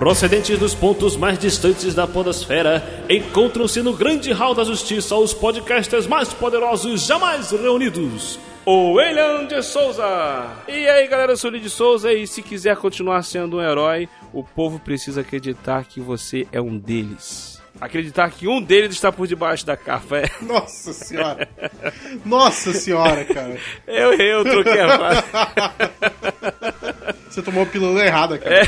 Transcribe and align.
Procedentes 0.00 0.58
dos 0.58 0.74
pontos 0.74 1.14
mais 1.14 1.38
distantes 1.38 1.94
da 1.94 2.06
podosfera, 2.06 3.04
encontram-se 3.08 3.82
no 3.82 3.92
grande 3.92 4.32
hall 4.32 4.54
da 4.54 4.64
justiça 4.64 5.14
os 5.14 5.34
podcasters 5.34 6.06
mais 6.06 6.32
poderosos 6.32 7.06
jamais 7.06 7.50
reunidos. 7.50 8.38
O 8.64 8.94
William 8.94 9.44
de 9.44 9.62
Souza! 9.62 10.48
E 10.66 10.88
aí 10.88 11.06
galera, 11.06 11.32
eu 11.32 11.36
sou 11.36 11.50
o 11.50 11.52
Lee 11.52 11.60
de 11.60 11.68
Souza 11.68 12.12
e 12.14 12.26
se 12.26 12.40
quiser 12.40 12.76
continuar 12.78 13.22
sendo 13.22 13.58
um 13.58 13.62
herói, 13.62 14.08
o 14.32 14.42
povo 14.42 14.78
precisa 14.78 15.20
acreditar 15.20 15.84
que 15.84 16.00
você 16.00 16.46
é 16.50 16.62
um 16.62 16.78
deles. 16.78 17.59
Acreditar 17.80 18.30
que 18.30 18.46
um 18.46 18.60
deles 18.60 18.92
está 18.92 19.10
por 19.10 19.26
debaixo 19.26 19.64
da 19.64 19.74
capa. 19.76 20.18
É. 20.18 20.30
Nossa 20.42 20.92
senhora! 20.92 21.48
Nossa 22.24 22.74
senhora, 22.74 23.24
cara! 23.24 23.56
Eu 23.86 24.12
errei, 24.12 24.34
eu 24.34 24.44
troquei 24.44 24.80
a 24.80 24.98
frase. 24.98 25.22
Você 27.30 27.40
tomou 27.42 27.62
a 27.62 27.66
pílula 27.66 28.04
errada, 28.04 28.38
cara. 28.38 28.56
É. 28.56 28.62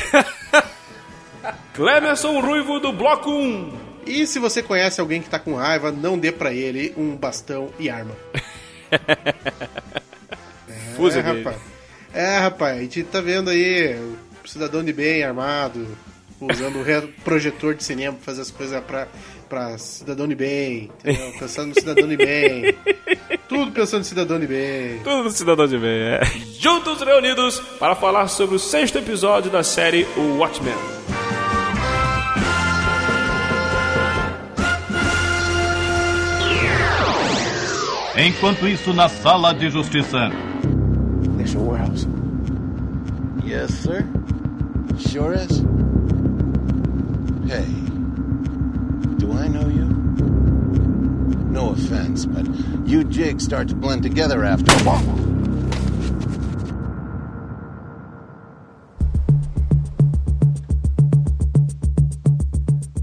Clemerson 1.74 2.41
Ruivo 2.41 2.80
do 2.80 2.92
Bloco 2.92 3.30
1. 3.30 3.92
E 4.06 4.27
se 4.27 4.38
você 4.38 4.62
conhece 4.62 5.00
alguém 5.00 5.22
que 5.22 5.30
tá 5.30 5.38
com 5.38 5.55
raiva, 5.55 5.92
não 5.92 6.19
dê 6.19 6.33
pra 6.33 6.52
ele 6.52 6.92
um 6.97 7.16
bastão 7.16 7.70
e 7.78 7.88
arma. 7.88 8.16
Fusa 10.97 11.20
é, 11.20 11.22
rapaz. 11.22 11.56
É, 12.12 12.38
rapaz, 12.38 12.78
a 12.78 12.80
gente 12.80 13.05
tá 13.05 13.20
vendo 13.20 13.50
aí 13.50 13.97
cidadão 14.44 14.84
de 14.84 14.92
bem 14.92 15.22
armado, 15.22 15.97
usando 16.51 16.77
o 16.77 16.82
re- 16.82 17.09
projetor 17.24 17.74
de 17.74 17.84
cinema 17.84 18.16
pra 18.16 18.24
fazer 18.24 18.42
as 18.42 18.50
coisas 18.50 18.83
pra, 18.84 19.06
pra 19.48 19.77
cidadão 19.78 20.27
de 20.28 20.34
bem, 20.34 20.91
entendeu? 21.00 21.33
Pensando 21.38 21.69
no 21.69 21.74
cidadão 21.74 22.09
de 22.09 22.16
bem. 22.16 22.74
Tudo 23.48 23.70
pensando 23.73 23.98
no 23.98 24.05
cidadão 24.05 24.41
de 24.41 24.47
bem. 24.47 24.98
Tudo 25.05 25.31
cidadão 25.31 25.66
de 25.66 25.77
bem, 25.77 25.91
é. 26.03 26.20
Juntos 26.58 27.00
reunidos 27.03 27.61
para 27.78 27.94
falar 27.94 28.28
sobre 28.28 28.56
o 28.56 28.58
sexto 28.58 28.97
episódio 28.98 29.50
da 29.50 29.62
série 29.62 30.06
O 30.16 30.39
Watchmen. 30.39 30.72
Enquanto 38.16 38.69
isso, 38.69 38.92
na 38.92 39.09
sala 39.09 39.55
de 39.55 39.70
justiça. 39.70 40.31
Mr. 41.38 41.56
Warehouse. 41.59 42.06
Yes, 43.44 43.70
sir. 43.70 44.06
Sure 44.98 45.34
is. 45.36 45.62
Hey, 47.53 47.67
do 49.19 49.31
I 49.34 49.47
know 49.47 49.69
you? 49.69 49.84
No 51.50 51.72
offense, 51.72 52.25
but 52.25 52.47
you 52.89 53.05
jigs 53.05 53.44
start 53.44 53.69
to 53.69 53.75
blend 53.75 54.03
together 54.03 54.42
after. 54.42 54.72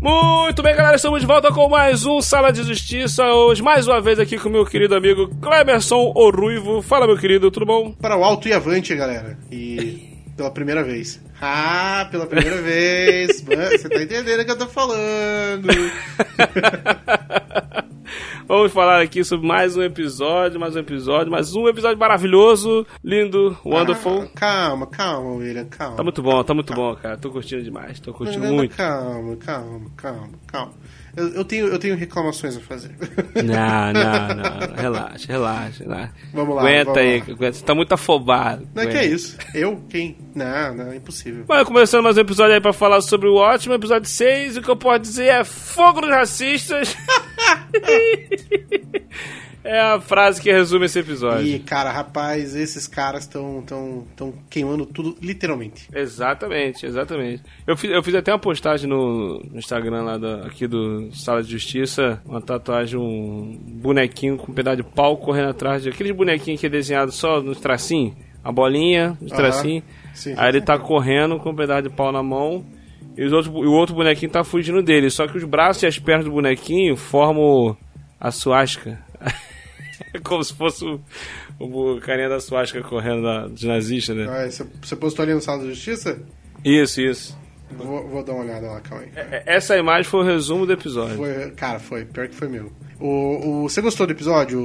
Muito 0.02 0.64
bem, 0.64 0.76
galera, 0.76 0.96
estamos 0.96 1.22
de 1.22 1.28
volta 1.28 1.52
com 1.52 1.70
mais 1.70 2.08
um 2.08 2.20
Sala 2.20 2.52
de 2.52 2.64
Justiça. 2.64 3.24
Hoje, 3.32 3.62
mais 3.62 3.88
uma 3.88 4.02
vez, 4.02 4.18
aqui 4.18 4.40
com 4.40 4.50
o 4.50 4.52
meu 4.52 4.66
querido 4.66 4.96
amigo 4.96 5.30
Clemerson 5.40 6.12
O 6.16 6.32
Ruivo. 6.32 6.82
Fala, 6.82 7.06
meu 7.06 7.20
querido, 7.20 7.52
tudo 7.52 7.68
bom? 7.68 7.92
Para 7.92 8.18
o 8.18 8.24
alto 8.24 8.48
e 8.48 8.54
avante, 8.54 8.96
galera. 8.96 9.38
E 9.52 10.08
pela 10.40 10.52
primeira 10.52 10.82
vez. 10.82 11.20
Ah, 11.42 12.08
pela 12.10 12.26
primeira 12.26 12.56
vez. 12.64 13.42
Você 13.42 13.90
tá 13.90 14.02
entendendo 14.02 14.40
o 14.40 14.46
que 14.46 14.52
eu 14.52 14.58
tô 14.58 14.70
falando. 14.70 15.68
Vamos 18.48 18.72
falar 18.72 19.02
aqui 19.02 19.24
sobre 19.24 19.48
mais 19.48 19.78
um 19.78 19.84
episódio, 19.84 20.60
mais 20.60 20.76
um 20.76 20.80
episódio, 20.80 21.32
mais 21.32 21.54
um 21.56 21.68
episódio 21.68 21.98
maravilhoso, 21.98 22.86
lindo, 23.04 23.58
wonderful. 23.64 24.24
Ah, 24.24 24.28
calma, 24.36 24.88
calma, 24.88 25.32
William, 25.36 25.66
calma. 25.66 25.98
Tá 25.98 26.04
muito 26.04 26.22
bom, 26.22 26.44
tá 26.44 26.54
muito 26.54 26.74
bom, 26.74 26.96
cara. 26.96 27.18
Tô 27.18 27.30
curtindo 27.30 27.64
demais, 27.64 28.00
tô 28.00 28.14
curtindo 28.14 28.40
Não, 28.40 28.50
não, 28.50 28.56
muito. 28.56 28.76
Calma, 28.76 29.36
calma, 29.38 29.82
calma, 29.96 30.30
calma. 30.48 30.72
Eu, 31.18 31.28
eu 31.30 31.44
tenho, 31.44 31.68
eu 31.68 31.80
tenho 31.80 31.96
reclamações 31.96 32.56
a 32.56 32.60
fazer. 32.60 32.92
Não, 33.36 33.94
não, 33.94 34.36
não. 34.36 34.76
Relaxa, 34.76 35.28
relaxa, 35.28 35.84
relaxa. 35.84 36.14
Vamos 36.34 36.56
lá, 36.56 36.62
Aguenta 36.62 36.86
vamos 36.86 37.00
aí, 37.00 37.20
lá. 37.20 37.26
aguenta. 37.34 37.54
Você 37.54 37.66
tá 37.66 37.76
muito 37.76 37.92
afobado. 37.94 38.68
Não 38.74 38.84
é 38.84 38.88
que 38.88 38.98
é 38.98 39.06
isso. 39.06 39.38
Eu? 39.54 39.84
Quem? 39.90 40.16
Não, 40.36 40.76
não, 40.76 40.92
é 40.92 40.96
impossível. 40.96 41.44
Bom, 41.46 41.66
começando 41.66 42.04
mais 42.04 42.16
um 42.16 42.22
episódio 42.22 42.54
aí 42.54 42.62
pra 42.62 42.72
falar 42.74 43.02
sobre 43.02 43.28
o 43.28 43.36
ótimo 43.36 43.74
episódio 43.74 44.08
6. 44.08 44.58
O 44.58 44.62
que 44.62 44.70
eu 44.70 44.76
posso 44.78 45.00
dizer 45.00 45.26
é 45.26 45.44
fogo 45.44 46.02
nos 46.02 46.12
racistas. 46.12 46.96
é 49.64 49.80
a 49.80 50.00
frase 50.00 50.42
que 50.42 50.52
resume 50.52 50.86
esse 50.86 51.00
episódio. 51.00 51.46
E, 51.46 51.60
cara, 51.60 51.92
rapaz, 51.92 52.56
esses 52.56 52.88
caras 52.88 53.24
estão 53.24 53.62
tão, 53.66 54.08
tão 54.16 54.34
queimando 54.50 54.86
tudo, 54.86 55.18
literalmente. 55.22 55.88
Exatamente, 55.94 56.86
exatamente. 56.86 57.44
Eu 57.68 57.76
fiz, 57.78 57.92
eu 57.92 58.02
fiz 58.02 58.16
até 58.16 58.32
uma 58.32 58.40
postagem 58.40 58.90
no, 58.90 59.40
no 59.44 59.60
Instagram 59.60 60.04
lá 60.04 60.18
da- 60.18 60.46
aqui 60.46 60.66
do 60.68 61.10
Sala 61.14 61.44
de 61.44 61.52
Justiça, 61.52 62.22
uma 62.26 62.42
tatuagem, 62.42 63.00
um 63.00 63.58
bonequinho 63.82 64.38
com 64.38 64.52
um 64.52 64.56
pedaço 64.56 64.78
de 64.78 64.84
pau 64.84 65.18
correndo 65.18 65.50
atrás 65.50 65.84
de 65.84 65.90
aquele 65.90 66.14
bonequinho 66.14 66.58
que 66.58 66.66
é 66.66 66.70
desenhado 66.70 67.12
só 67.12 67.42
nos 67.42 67.60
tracinhos, 67.60 68.16
a 68.44 68.52
bolinha, 68.52 69.18
os 69.22 69.32
tracinhos. 69.32 69.84
Aí 70.38 70.50
ele 70.50 70.62
tá 70.62 70.78
correndo 70.80 71.38
com 71.40 71.52
um 71.52 71.56
pedaço 71.56 71.84
de 71.84 71.90
pau 71.90 72.12
na 72.12 72.24
mão 72.24 72.66
e, 73.20 73.26
os 73.26 73.34
outros, 73.34 73.54
e 73.54 73.68
o 73.68 73.72
outro 73.74 73.94
bonequinho 73.96 74.32
tá 74.32 74.44
fugindo 74.44 74.82
dele. 74.82 75.10
Só 75.10 75.28
que 75.28 75.38
os 75.38 75.44
braços 75.44 75.84
e 75.84 75.88
as 75.88 76.00
pernas 76.00 76.26
do 76.26 76.32
bonequinho 76.32 76.96
formam 76.96 77.76
a 78.20 78.32
suástica. 78.32 79.00
Como 80.24 80.44
se 80.44 80.54
fosse 80.56 80.86
o, 80.86 81.00
o 81.60 82.00
carinha 82.00 82.30
da 82.30 82.40
suástica 82.40 82.82
correndo 82.82 83.22
da, 83.22 83.48
de 83.48 83.68
nazista, 83.68 84.14
né? 84.14 84.26
Ah, 84.30 84.50
Você, 84.50 84.66
você 84.82 84.96
postou 84.96 85.24
ali 85.24 85.34
no 85.34 85.42
Sala 85.42 85.64
da 85.64 85.70
Justiça? 85.70 86.20
Isso, 86.64 87.02
isso. 87.02 87.38
Vou, 87.72 88.08
vou 88.08 88.24
dar 88.24 88.34
uma 88.34 88.44
olhada 88.44 88.66
lá, 88.68 88.82
calma 88.82 89.04
aí. 89.04 89.12
É, 89.16 89.44
Essa 89.46 89.78
imagem 89.78 90.06
foi 90.10 90.22
o 90.22 90.24
resumo 90.24 90.66
do 90.66 90.74
episódio. 90.74 91.18
Foi, 91.18 91.52
cara, 91.52 91.80
foi. 91.80 92.06
Pior 92.06 92.28
que 92.28 92.36
foi 92.36 92.48
meu. 92.48 92.72
O, 93.00 93.64
o, 93.66 93.70
você 93.70 93.82
gostou 93.82 94.08
do 94.08 94.14
episódio, 94.14 94.60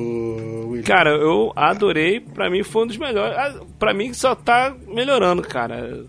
William? 0.68 0.84
Cara, 0.84 1.10
eu 1.10 1.52
adorei. 1.54 2.20
Pra 2.20 2.48
mim 2.48 2.62
foi 2.62 2.84
um 2.84 2.86
dos 2.86 2.96
melhores. 2.96 3.36
Ah, 3.36 3.60
Pra 3.78 3.92
mim 3.92 4.14
só 4.14 4.34
tá 4.34 4.74
melhorando, 4.88 5.42
cara. 5.42 6.04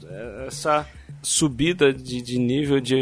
Essa 0.47 0.88
subida 1.25 1.91
de, 1.91 2.21
de 2.21 2.37
nível 2.37 2.79
de 2.79 2.95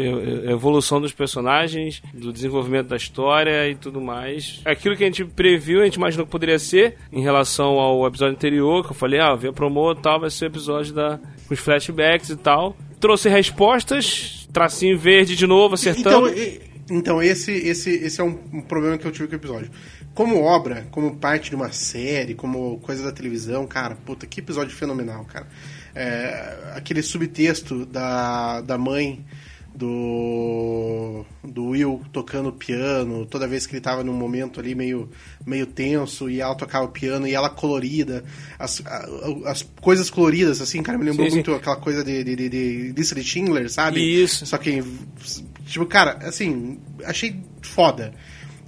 evolução 0.48 0.98
dos 0.98 1.12
personagens, 1.12 2.02
do 2.14 2.32
desenvolvimento 2.32 2.88
da 2.88 2.96
história 2.96 3.68
e 3.68 3.74
tudo 3.74 4.00
mais. 4.00 4.62
Aquilo 4.64 4.96
que 4.96 5.04
a 5.04 5.06
gente 5.06 5.24
previu, 5.26 5.82
a 5.82 5.84
gente 5.84 5.96
imaginou 5.96 6.24
que 6.24 6.32
poderia 6.32 6.58
ser 6.58 6.96
em 7.12 7.20
relação 7.20 7.78
ao 7.78 8.06
episódio 8.06 8.34
anterior, 8.34 8.82
que 8.82 8.92
eu 8.92 8.96
falei, 8.96 9.20
ah, 9.20 9.34
vem 9.34 9.50
a 9.50 9.52
promo 9.52 9.94
tal, 9.94 10.20
vai 10.20 10.30
ser 10.30 10.46
o 10.46 10.48
episódio 10.48 10.94
da, 10.94 11.20
com 11.46 11.52
os 11.52 11.60
flashbacks 11.60 12.30
e 12.30 12.36
tal. 12.36 12.74
Trouxe 12.98 13.28
respostas, 13.28 14.48
tracinho 14.50 14.98
verde 14.98 15.36
de 15.36 15.46
novo, 15.46 15.74
acertando. 15.74 16.30
Então, 16.30 16.64
então 16.90 17.22
esse, 17.22 17.52
esse, 17.52 17.90
esse 17.90 18.20
é 18.22 18.24
um 18.24 18.62
problema 18.62 18.96
que 18.96 19.06
eu 19.06 19.12
tive 19.12 19.28
com 19.28 19.34
o 19.34 19.38
episódio. 19.38 19.70
Como 20.14 20.40
obra, 20.42 20.86
como 20.90 21.16
parte 21.16 21.50
de 21.50 21.56
uma 21.56 21.72
série, 21.72 22.34
como 22.34 22.78
coisa 22.78 23.04
da 23.04 23.12
televisão, 23.12 23.66
cara, 23.66 23.96
puta, 23.96 24.26
que 24.26 24.40
episódio 24.40 24.74
fenomenal, 24.74 25.26
cara. 25.26 25.46
É, 25.94 26.72
aquele 26.74 27.02
subtexto 27.02 27.86
da, 27.86 28.60
da 28.60 28.76
mãe 28.76 29.24
do, 29.74 31.24
do 31.42 31.70
Will 31.70 32.00
tocando 32.12 32.52
piano, 32.52 33.26
toda 33.26 33.48
vez 33.48 33.66
que 33.66 33.74
ele 33.74 33.80
tava 33.80 34.04
num 34.04 34.12
momento 34.12 34.60
ali 34.60 34.74
meio, 34.74 35.10
meio 35.44 35.66
tenso, 35.66 36.30
e 36.30 36.40
ela 36.40 36.54
tocava 36.54 36.84
o 36.84 36.88
piano, 36.88 37.26
e 37.26 37.34
ela 37.34 37.50
colorida, 37.50 38.24
as, 38.56 38.80
as 39.44 39.62
coisas 39.80 40.08
coloridas, 40.08 40.60
assim, 40.60 40.82
cara, 40.82 40.96
me 40.96 41.04
lembrou 41.04 41.26
Sim, 41.26 41.30
sim. 41.30 41.36
muito 41.36 41.52
aquela 41.52 41.76
coisa 41.76 42.04
de, 42.04 42.22
de, 42.22 42.36
de, 42.36 42.48
de 42.48 42.92
lista 42.92 43.14
de 43.16 43.24
Schindler, 43.24 43.68
sabe? 43.68 44.00
Isso. 44.00 44.46
Só 44.46 44.58
que, 44.58 44.82
tipo, 45.66 45.84
cara, 45.86 46.18
assim, 46.22 46.78
achei 47.04 47.42
foda. 47.60 48.14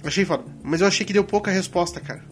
Achei 0.03 0.25
foda. 0.25 0.43
Mas 0.61 0.81
eu 0.81 0.87
achei 0.87 1.05
que 1.05 1.13
deu 1.13 1.23
pouca 1.23 1.51
resposta, 1.51 2.01
cara. 2.01 2.23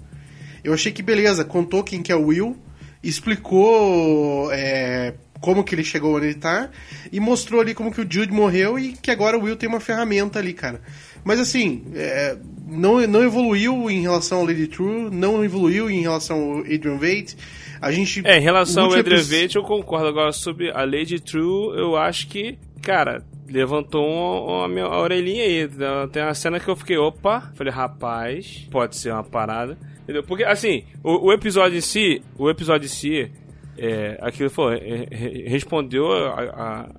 Eu 0.63 0.73
achei 0.73 0.91
que, 0.91 1.01
beleza, 1.01 1.45
contou 1.45 1.83
quem 1.83 2.01
que 2.01 2.11
é 2.11 2.15
o 2.15 2.25
Will, 2.25 2.57
explicou 3.07 4.51
é, 4.51 5.13
como 5.39 5.63
que 5.63 5.75
ele 5.75 5.83
chegou 5.83 6.15
onde 6.15 6.27
ele 6.27 6.35
tá, 6.35 6.69
e 7.11 7.19
mostrou 7.19 7.61
ali 7.61 7.73
como 7.73 7.91
que 7.91 8.01
o 8.01 8.07
Jude 8.09 8.31
morreu 8.31 8.79
e 8.79 8.93
que 8.93 9.11
agora 9.11 9.37
o 9.37 9.43
Will 9.43 9.55
tem 9.55 9.69
uma 9.69 9.79
ferramenta 9.79 10.39
ali, 10.39 10.53
cara. 10.53 10.81
Mas 11.23 11.39
assim, 11.39 11.83
é, 11.95 12.37
não, 12.67 13.05
não 13.07 13.23
evoluiu 13.23 13.89
em 13.89 14.01
relação 14.01 14.39
ao 14.39 14.45
Lady 14.45 14.67
True, 14.67 15.09
não 15.11 15.43
evoluiu 15.43 15.89
em 15.89 16.01
relação 16.01 16.37
ao 16.37 16.59
Adrian 16.59 16.97
Veidt. 16.97 17.35
A 17.81 17.91
gente. 17.91 18.21
É, 18.25 18.37
em 18.37 18.41
relação 18.41 18.85
ao 18.85 18.93
Adrian 18.93 19.17
epi- 19.19 19.27
Veidt, 19.27 19.55
eu 19.55 19.63
concordo. 19.63 20.07
Agora, 20.07 20.31
sobre 20.31 20.71
a 20.71 20.83
Lady 20.83 21.19
True, 21.19 21.77
eu 21.77 21.97
acho 21.97 22.27
que, 22.27 22.57
cara, 22.81 23.23
levantou 23.47 24.05
uma, 24.07 24.59
uma 24.59 24.67
minha 24.67 24.87
orelhinha 24.87 25.43
aí. 25.43 25.67
Tem 26.11 26.23
uma 26.23 26.33
cena 26.33 26.59
que 26.59 26.67
eu 26.67 26.75
fiquei, 26.75 26.97
opa, 26.97 27.51
falei, 27.55 27.73
rapaz, 27.73 28.67
pode 28.71 28.95
ser 28.95 29.11
uma 29.11 29.23
parada. 29.23 29.77
Entendeu? 30.05 30.23
Porque, 30.23 30.43
assim, 30.43 30.83
o, 31.03 31.29
o 31.29 31.33
episódio 31.33 31.77
em 31.79 31.81
si, 31.81 32.21
o 32.37 32.47
episódio 32.47 32.85
em 32.85 32.89
si, 32.89 33.31
é, 33.75 34.17
aquilo 34.21 34.51
foi, 34.51 34.75
é, 34.75 35.07
é, 35.09 35.49
respondeu 35.49 36.11
a, 36.11 36.41
a, 36.41 36.89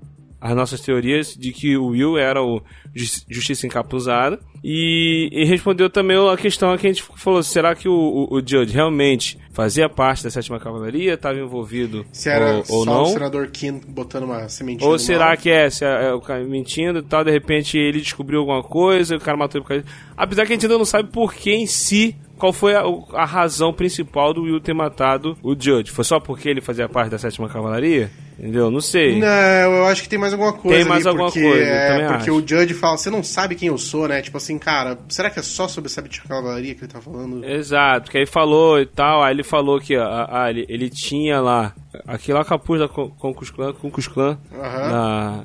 as 0.40 0.56
nossas 0.56 0.80
teorias 0.80 1.34
de 1.34 1.52
que 1.52 1.76
o 1.76 1.86
Will 1.90 2.18
era 2.18 2.42
o 2.42 2.60
Justiça 2.94 3.64
Encapuzada. 3.64 4.40
E, 4.68 5.28
e 5.30 5.44
respondeu 5.44 5.88
também 5.88 6.16
a 6.16 6.36
questão 6.36 6.76
que 6.76 6.88
a 6.88 6.92
gente 6.92 7.04
falou: 7.16 7.40
será 7.40 7.74
que 7.76 7.88
o, 7.88 7.92
o, 7.92 8.34
o 8.34 8.40
Judge 8.40 8.74
realmente 8.74 9.38
fazia 9.52 9.88
parte 9.88 10.24
da 10.24 10.30
sétima 10.30 10.58
cavalaria, 10.58 11.14
estava 11.14 11.38
envolvido 11.38 12.04
Se 12.10 12.28
era 12.28 12.56
ou, 12.56 12.64
só 12.64 12.74
ou 12.74 12.84
não? 12.84 13.02
o 13.02 13.06
senador 13.06 13.46
Kim 13.48 13.80
botando 13.86 14.24
uma 14.24 14.48
sementinha 14.48 14.90
Ou 14.90 14.98
será 14.98 15.28
mal? 15.28 15.36
que 15.36 15.50
é, 15.50 15.70
se 15.70 15.84
é, 15.84 16.08
é 16.08 16.12
o 16.12 16.20
cara 16.20 16.42
mentindo 16.42 16.98
e 16.98 17.02
tal, 17.02 17.22
de 17.22 17.30
repente 17.30 17.78
ele 17.78 18.00
descobriu 18.00 18.40
alguma 18.40 18.62
coisa, 18.62 19.16
o 19.16 19.20
cara 19.20 19.36
matou 19.36 19.60
ele 19.60 19.62
por 19.62 19.68
causa 19.68 19.82
disso. 19.84 19.96
Apesar 20.16 20.46
que 20.46 20.52
a 20.52 20.56
gente 20.56 20.66
ainda 20.66 20.78
não 20.78 20.84
sabe 20.84 21.10
por 21.12 21.32
que 21.32 21.52
em 21.52 21.66
si, 21.66 22.16
qual 22.38 22.52
foi 22.52 22.74
a, 22.74 22.82
a 23.14 23.24
razão 23.24 23.72
principal 23.72 24.32
do 24.34 24.42
Will 24.42 24.60
ter 24.60 24.74
matado 24.74 25.36
o 25.42 25.52
Judge. 25.58 25.90
Foi 25.90 26.04
só 26.04 26.20
porque 26.20 26.48
ele 26.48 26.60
fazia 26.60 26.88
parte 26.88 27.10
da 27.10 27.18
sétima 27.18 27.48
cavalaria? 27.48 28.10
Entendeu? 28.38 28.70
Não 28.70 28.82
sei. 28.82 29.18
Não, 29.18 29.26
eu 29.26 29.86
acho 29.86 30.02
que 30.02 30.08
tem 30.10 30.18
mais 30.18 30.34
alguma 30.34 30.52
coisa. 30.52 30.76
Tem 30.78 30.84
mais 30.86 31.06
alguma 31.06 31.28
porque, 31.28 31.40
coisa, 31.40 31.64
é, 31.64 32.06
porque 32.08 32.30
acho. 32.30 32.32
o 32.34 32.46
Judge 32.46 32.74
fala, 32.74 32.98
você 32.98 33.08
não 33.08 33.22
sabe 33.22 33.54
quem 33.54 33.68
eu 33.68 33.78
sou, 33.78 34.06
né? 34.06 34.20
Tipo 34.20 34.36
assim, 34.36 34.58
cara, 34.58 34.98
será 35.08 35.30
que 35.30 35.38
é 35.38 35.42
só 35.42 35.66
sobre 35.66 35.88
a 35.88 35.90
sétima 35.90 36.28
cavalaria 36.28 36.74
que 36.74 36.82
ele 36.84 36.92
tá 36.92 37.00
falando? 37.00 37.42
Exato, 37.42 38.10
que 38.10 38.18
aí 38.18 38.26
falou 38.26 38.78
e 38.78 38.84
tal, 38.84 39.22
aí 39.22 39.32
ele 39.32 39.42
falou 39.42 39.80
que 39.80 39.96
ah, 39.96 40.28
ah, 40.30 40.50
ele, 40.50 40.66
ele 40.68 40.90
tinha 40.90 41.40
lá 41.40 41.72
aquele 42.06 42.44
capuz 42.44 42.78
da 42.78 42.88
Con- 42.88 43.08
Concus 43.10 43.50
Clan, 43.50 43.72
Concus 43.72 44.06
Clan 44.06 44.38
Aham. 44.52 44.90
na, 44.90 45.44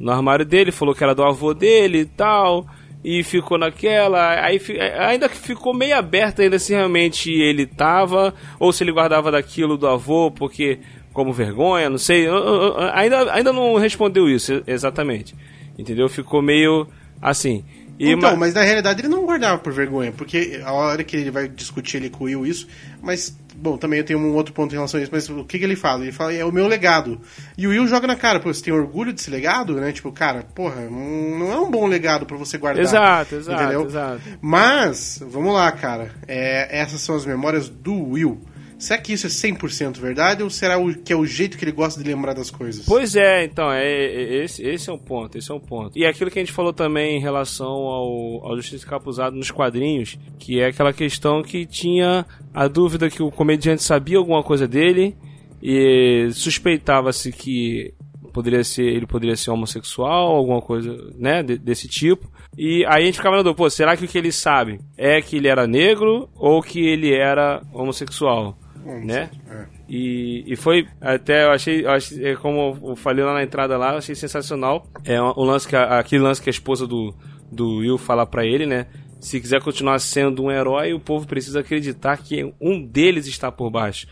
no 0.00 0.10
armário 0.10 0.44
dele, 0.44 0.72
falou 0.72 0.96
que 0.96 1.04
era 1.04 1.14
do 1.14 1.22
avô 1.22 1.54
dele 1.54 2.00
e 2.00 2.06
tal, 2.06 2.66
e 3.04 3.22
ficou 3.24 3.58
naquela, 3.58 4.44
aí 4.44 4.60
ainda 4.98 5.28
que 5.28 5.36
ficou 5.36 5.74
meio 5.74 5.96
aberto 5.96 6.40
ainda 6.40 6.58
se 6.58 6.72
realmente 6.72 7.30
ele 7.30 7.66
tava, 7.66 8.32
ou 8.60 8.72
se 8.72 8.84
ele 8.84 8.92
guardava 8.92 9.30
daquilo 9.30 9.76
do 9.76 9.88
avô, 9.88 10.30
porque 10.30 10.78
como 11.12 11.32
vergonha, 11.32 11.90
não 11.90 11.98
sei, 11.98 12.26
ainda, 12.92 13.32
ainda 13.32 13.52
não 13.52 13.76
respondeu 13.76 14.28
isso 14.28 14.62
exatamente, 14.66 15.34
entendeu? 15.78 16.08
Ficou 16.08 16.40
meio 16.40 16.86
assim. 17.20 17.64
E 17.98 18.10
então, 18.10 18.30
ma- 18.30 18.36
mas 18.36 18.54
na 18.54 18.62
realidade 18.62 19.00
ele 19.02 19.08
não 19.08 19.24
guardava 19.26 19.58
por 19.58 19.72
vergonha, 19.72 20.12
porque 20.12 20.60
a 20.64 20.72
hora 20.72 21.04
que 21.04 21.16
ele 21.16 21.30
vai 21.30 21.46
discutir 21.48 21.98
ali 21.98 22.08
com 22.08 22.24
o 22.24 22.26
Will 22.26 22.46
isso, 22.46 22.66
mas, 23.02 23.36
bom, 23.62 23.76
também 23.76 24.00
eu 24.00 24.04
tenho 24.04 24.18
um 24.18 24.34
outro 24.34 24.52
ponto 24.52 24.72
em 24.72 24.74
relação 24.74 24.98
a 24.98 25.02
isso, 25.02 25.12
mas 25.12 25.28
o 25.28 25.44
que, 25.44 25.58
que 25.58 25.64
ele 25.64 25.76
fala? 25.76 26.02
Ele 26.02 26.10
fala, 26.10 26.34
é 26.34 26.44
o 26.44 26.50
meu 26.50 26.66
legado. 26.66 27.20
E 27.56 27.66
o 27.66 27.70
Will 27.70 27.86
joga 27.86 28.08
na 28.08 28.16
cara, 28.16 28.40
pô, 28.40 28.52
você 28.52 28.64
tem 28.64 28.74
orgulho 28.74 29.12
desse 29.12 29.30
legado, 29.30 29.74
né? 29.74 29.92
Tipo, 29.92 30.10
cara, 30.10 30.44
porra, 30.54 30.80
hum, 30.80 31.38
não 31.38 31.52
é 31.52 31.60
um 31.60 31.70
bom 31.70 31.86
legado 31.86 32.26
pra 32.26 32.36
você 32.36 32.58
guardar. 32.58 32.82
Exato, 32.82 33.36
exato, 33.36 33.62
entendeu? 33.62 33.84
exato. 33.84 34.20
Mas, 34.40 35.22
vamos 35.24 35.54
lá, 35.54 35.70
cara, 35.70 36.10
é, 36.26 36.80
essas 36.80 37.00
são 37.00 37.14
as 37.14 37.24
memórias 37.24 37.68
do 37.68 37.94
Will. 37.94 38.42
Será 38.82 39.00
que 39.00 39.12
isso 39.12 39.26
é 39.28 39.30
100% 39.30 39.98
verdade 40.00 40.42
ou 40.42 40.50
será 40.50 40.76
o, 40.76 40.92
que 40.92 41.12
é 41.12 41.16
o 41.16 41.24
jeito 41.24 41.56
que 41.56 41.64
ele 41.64 41.70
gosta 41.70 42.02
de 42.02 42.08
lembrar 42.08 42.34
das 42.34 42.50
coisas? 42.50 42.84
Pois 42.84 43.14
é, 43.14 43.44
então, 43.44 43.70
é, 43.70 43.84
é- 43.86 44.44
esse, 44.44 44.60
esse 44.66 44.90
é 44.90 44.92
um 44.92 44.98
ponto, 44.98 45.38
esse 45.38 45.52
é 45.52 45.54
um 45.54 45.60
ponto. 45.60 45.96
E 45.96 46.04
aquilo 46.04 46.30
que 46.30 46.38
a 46.40 46.42
gente 46.42 46.50
falou 46.52 46.72
também 46.72 47.16
em 47.16 47.20
relação 47.20 47.68
ao, 47.68 48.44
ao 48.44 48.56
Justiça 48.56 48.84
Capuzado 48.84 49.36
nos 49.36 49.52
quadrinhos, 49.52 50.18
que 50.36 50.58
é 50.60 50.66
aquela 50.66 50.92
questão 50.92 51.42
que 51.44 51.64
tinha 51.64 52.26
a 52.52 52.66
dúvida 52.66 53.08
que 53.08 53.22
o 53.22 53.30
comediante 53.30 53.84
sabia 53.84 54.18
alguma 54.18 54.42
coisa 54.42 54.66
dele 54.66 55.14
e 55.62 56.28
suspeitava-se 56.32 57.30
que 57.30 57.94
poderia 58.32 58.64
ser, 58.64 58.84
ele 58.86 59.06
poderia 59.06 59.36
ser 59.36 59.50
homossexual, 59.50 60.34
alguma 60.34 60.60
coisa, 60.60 60.96
né, 61.16 61.42
de- 61.42 61.58
desse 61.58 61.86
tipo. 61.86 62.28
E 62.58 62.84
aí 62.86 63.02
a 63.02 63.06
gente 63.06 63.16
ficava 63.18 63.36
na 63.36 63.42
dúvida, 63.42 63.56
pô, 63.56 63.70
será 63.70 63.96
que 63.96 64.04
o 64.04 64.08
que 64.08 64.18
ele 64.18 64.32
sabe 64.32 64.80
é 64.96 65.20
que 65.22 65.36
ele 65.36 65.48
era 65.48 65.66
negro 65.66 66.28
ou 66.34 66.60
que 66.62 66.80
ele 66.80 67.14
era 67.14 67.62
homossexual, 67.72 68.58
né? 68.84 69.30
É. 69.50 69.64
E, 69.88 70.44
e 70.46 70.56
foi 70.56 70.86
até 71.00 71.44
eu 71.44 71.50
achei, 71.50 71.84
eu 71.84 71.90
achei 71.90 72.26
é, 72.26 72.36
como 72.36 72.78
eu 72.82 72.96
falei 72.96 73.24
lá 73.24 73.34
na 73.34 73.42
entrada 73.42 73.76
lá, 73.76 73.92
eu 73.92 73.98
achei 73.98 74.14
sensacional. 74.14 74.86
É 75.04 75.20
o 75.20 75.44
lance 75.44 75.66
que 75.66 75.76
aquele 75.76 76.22
lance 76.22 76.40
que 76.40 76.48
a 76.48 76.52
esposa 76.52 76.86
do, 76.86 77.14
do 77.50 77.78
Will 77.78 77.98
fala 77.98 78.26
pra 78.26 78.44
ele, 78.44 78.66
né? 78.66 78.86
Se 79.20 79.40
quiser 79.40 79.62
continuar 79.62 79.98
sendo 80.00 80.42
um 80.42 80.50
herói, 80.50 80.92
o 80.92 81.00
povo 81.00 81.26
precisa 81.26 81.60
acreditar 81.60 82.16
que 82.16 82.52
um 82.60 82.84
deles 82.84 83.26
está 83.26 83.52
por 83.52 83.70
baixo, 83.70 84.08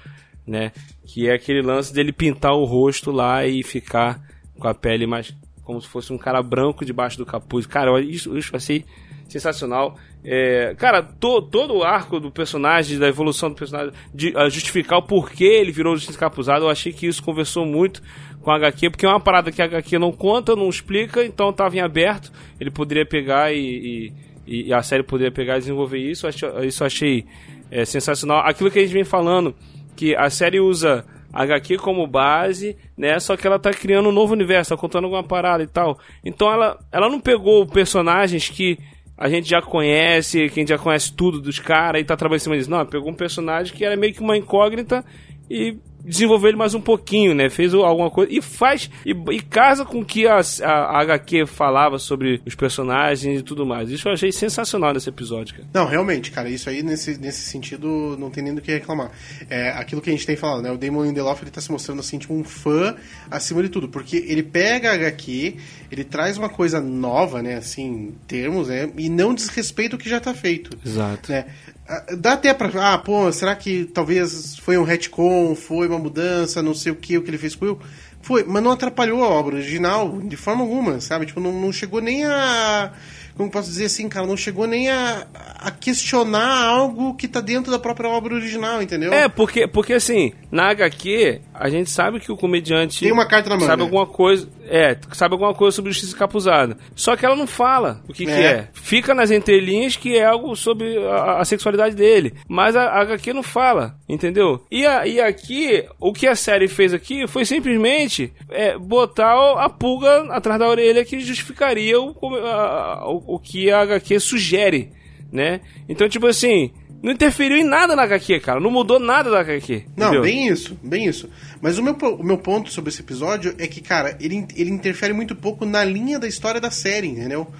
né? 0.46 0.73
Que 1.05 1.28
é 1.28 1.34
aquele 1.34 1.62
lance 1.62 1.93
dele 1.93 2.12
pintar 2.12 2.52
o 2.52 2.64
rosto 2.64 3.11
lá 3.11 3.44
e 3.44 3.62
ficar 3.62 4.20
com 4.58 4.69
a 4.69 4.75
pele 4.75 5.06
mais 5.06 5.34
como 5.64 5.81
se 5.81 5.88
fosse 5.88 6.12
um 6.12 6.19
cara 6.19 6.43
branco 6.43 6.84
debaixo 6.84 7.16
do 7.16 7.25
capuz. 7.25 7.64
Cara, 7.64 8.00
isso, 8.00 8.37
isso 8.37 8.52
eu 8.52 8.56
achei 8.56 8.84
sensacional. 9.28 9.96
É, 10.22 10.75
cara, 10.76 11.02
to- 11.02 11.40
todo 11.43 11.75
o 11.76 11.82
arco 11.82 12.20
do 12.20 12.31
personagem, 12.31 12.99
da 12.99 13.08
evolução 13.08 13.49
do 13.49 13.55
personagem, 13.55 13.93
de 14.14 14.32
ah, 14.37 14.49
justificar 14.50 14.99
o 14.99 15.02
porquê 15.02 15.44
ele 15.44 15.72
virou 15.72 15.96
Justiça 15.96 16.19
Capuzado, 16.19 16.67
eu 16.67 16.70
achei 16.70 16.93
que 16.93 17.06
isso 17.06 17.22
conversou 17.22 17.64
muito 17.64 18.02
com 18.43 18.50
a 18.50 18.56
HQ, 18.56 18.90
porque 18.90 19.06
é 19.06 19.08
uma 19.08 19.20
parada 19.20 19.50
que 19.50 19.62
a 19.62 19.64
HQ 19.64 19.99
não 19.99 20.12
conta, 20.12 20.55
não 20.55 20.69
explica, 20.69 21.25
então 21.25 21.50
estava 21.50 21.75
em 21.76 21.81
aberto, 21.81 22.31
ele 22.61 22.70
poderia 22.70 23.06
pegar 23.06 23.52
e, 23.52 24.12
e- 24.46 24.67
e 24.67 24.72
a 24.75 24.82
série 24.82 25.02
poderia 25.02 25.31
pegar 25.32 25.56
e 25.56 25.61
desenvolver 25.61 25.99
isso, 25.99 26.26
isso 26.28 26.82
eu 26.82 26.87
achei 26.87 27.25
é, 27.70 27.84
sensacional. 27.84 28.40
Aquilo 28.44 28.70
que 28.70 28.78
a 28.78 28.82
gente 28.82 28.93
vem 28.93 29.05
falando, 29.05 29.55
que 29.96 30.14
a 30.16 30.28
série 30.28 30.58
usa 30.61 31.05
a 31.32 31.43
HQ 31.44 31.76
como 31.78 32.05
base, 32.06 32.76
né? 32.99 33.19
Só 33.20 33.37
que 33.37 33.46
ela 33.46 33.58
tá 33.61 33.70
criando 33.70 34.08
um 34.08 34.12
novo 34.12 34.32
universo, 34.32 34.75
tá 34.75 34.76
contando 34.76 35.05
alguma 35.05 35.23
parada 35.23 35.62
e 35.62 35.66
tal. 35.69 35.99
Então 36.25 36.50
ela, 36.52 36.78
ela 36.90 37.08
não 37.08 37.20
pegou 37.20 37.64
personagens 37.66 38.49
que 38.49 38.76
a 39.20 39.28
gente 39.28 39.46
já 39.46 39.61
conhece, 39.61 40.49
que 40.49 40.58
a 40.58 40.62
gente 40.62 40.70
já 40.70 40.78
conhece 40.78 41.12
tudo 41.12 41.43
dos 41.43 41.58
caras 41.58 42.00
e 42.00 42.05
tá 42.05 42.17
trabalhando 42.17 42.40
em 42.40 42.44
cima 42.44 42.56
disso. 42.56 42.70
Não, 42.70 42.87
pegou 42.87 43.11
um 43.11 43.14
personagem 43.14 43.75
que 43.76 43.84
era 43.84 43.94
meio 43.94 44.14
que 44.14 44.20
uma 44.20 44.34
incógnita 44.34 45.05
e 45.50 45.76
desenvolveu 46.05 46.49
ele 46.49 46.56
mais 46.56 46.75
um 46.75 46.81
pouquinho, 46.81 47.34
né? 47.34 47.50
Fez 47.50 47.75
alguma 47.75 48.11
coisa 48.11 48.32
e 48.32 48.40
faz 48.40 48.90
e, 49.05 49.11
e 49.11 49.40
casa 49.43 49.84
com 49.84 50.00
o 50.00 50.05
que 50.05 50.26
a, 50.26 50.40
a, 50.62 50.70
a 50.70 51.00
HQ 51.02 51.46
falava 51.46 51.99
sobre 51.99 52.40
os 52.46 52.55
personagens 52.55 53.40
e 53.40 53.43
tudo 53.43 53.67
mais. 53.67 53.90
Isso 53.90 54.08
eu 54.08 54.12
achei 54.12 54.32
sensacional 54.32 54.93
nesse 54.93 55.08
episódio, 55.08 55.55
cara. 55.55 55.69
Não, 55.73 55.87
realmente, 55.87 56.31
cara, 56.31 56.49
isso 56.49 56.70
aí 56.70 56.82
nesse, 56.82 57.19
nesse 57.19 57.43
sentido 57.43 58.16
não 58.19 58.31
tem 58.31 58.43
nem 58.43 58.55
do 58.55 58.61
que 58.61 58.73
reclamar. 58.73 59.11
É 59.49 59.70
aquilo 59.70 60.00
que 60.00 60.11
a 60.11 60.12
gente 60.12 60.26
tem 60.26 60.37
falado, 60.37 60.62
né? 60.62 60.70
O 60.70 60.78
Damon 60.78 61.05
Lindelof 61.05 61.43
ele 61.43 61.50
tá 61.50 61.61
se 61.61 61.70
mostrando 61.70 62.00
assim, 62.00 62.19
tipo, 62.19 62.32
um 62.32 62.44
fã 62.44 62.96
acima 63.31 63.62
de 63.62 63.69
tudo, 63.69 63.88
porque 63.88 64.16
ele 64.16 64.43
pega 64.43 64.90
a 64.90 64.94
HQ, 64.94 65.56
ele 65.90 66.04
traz 66.04 66.38
uma 66.38 66.48
coisa 66.48 66.81
nova, 66.81 67.42
né? 67.42 67.56
Assim, 67.56 68.14
termos, 68.26 68.69
né? 68.69 68.90
E 68.96 69.08
não 69.08 69.34
desrespeita 69.34 69.96
o 69.96 69.98
que 69.98 70.08
já 70.08 70.20
tá 70.20 70.32
feito. 70.32 70.70
Exato. 70.87 71.32
Né? 71.32 71.46
Ah, 71.88 72.04
Dá 72.16 72.34
até 72.34 72.54
pra. 72.54 72.70
Ah, 72.94 72.98
pô, 72.98 73.31
será 73.32 73.56
que 73.56 73.84
talvez 73.87 74.56
foi 74.58 74.78
um 74.78 74.84
retcon, 74.84 75.54
foi 75.56 75.88
uma 75.88 75.98
mudança, 75.98 76.62
não 76.62 76.75
sei 76.75 76.92
o 76.92 76.96
que, 76.96 77.19
o 77.19 77.22
que 77.22 77.31
ele 77.31 77.38
fez 77.38 77.56
com 77.56 77.64
o 77.64 77.69
Will? 77.69 77.81
Foi, 78.22 78.44
mas 78.44 78.62
não 78.62 78.70
atrapalhou 78.70 79.25
a 79.25 79.28
obra 79.28 79.56
original 79.56 80.20
de 80.20 80.37
forma 80.37 80.62
alguma, 80.62 81.00
sabe? 81.00 81.26
Tipo, 81.26 81.40
não, 81.40 81.52
não 81.52 81.72
chegou 81.72 82.00
nem 82.00 82.25
a. 82.25 82.92
Como 83.37 83.50
posso 83.50 83.69
dizer 83.69 83.87
assim, 83.87 84.08
cara? 84.08 84.26
Não 84.26 84.37
chegou 84.37 84.66
nem 84.66 84.90
a, 84.90 85.26
a 85.58 85.70
questionar 85.70 86.62
algo 86.66 87.14
que 87.14 87.26
tá 87.26 87.40
dentro 87.40 87.73
da 87.73 87.78
própria 87.78 88.11
obra 88.11 88.35
original, 88.35 88.82
entendeu? 88.82 89.12
É, 89.14 89.28
porque, 89.28 89.66
porque 89.66 89.94
assim, 89.94 90.32
na 90.52 90.70
HQ, 90.70 91.40
a 91.54 91.70
gente 91.70 91.88
sabe 91.88 92.20
que 92.20 92.30
o 92.30 92.37
comediante. 92.37 93.00
Tem 93.00 93.12
uma 93.12 93.26
carta 93.26 93.49
na 93.49 93.56
manga. 93.56 93.66
Sabe 93.66 93.82
alguma 93.82 94.06
coisa. 94.06 94.47
É, 94.73 94.97
sabe 95.12 95.35
alguma 95.35 95.53
coisa 95.53 95.75
sobre 95.75 95.91
justiça 95.91 96.17
capuzada. 96.17 96.77
Só 96.95 97.17
que 97.17 97.27
ela 97.27 97.35
não 97.35 97.47
fala 97.47 98.00
o 98.09 98.12
que, 98.12 98.25
que 98.25 98.31
É. 98.31 98.43
é. 98.47 98.69
Fica 98.73 99.12
nas 99.12 99.33
entrelinhas 99.33 99.97
que 99.97 100.17
é 100.17 100.25
algo 100.25 100.55
sobre 100.55 100.97
a, 101.09 101.39
a 101.41 101.45
sexualidade 101.45 101.97
dele. 101.97 102.35
Mas 102.49 102.77
a, 102.77 102.85
a 102.85 103.00
HQ 103.00 103.33
não 103.33 103.43
fala, 103.43 103.97
entendeu? 104.09 104.65
E, 104.71 104.87
a, 104.87 105.07
e 105.09 105.21
aqui, 105.21 105.85
o 105.99 106.12
que 106.12 106.27
a 106.29 106.37
série 106.37 106.69
fez 106.69 106.95
aqui 106.95 107.27
foi 107.27 107.45
simplesmente 107.45 108.33
é, 108.49 108.79
botar 108.79 109.35
a 109.59 109.69
pulga 109.69 110.23
atrás 110.33 110.61
da 110.61 110.69
orelha 110.69 111.05
que 111.05 111.19
justificaria 111.19 112.00
o, 112.00 112.15
a- 112.37 113.09
o, 113.11 113.35
o 113.35 113.39
que 113.41 113.71
a 113.73 113.81
HQ 113.81 114.21
sugere, 114.21 114.93
né? 115.33 115.61
Então, 115.89 116.09
tipo 116.09 116.27
assim. 116.29 116.71
Não 117.02 117.12
interferiu 117.12 117.57
em 117.57 117.64
nada 117.64 117.97
na 117.97 118.02
HQ, 118.02 118.40
cara. 118.40 118.61
Não 118.61 118.71
mudou 118.71 118.99
nada 118.99 119.30
da 119.30 119.40
HQ. 119.40 119.85
Não, 119.97 120.09
entendeu? 120.09 120.23
bem 120.23 120.49
isso, 120.49 120.78
bem 120.83 121.07
isso. 121.07 121.30
Mas 121.61 121.78
o 121.78 121.83
meu, 121.83 121.95
o 121.95 122.23
meu 122.23 122.37
ponto 122.37 122.71
sobre 122.71 122.90
esse 122.90 123.00
episódio 123.00 123.54
é 123.59 123.66
que, 123.66 123.80
cara, 123.80 124.16
ele, 124.21 124.47
ele 124.54 124.71
interfere 124.71 125.12
muito 125.12 125.35
pouco 125.35 125.64
na 125.64 125.83
linha 125.83 126.19
da 126.19 126.28
história 126.28 126.61
da 126.61 126.71
série, 126.71 127.09
entendeu? 127.09 127.50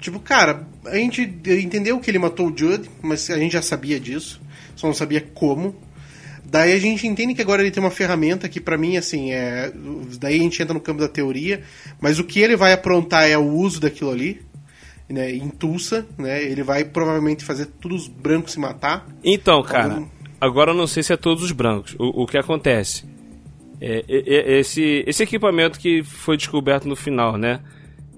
Tipo, 0.00 0.18
cara, 0.20 0.66
a 0.86 0.96
gente 0.96 1.22
entendeu 1.22 1.98
que 2.00 2.10
ele 2.10 2.18
matou 2.18 2.48
o 2.48 2.56
Judd, 2.56 2.88
mas 3.02 3.30
a 3.30 3.38
gente 3.38 3.52
já 3.52 3.62
sabia 3.62 3.98
disso, 3.98 4.40
só 4.74 4.86
não 4.86 4.94
sabia 4.94 5.20
como. 5.20 5.74
Daí 6.44 6.72
a 6.72 6.78
gente 6.78 7.06
entende 7.06 7.34
que 7.34 7.42
agora 7.42 7.60
ele 7.60 7.70
tem 7.70 7.82
uma 7.82 7.90
ferramenta 7.90 8.48
que 8.48 8.60
pra 8.60 8.78
mim, 8.78 8.96
assim, 8.96 9.32
é. 9.32 9.70
Daí 10.18 10.36
a 10.36 10.42
gente 10.42 10.62
entra 10.62 10.72
no 10.72 10.80
campo 10.80 11.00
da 11.00 11.08
teoria, 11.08 11.62
mas 12.00 12.18
o 12.18 12.24
que 12.24 12.40
ele 12.40 12.56
vai 12.56 12.72
aprontar 12.72 13.28
é 13.28 13.36
o 13.36 13.44
uso 13.44 13.80
daquilo 13.80 14.10
ali, 14.10 14.40
né? 15.08 15.30
Em 15.32 15.48
Tulsa, 15.48 16.06
né? 16.18 16.42
Ele 16.42 16.62
vai 16.62 16.84
provavelmente 16.84 17.44
fazer 17.44 17.66
todos 17.66 18.02
os 18.02 18.08
brancos 18.08 18.52
se 18.52 18.60
matar. 18.60 19.06
Então, 19.24 19.62
cara, 19.62 19.94
Algum- 19.94 20.06
agora 20.40 20.70
eu 20.72 20.76
não 20.76 20.86
sei 20.86 21.02
se 21.02 21.12
é 21.12 21.16
todos 21.16 21.42
os 21.42 21.52
brancos. 21.52 21.94
O, 21.98 22.22
o 22.22 22.26
que 22.26 22.36
acontece? 22.38 23.04
É, 23.80 24.04
é- 24.08 24.58
esse, 24.58 25.04
esse 25.06 25.22
equipamento 25.22 25.78
que 25.78 26.02
foi 26.02 26.36
descoberto 26.36 26.86
no 26.88 26.96
final, 26.96 27.36
né? 27.38 27.60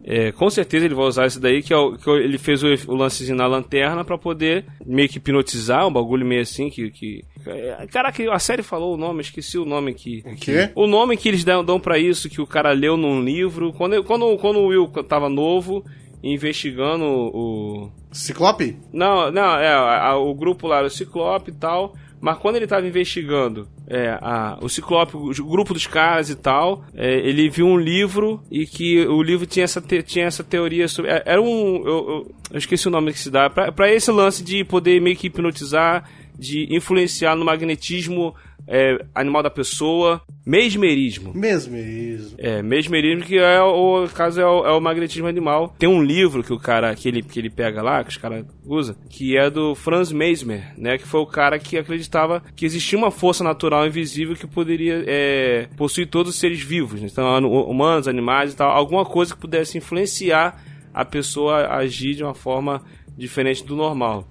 É, 0.03 0.33
com 0.33 0.49
certeza 0.49 0.87
ele 0.87 0.95
vai 0.95 1.05
usar 1.05 1.27
isso 1.27 1.39
daí, 1.39 1.63
que, 1.63 1.75
é 1.75 1.77
o, 1.77 1.93
que 1.97 2.09
ele 2.11 2.39
fez 2.39 2.63
o, 2.63 2.69
o 2.91 2.95
lancezinho 2.97 3.37
na 3.37 3.47
lanterna 3.47 4.03
pra 4.03 4.17
poder 4.17 4.65
meio 4.85 5.07
que 5.07 5.19
hipnotizar, 5.19 5.87
um 5.87 5.93
bagulho 5.93 6.25
meio 6.27 6.41
assim 6.41 6.71
que. 6.71 6.91
que 6.91 7.23
é, 7.47 7.87
Caraca, 7.93 8.33
a 8.33 8.39
série 8.39 8.63
falou 8.63 8.95
o 8.95 8.97
nome, 8.97 9.21
esqueci 9.21 9.59
o 9.59 9.65
nome 9.67 9.91
aqui. 9.91 10.23
O 10.25 10.35
quê? 10.37 10.71
O 10.75 10.87
nome 10.87 11.19
que 11.19 11.29
eles 11.29 11.45
dão, 11.45 11.63
dão 11.63 11.79
pra 11.79 11.99
isso, 11.99 12.31
que 12.31 12.41
o 12.41 12.47
cara 12.47 12.73
leu 12.73 12.97
num 12.97 13.23
livro. 13.23 13.75
Quando, 13.75 14.03
quando, 14.03 14.37
quando 14.39 14.57
o 14.61 14.67
Will 14.69 14.89
tava 15.07 15.29
novo, 15.29 15.85
investigando 16.23 17.05
o. 17.05 17.91
Ciclope? 18.13 18.77
Não, 18.93 19.31
não, 19.31 19.57
é, 19.59 19.69
a- 19.69 20.09
a- 20.09 20.19
o 20.19 20.35
grupo 20.35 20.67
lá 20.67 20.79
era 20.79 20.87
o 20.87 20.91
Ciclope 20.91 21.51
e 21.51 21.55
tal. 21.55 21.95
Mas 22.23 22.37
quando 22.37 22.57
ele 22.57 22.67
tava 22.67 22.87
investigando 22.87 23.67
é, 23.89 24.11
a- 24.21 24.59
o 24.61 24.69
Ciclope, 24.69 25.17
o, 25.17 25.31
grupo 25.49 25.73
dos 25.73 25.87
caras 25.87 26.29
e 26.29 26.35
tal, 26.37 26.85
é, 26.95 27.15
ele 27.27 27.49
viu 27.49 27.67
um 27.67 27.79
livro 27.79 28.43
e 28.51 28.67
que 28.67 29.07
o 29.07 29.23
livro 29.23 29.47
tinha 29.47 29.65
essa, 29.65 29.81
te- 29.81 30.03
tinha 30.03 30.27
essa 30.27 30.45
teoria 30.45 30.87
sobre. 30.87 31.11
é, 31.11 31.23
Era 31.25 31.41
um. 31.41 31.77
Eu, 31.77 31.85
eu- 31.87 32.31
eu 32.53 32.59
esqueci 32.59 32.87
o 32.89 32.91
nome 32.91 33.13
que 33.13 33.19
se 33.19 33.31
dá. 33.31 33.49
Pra 33.49 33.91
esse 33.91 34.11
lance 34.11 34.45
de 34.45 34.63
poder 34.65 35.01
meio 35.01 35.17
que 35.17 35.29
hipnotizar, 35.29 36.09
de 36.41 36.75
influenciar 36.75 37.37
no 37.37 37.45
magnetismo 37.45 38.35
é, 38.67 39.05
animal 39.15 39.43
da 39.43 39.51
pessoa. 39.51 40.23
Mesmerismo. 40.47 41.33
Mesmo, 41.35 41.77
isso. 41.77 42.35
É, 42.39 42.63
mesmerismo 42.63 43.25
que 43.25 43.39
é 43.39 43.61
o 43.61 44.09
caso 44.09 44.41
é 44.41 44.47
o, 44.47 44.67
é 44.67 44.73
o 44.73 44.81
magnetismo 44.81 45.27
animal. 45.27 45.75
Tem 45.79 45.89
um 45.89 46.03
livro 46.03 46.43
que 46.43 46.53
o 46.53 46.59
cara 46.59 46.95
que 46.95 47.09
ele, 47.09 47.23
que 47.23 47.39
ele 47.39 47.51
pega 47.51 47.83
lá, 47.83 48.03
que 48.03 48.11
os 48.11 48.17
caras 48.17 48.45
usam, 48.65 48.97
que 49.09 49.37
é 49.37 49.51
do 49.51 49.75
Franz 49.75 50.11
Mesmer, 50.11 50.73
né? 50.79 50.97
Que 50.97 51.07
foi 51.07 51.21
o 51.21 51.27
cara 51.27 51.59
que 51.59 51.77
acreditava 51.77 52.43
que 52.57 52.65
existia 52.65 52.99
uma 52.99 53.11
força 53.11 53.45
natural 53.45 53.87
invisível 53.87 54.35
que 54.35 54.47
poderia 54.47 55.05
é, 55.07 55.69
possuir 55.77 56.09
todos 56.09 56.33
os 56.33 56.39
seres 56.39 56.61
vivos, 56.61 57.01
né? 57.01 57.09
então 57.11 57.39
humanos, 57.45 58.09
animais 58.09 58.53
e 58.53 58.57
tal, 58.57 58.71
alguma 58.71 59.05
coisa 59.05 59.35
que 59.35 59.41
pudesse 59.41 59.77
influenciar 59.77 60.63
a 60.93 61.05
pessoa 61.05 61.61
a 61.67 61.79
agir 61.79 62.15
de 62.15 62.25
uma 62.25 62.35
forma 62.35 62.83
diferente 63.21 63.65
do 63.65 63.77
normal. 63.77 64.27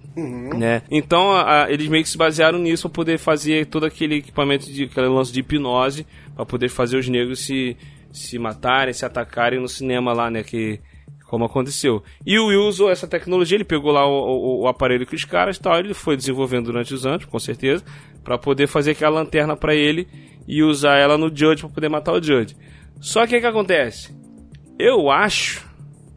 Né? 0.58 0.82
Então 0.92 1.32
a- 1.32 1.64
a- 1.66 1.72
eles 1.72 1.88
meio 1.88 2.04
que 2.04 2.10
se 2.10 2.18
basearam 2.18 2.60
nisso 2.60 2.90
para 2.90 2.96
poder 2.96 3.18
fazer 3.18 3.68
todo 3.68 3.86
aquele 3.86 4.16
equipamento 4.16 4.66
de 4.72 4.84
aquele 4.86 5.08
lance 5.08 5.32
de 5.32 5.40
hipnose 5.40 6.06
para 6.36 6.46
poder 6.46 6.68
fazer 6.70 6.98
os 6.98 7.08
negros 7.08 7.40
se, 7.46 7.78
se 8.12 8.38
matarem, 8.40 8.94
se 8.94 9.06
atacarem 9.06 9.60
no 9.62 9.68
cinema 9.70 10.12
lá, 10.12 10.30
né? 10.30 10.44
Que 10.44 10.80
como 11.28 11.46
aconteceu. 11.46 12.04
E 12.26 12.40
o 12.40 12.48
Will 12.48 12.64
usou 12.64 12.90
essa 12.90 13.08
tecnologia, 13.08 13.56
ele 13.56 13.64
pegou 13.64 13.92
lá 13.92 14.04
o, 14.06 14.12
o- 14.12 14.62
o 14.64 14.68
aparelho 14.68 15.06
que 15.06 15.16
os 15.16 15.24
caras 15.24 15.58
e 15.58 15.62
tal, 15.62 15.78
ele 15.78 15.94
foi 15.94 16.18
desenvolvendo 16.18 16.66
durante 16.66 16.92
os 16.92 17.06
anos, 17.06 17.26
com 17.26 17.38
certeza, 17.38 17.84
para 18.24 18.36
poder 18.36 18.66
fazer 18.68 18.92
aquela 18.92 19.20
lanterna 19.20 19.56
para 19.56 19.76
ele 19.76 20.08
e 20.48 20.64
usar 20.64 20.98
ela 20.98 21.20
no 21.20 21.28
Judge 21.28 21.62
para 21.62 21.70
poder 21.70 21.88
matar 21.90 22.14
o 22.14 22.22
Judge. 22.24 22.58
Só 23.00 23.28
que 23.28 23.38
o 23.38 23.40
que 23.40 23.46
acontece? 23.46 24.12
Eu 24.80 25.12
acho, 25.12 25.69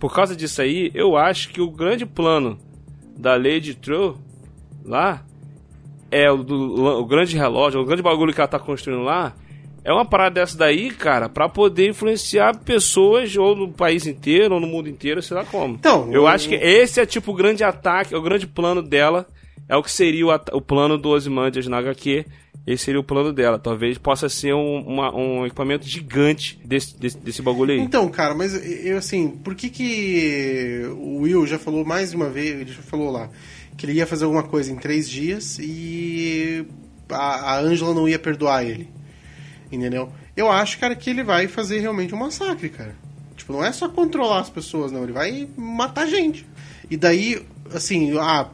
por 0.02 0.12
causa 0.12 0.34
disso 0.34 0.60
aí, 0.60 0.90
eu 0.94 1.16
acho 1.16 1.48
que 1.50 1.60
o 1.60 1.70
grande 1.70 2.04
plano 2.04 2.58
da 3.16 3.36
Lady 3.36 3.72
True 3.74 4.14
lá 4.84 5.24
é 6.10 6.28
o, 6.28 6.38
do, 6.38 6.98
o 6.98 7.04
grande 7.04 7.36
relógio, 7.36 7.80
o 7.80 7.84
grande 7.84 8.02
bagulho 8.02 8.34
que 8.34 8.40
ela 8.40 8.48
tá 8.48 8.58
construindo 8.58 9.04
lá. 9.04 9.32
É 9.84 9.92
uma 9.92 10.04
parada 10.04 10.40
dessa 10.40 10.58
daí, 10.58 10.90
cara, 10.90 11.28
pra 11.28 11.48
poder 11.48 11.88
influenciar 11.90 12.56
pessoas 12.64 13.36
ou 13.36 13.54
no 13.54 13.68
país 13.72 14.04
inteiro 14.04 14.54
ou 14.54 14.60
no 14.60 14.66
mundo 14.66 14.88
inteiro, 14.88 15.22
sei 15.22 15.36
lá 15.36 15.44
como. 15.44 15.74
Então, 15.74 16.12
eu 16.12 16.24
o- 16.24 16.26
acho 16.26 16.48
que 16.48 16.56
esse 16.56 17.00
é 17.00 17.06
tipo 17.06 17.30
o 17.30 17.34
grande 17.34 17.62
ataque, 17.62 18.12
o 18.14 18.20
grande 18.22 18.46
plano 18.48 18.82
dela. 18.82 19.24
É 19.68 19.76
o 19.76 19.82
que 19.84 19.90
seria 19.90 20.26
o, 20.26 20.30
o 20.52 20.60
plano 20.60 20.98
do 20.98 21.10
Ozymandias 21.10 21.68
na 21.68 21.78
HQ. 21.78 22.26
Esse 22.66 22.84
seria 22.84 23.00
o 23.00 23.04
plano 23.04 23.32
dela. 23.32 23.58
Talvez 23.58 23.98
possa 23.98 24.28
ser 24.28 24.54
um, 24.54 24.80
uma- 24.86 25.14
um 25.14 25.44
equipamento 25.44 25.84
gigante 25.86 26.60
desse, 26.64 26.96
desse, 26.96 27.16
desse 27.18 27.42
bagulho 27.42 27.72
aí. 27.72 27.80
Então, 27.80 28.08
cara, 28.08 28.34
mas 28.34 28.54
eu 28.84 28.96
assim, 28.98 29.28
por 29.28 29.54
que 29.56 29.68
que 29.68 30.82
o 30.96 31.18
Will 31.22 31.44
já 31.46 31.58
falou 31.58 31.84
mais 31.84 32.14
uma 32.14 32.28
vez, 32.30 32.60
ele 32.60 32.70
já 32.72 32.82
falou 32.82 33.10
lá, 33.10 33.28
que 33.76 33.84
ele 33.84 33.94
ia 33.94 34.06
fazer 34.06 34.24
alguma 34.24 34.44
coisa 34.44 34.70
em 34.70 34.76
três 34.76 35.10
dias 35.10 35.58
e 35.60 36.64
a, 37.08 37.54
a 37.54 37.58
Angela 37.60 37.92
não 37.94 38.08
ia 38.08 38.18
perdoar 38.18 38.64
ele. 38.64 38.88
Entendeu? 39.70 40.12
Eu 40.36 40.50
acho, 40.50 40.78
cara, 40.78 40.94
que 40.94 41.10
ele 41.10 41.24
vai 41.24 41.48
fazer 41.48 41.80
realmente 41.80 42.14
um 42.14 42.18
massacre, 42.18 42.68
cara. 42.68 42.94
Tipo, 43.36 43.54
não 43.54 43.64
é 43.64 43.72
só 43.72 43.88
controlar 43.88 44.40
as 44.40 44.50
pessoas, 44.50 44.92
não. 44.92 45.02
Ele 45.02 45.12
vai 45.12 45.48
matar 45.56 46.06
gente. 46.06 46.46
E 46.90 46.96
daí, 46.96 47.42
assim, 47.74 48.16
ah, 48.18 48.48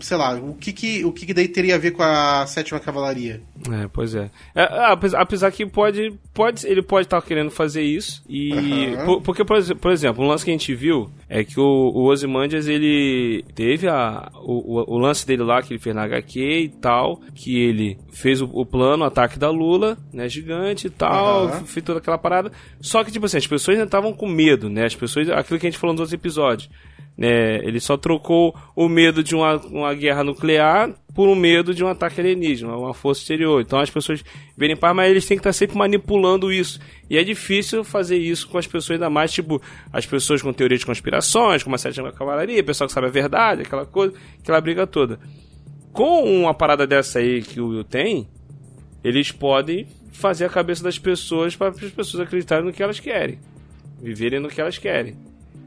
sei 0.00 0.16
lá, 0.16 0.34
o 0.34 0.54
que 0.54 0.72
que, 0.72 1.04
o 1.04 1.12
que, 1.12 1.26
que 1.26 1.34
daí 1.34 1.48
teria 1.48 1.74
a 1.74 1.78
ver 1.78 1.92
com 1.92 2.02
a 2.02 2.46
sétima 2.46 2.78
cavalaria? 2.80 3.40
É, 3.70 3.88
pois 3.92 4.14
é. 4.14 4.30
É, 4.54 4.62
apesar, 4.92 5.20
apesar 5.20 5.50
que 5.50 5.66
pode, 5.66 6.12
pode, 6.32 6.66
ele 6.66 6.82
pode 6.82 7.06
estar 7.06 7.20
querendo 7.22 7.50
fazer 7.50 7.82
isso. 7.82 8.22
E. 8.28 8.52
Aham. 8.94 9.04
por- 9.06 9.22
porque, 9.22 9.44
por, 9.44 9.76
por 9.76 9.90
exemplo, 9.92 10.24
um 10.24 10.28
lance 10.28 10.44
que 10.44 10.50
a 10.50 10.54
gente 10.54 10.74
viu 10.74 11.10
é 11.28 11.42
que 11.44 11.58
o, 11.58 11.62
o 11.64 12.04
Ozymandias, 12.08 12.68
ele 12.68 13.44
teve 13.54 13.88
a, 13.88 14.30
o, 14.36 14.80
o- 14.80 14.94
o 14.96 14.98
lance 14.98 15.26
dele 15.26 15.42
lá 15.42 15.62
que 15.62 15.72
ele 15.74 15.80
fez 15.80 15.94
na 15.94 16.04
HQ 16.04 16.40
e 16.40 16.68
tal. 16.68 17.20
Que 17.34 17.58
ele 17.60 17.98
fez 18.12 18.40
o, 18.40 18.46
o 18.52 18.64
plano, 18.66 19.04
o 19.04 19.06
ataque 19.06 19.38
da 19.38 19.50
Lula, 19.50 19.96
né? 20.12 20.28
Gigante 20.28 20.86
e 20.86 20.90
tal. 20.90 21.46
Aham. 21.48 21.64
Fez 21.64 21.84
toda 21.84 21.98
aquela 21.98 22.18
parada. 22.18 22.50
Só 22.80 23.02
que, 23.04 23.10
tipo 23.12 23.26
assim, 23.26 23.36
as 23.38 23.46
pessoas 23.46 23.76
ainda 23.76 23.86
estavam 23.86 24.12
com 24.12 24.26
medo, 24.28 24.68
né? 24.68 24.84
As 24.84 24.94
pessoas. 24.94 25.28
Aquilo 25.30 25.58
que 25.58 25.66
a 25.66 25.70
gente 25.70 25.78
falou 25.78 25.94
nos 25.94 26.00
outros 26.00 26.12
episódios. 26.14 26.70
Né, 27.18 27.56
ele 27.64 27.80
só 27.80 27.96
trocou 27.96 28.54
o 28.76 28.88
medo 28.88 29.24
de 29.24 29.34
uma, 29.34 29.56
uma 29.56 29.92
guerra 29.92 30.22
nuclear 30.22 30.94
por 31.12 31.28
um 31.28 31.34
medo 31.34 31.74
de 31.74 31.82
um 31.82 31.88
ataque 31.88 32.20
alienígena, 32.20 32.76
uma 32.76 32.94
força 32.94 33.22
exterior. 33.22 33.60
Então 33.60 33.80
as 33.80 33.90
pessoas 33.90 34.22
verem 34.56 34.76
para, 34.76 34.94
mas 34.94 35.10
eles 35.10 35.26
têm 35.26 35.36
que 35.36 35.40
estar 35.40 35.52
sempre 35.52 35.76
manipulando 35.76 36.52
isso. 36.52 36.78
E 37.10 37.18
é 37.18 37.24
difícil 37.24 37.82
fazer 37.82 38.18
isso 38.18 38.48
com 38.48 38.56
as 38.56 38.68
pessoas, 38.68 39.00
ainda 39.00 39.10
mais, 39.10 39.32
tipo, 39.32 39.60
as 39.92 40.06
pessoas 40.06 40.40
com 40.40 40.52
teoria 40.52 40.78
de 40.78 40.86
conspirações, 40.86 41.64
como 41.64 41.74
a 41.74 41.78
sétima 41.78 42.12
cavalaria, 42.12 42.62
pessoal 42.62 42.86
que 42.86 42.94
sabe 42.94 43.08
a 43.08 43.10
verdade, 43.10 43.62
aquela 43.62 43.84
coisa, 43.84 44.14
aquela 44.40 44.60
briga 44.60 44.86
toda. 44.86 45.18
Com 45.92 46.22
uma 46.22 46.54
parada 46.54 46.86
dessa 46.86 47.18
aí 47.18 47.42
que 47.42 47.60
o 47.60 47.70
Will 47.70 47.82
tem, 47.82 48.28
eles 49.02 49.32
podem 49.32 49.88
fazer 50.12 50.44
a 50.44 50.48
cabeça 50.48 50.84
das 50.84 51.00
pessoas 51.00 51.56
para 51.56 51.70
as 51.70 51.90
pessoas 51.90 52.22
acreditarem 52.22 52.64
no 52.64 52.72
que 52.72 52.80
elas 52.80 53.00
querem. 53.00 53.40
Viverem 54.00 54.38
no 54.38 54.48
que 54.48 54.60
elas 54.60 54.78
querem. 54.78 55.16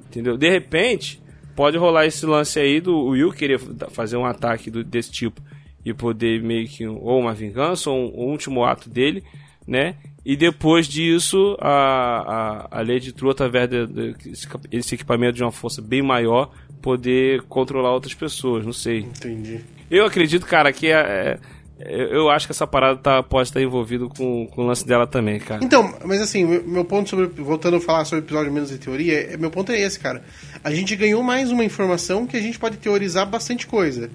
Entendeu? 0.07 0.37
De 0.37 0.49
repente, 0.49 1.20
pode 1.55 1.77
rolar 1.77 2.05
esse 2.05 2.25
lance 2.25 2.59
aí 2.59 2.79
do 2.81 3.05
Will 3.07 3.31
querer 3.31 3.59
fa- 3.59 3.89
fazer 3.89 4.17
um 4.17 4.25
ataque 4.25 4.69
do- 4.71 4.83
desse 4.83 5.11
tipo 5.11 5.41
e 5.85 5.93
poder 5.93 6.41
meio 6.43 6.67
que 6.67 6.85
ou 6.87 7.19
uma 7.19 7.33
vingança 7.33 7.89
ou 7.89 7.97
um, 7.97 8.23
um 8.25 8.31
último 8.31 8.63
ato 8.63 8.89
dele, 8.89 9.23
né? 9.67 9.95
E 10.23 10.35
depois 10.35 10.87
disso, 10.87 11.57
a, 11.59 12.67
a, 12.71 12.79
a 12.79 12.81
Lady 12.81 13.11
True, 13.11 13.31
através 13.31 13.67
de, 13.69 13.87
de- 13.87 14.29
esse 14.31 14.47
cap- 14.47 14.67
esse 14.71 14.93
equipamento 14.95 15.33
de 15.37 15.43
uma 15.43 15.51
força 15.51 15.81
bem 15.81 16.01
maior, 16.03 16.51
poder 16.81 17.41
controlar 17.43 17.91
outras 17.91 18.13
pessoas, 18.13 18.63
não 18.65 18.73
sei. 18.73 18.99
Entendi. 18.99 19.61
Eu 19.89 20.05
acredito, 20.05 20.45
cara, 20.45 20.71
que 20.71 20.87
é, 20.87 20.91
é- 20.91 21.39
eu 21.85 22.07
eu 22.21 22.29
acho 22.29 22.47
que 22.47 22.51
essa 22.51 22.67
parada 22.67 22.97
tá, 22.97 23.23
pode 23.23 23.49
estar 23.49 23.61
envolvido 23.61 24.09
com, 24.09 24.47
com 24.47 24.63
o 24.63 24.67
lance 24.67 24.85
dela 24.85 25.07
também, 25.07 25.39
cara. 25.39 25.63
Então, 25.63 25.93
mas 26.05 26.21
assim, 26.21 26.45
meu 26.45 26.63
meu 26.63 26.85
ponto 26.85 27.09
sobre. 27.09 27.27
Voltando 27.27 27.77
a 27.77 27.81
falar 27.81 28.05
sobre 28.05 28.23
o 28.23 28.25
episódio 28.25 28.51
menos 28.51 28.69
de 28.69 28.77
teoria, 28.77 29.33
é- 29.33 29.37
meu 29.37 29.49
ponto 29.51 29.71
é 29.71 29.79
esse, 29.79 29.99
cara. 29.99 30.23
A 30.63 30.71
gente 30.71 30.95
ganhou 30.95 31.23
mais 31.23 31.51
uma 31.51 31.63
informação 31.63 32.27
que 32.27 32.37
a 32.37 32.41
gente 32.41 32.59
pode 32.59 32.77
teorizar 32.77 33.25
bastante 33.27 33.67
coisa. 33.67 34.09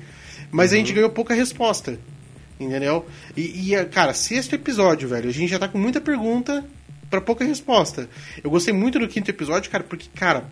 Mas 0.51 0.73
a 0.73 0.77
gente 0.77 0.93
ganhou 0.93 1.11
pouca 1.11 1.35
resposta. 1.35 1.99
Entendeu? 2.59 3.05
E, 3.37 3.75
e, 3.75 3.85
cara, 3.87 4.15
sexto 4.15 4.55
episódio, 4.55 5.09
velho. 5.09 5.29
A 5.29 5.33
gente 5.33 5.51
já 5.51 5.59
tá 5.59 5.69
com 5.69 5.77
muita 5.77 6.01
pergunta 6.01 6.65
pra 7.11 7.21
pouca 7.21 7.45
resposta. 7.45 8.09
Eu 8.43 8.51
gostei 8.51 8.73
muito 8.73 8.99
do 8.99 9.09
quinto 9.09 9.31
episódio, 9.31 9.71
cara, 9.71 9.85
porque, 9.85 10.07
cara, 10.15 10.45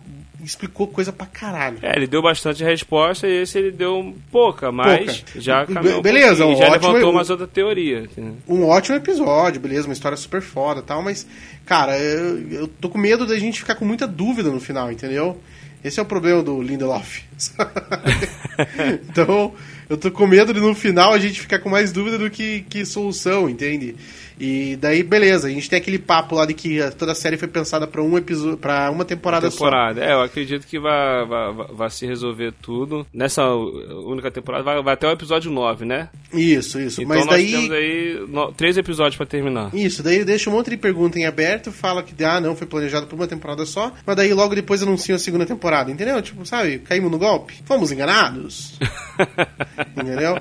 explicou 0.45 0.87
coisa 0.87 1.11
pra 1.11 1.25
caralho. 1.25 1.77
É, 1.81 1.95
ele 1.97 2.07
deu 2.07 2.21
bastante 2.21 2.63
resposta 2.63 3.27
e 3.27 3.41
esse 3.41 3.57
ele 3.57 3.71
deu 3.71 4.15
pouca, 4.31 4.71
mas 4.71 5.21
Pouca. 5.21 5.41
já 5.41 5.65
Be- 5.65 5.73
caminhou 5.73 5.99
um 5.99 6.01
beleza, 6.01 6.43
pouquinho, 6.45 6.57
já 6.57 6.71
ótimo, 6.73 6.87
levantou 6.91 7.13
mais 7.13 7.29
outra 7.29 7.47
teoria. 7.47 7.99
entendeu? 8.01 8.35
um 8.47 8.63
ótimo 8.67 8.95
episódio, 8.95 9.59
beleza, 9.59 9.87
uma 9.87 9.93
história 9.93 10.15
super 10.17 10.41
foda 10.41 10.79
e 10.79 10.83
tal, 10.83 11.01
mas, 11.01 11.25
cara, 11.65 11.97
eu, 11.99 12.51
eu 12.51 12.67
tô 12.67 12.87
com 12.89 12.97
medo 12.97 13.25
da 13.25 13.37
gente 13.39 13.59
ficar 13.59 13.75
com 13.75 13.83
muita 13.85 14.07
dúvida 14.07 14.49
no 14.49 14.59
final, 14.59 14.91
entendeu? 14.91 15.37
Esse 15.83 15.99
é 15.99 16.03
o 16.03 16.05
problema 16.05 16.41
do 16.41 16.61
Lindelof. 16.61 17.21
então, 19.09 19.53
eu 19.89 19.97
tô 19.97 20.11
com 20.11 20.25
medo 20.27 20.53
de 20.53 20.59
no 20.59 20.73
final 20.73 21.13
a 21.13 21.19
gente 21.19 21.39
ficar 21.39 21.59
com 21.59 21.69
mais 21.69 21.91
dúvida 21.91 22.17
do 22.17 22.29
que, 22.29 22.61
que 22.69 22.85
solução, 22.85 23.49
entende? 23.49 23.95
E 24.39 24.75
daí, 24.75 25.01
beleza, 25.03 25.47
a 25.47 25.49
gente 25.51 25.69
tem 25.69 25.77
aquele 25.77 25.97
papo 25.97 26.35
lá 26.35 26.45
de 26.45 26.53
que 26.53 26.79
toda 26.97 27.13
a 27.13 27.15
série 27.15 27.37
foi 27.37 27.47
pensada 27.47 27.87
pra 27.87 28.01
um 28.03 28.17
episódio, 28.17 28.57
para 28.57 28.91
uma 28.91 29.05
temporada, 29.05 29.49
temporada. 29.49 30.03
É, 30.03 30.11
eu 30.13 30.21
acredito 30.21 30.67
que 30.67 30.77
vai, 30.79 31.25
vai, 31.25 31.53
vai- 31.73 31.89
se 31.89 32.05
resolver 32.05 32.53
tudo. 32.61 33.07
Nessa 33.13 33.45
única 33.47 34.29
temporada, 34.29 34.63
vai, 34.63 34.83
vai 34.83 34.93
até 34.93 35.07
o 35.07 35.11
episódio 35.11 35.49
9, 35.51 35.85
né? 35.85 36.09
só. 36.31 36.37
Isso, 36.37 36.79
isso. 36.81 37.01
Então 37.01 37.15
mas 37.15 37.25
nós 37.25 37.35
daí. 37.35 37.51
temos 37.51 37.71
aí 37.71 38.25
no- 38.27 38.51
três 38.51 38.77
episódios 38.77 39.15
pra 39.15 39.25
terminar. 39.25 39.73
Isso, 39.73 40.03
daí 40.03 40.25
deixa 40.25 40.49
um 40.49 40.53
monte 40.53 40.69
de 40.69 40.77
pergunta 40.77 41.17
em 41.17 41.25
aberto, 41.25 41.71
fala 41.71 42.03
que 42.03 42.21
ah, 42.23 42.41
não, 42.41 42.55
foi 42.55 42.67
planejado 42.67 43.07
por 43.07 43.15
uma 43.15 43.27
temporada 43.27 43.65
só, 43.65 43.93
mas 44.05 44.15
daí 44.15 44.33
logo 44.33 44.53
depois 44.55 44.83
anunciam 44.83 45.15
a 45.15 45.19
segunda 45.19 45.45
temporada, 45.45 45.89
entendeu? 45.91 46.21
Tipo, 46.21 46.45
sabe, 46.45 46.79
caímos 46.79 47.09
no 47.11 47.17
golpe? 47.17 47.53
Fomos 47.65 47.91
enganados? 47.91 48.77
entendeu? 49.95 50.37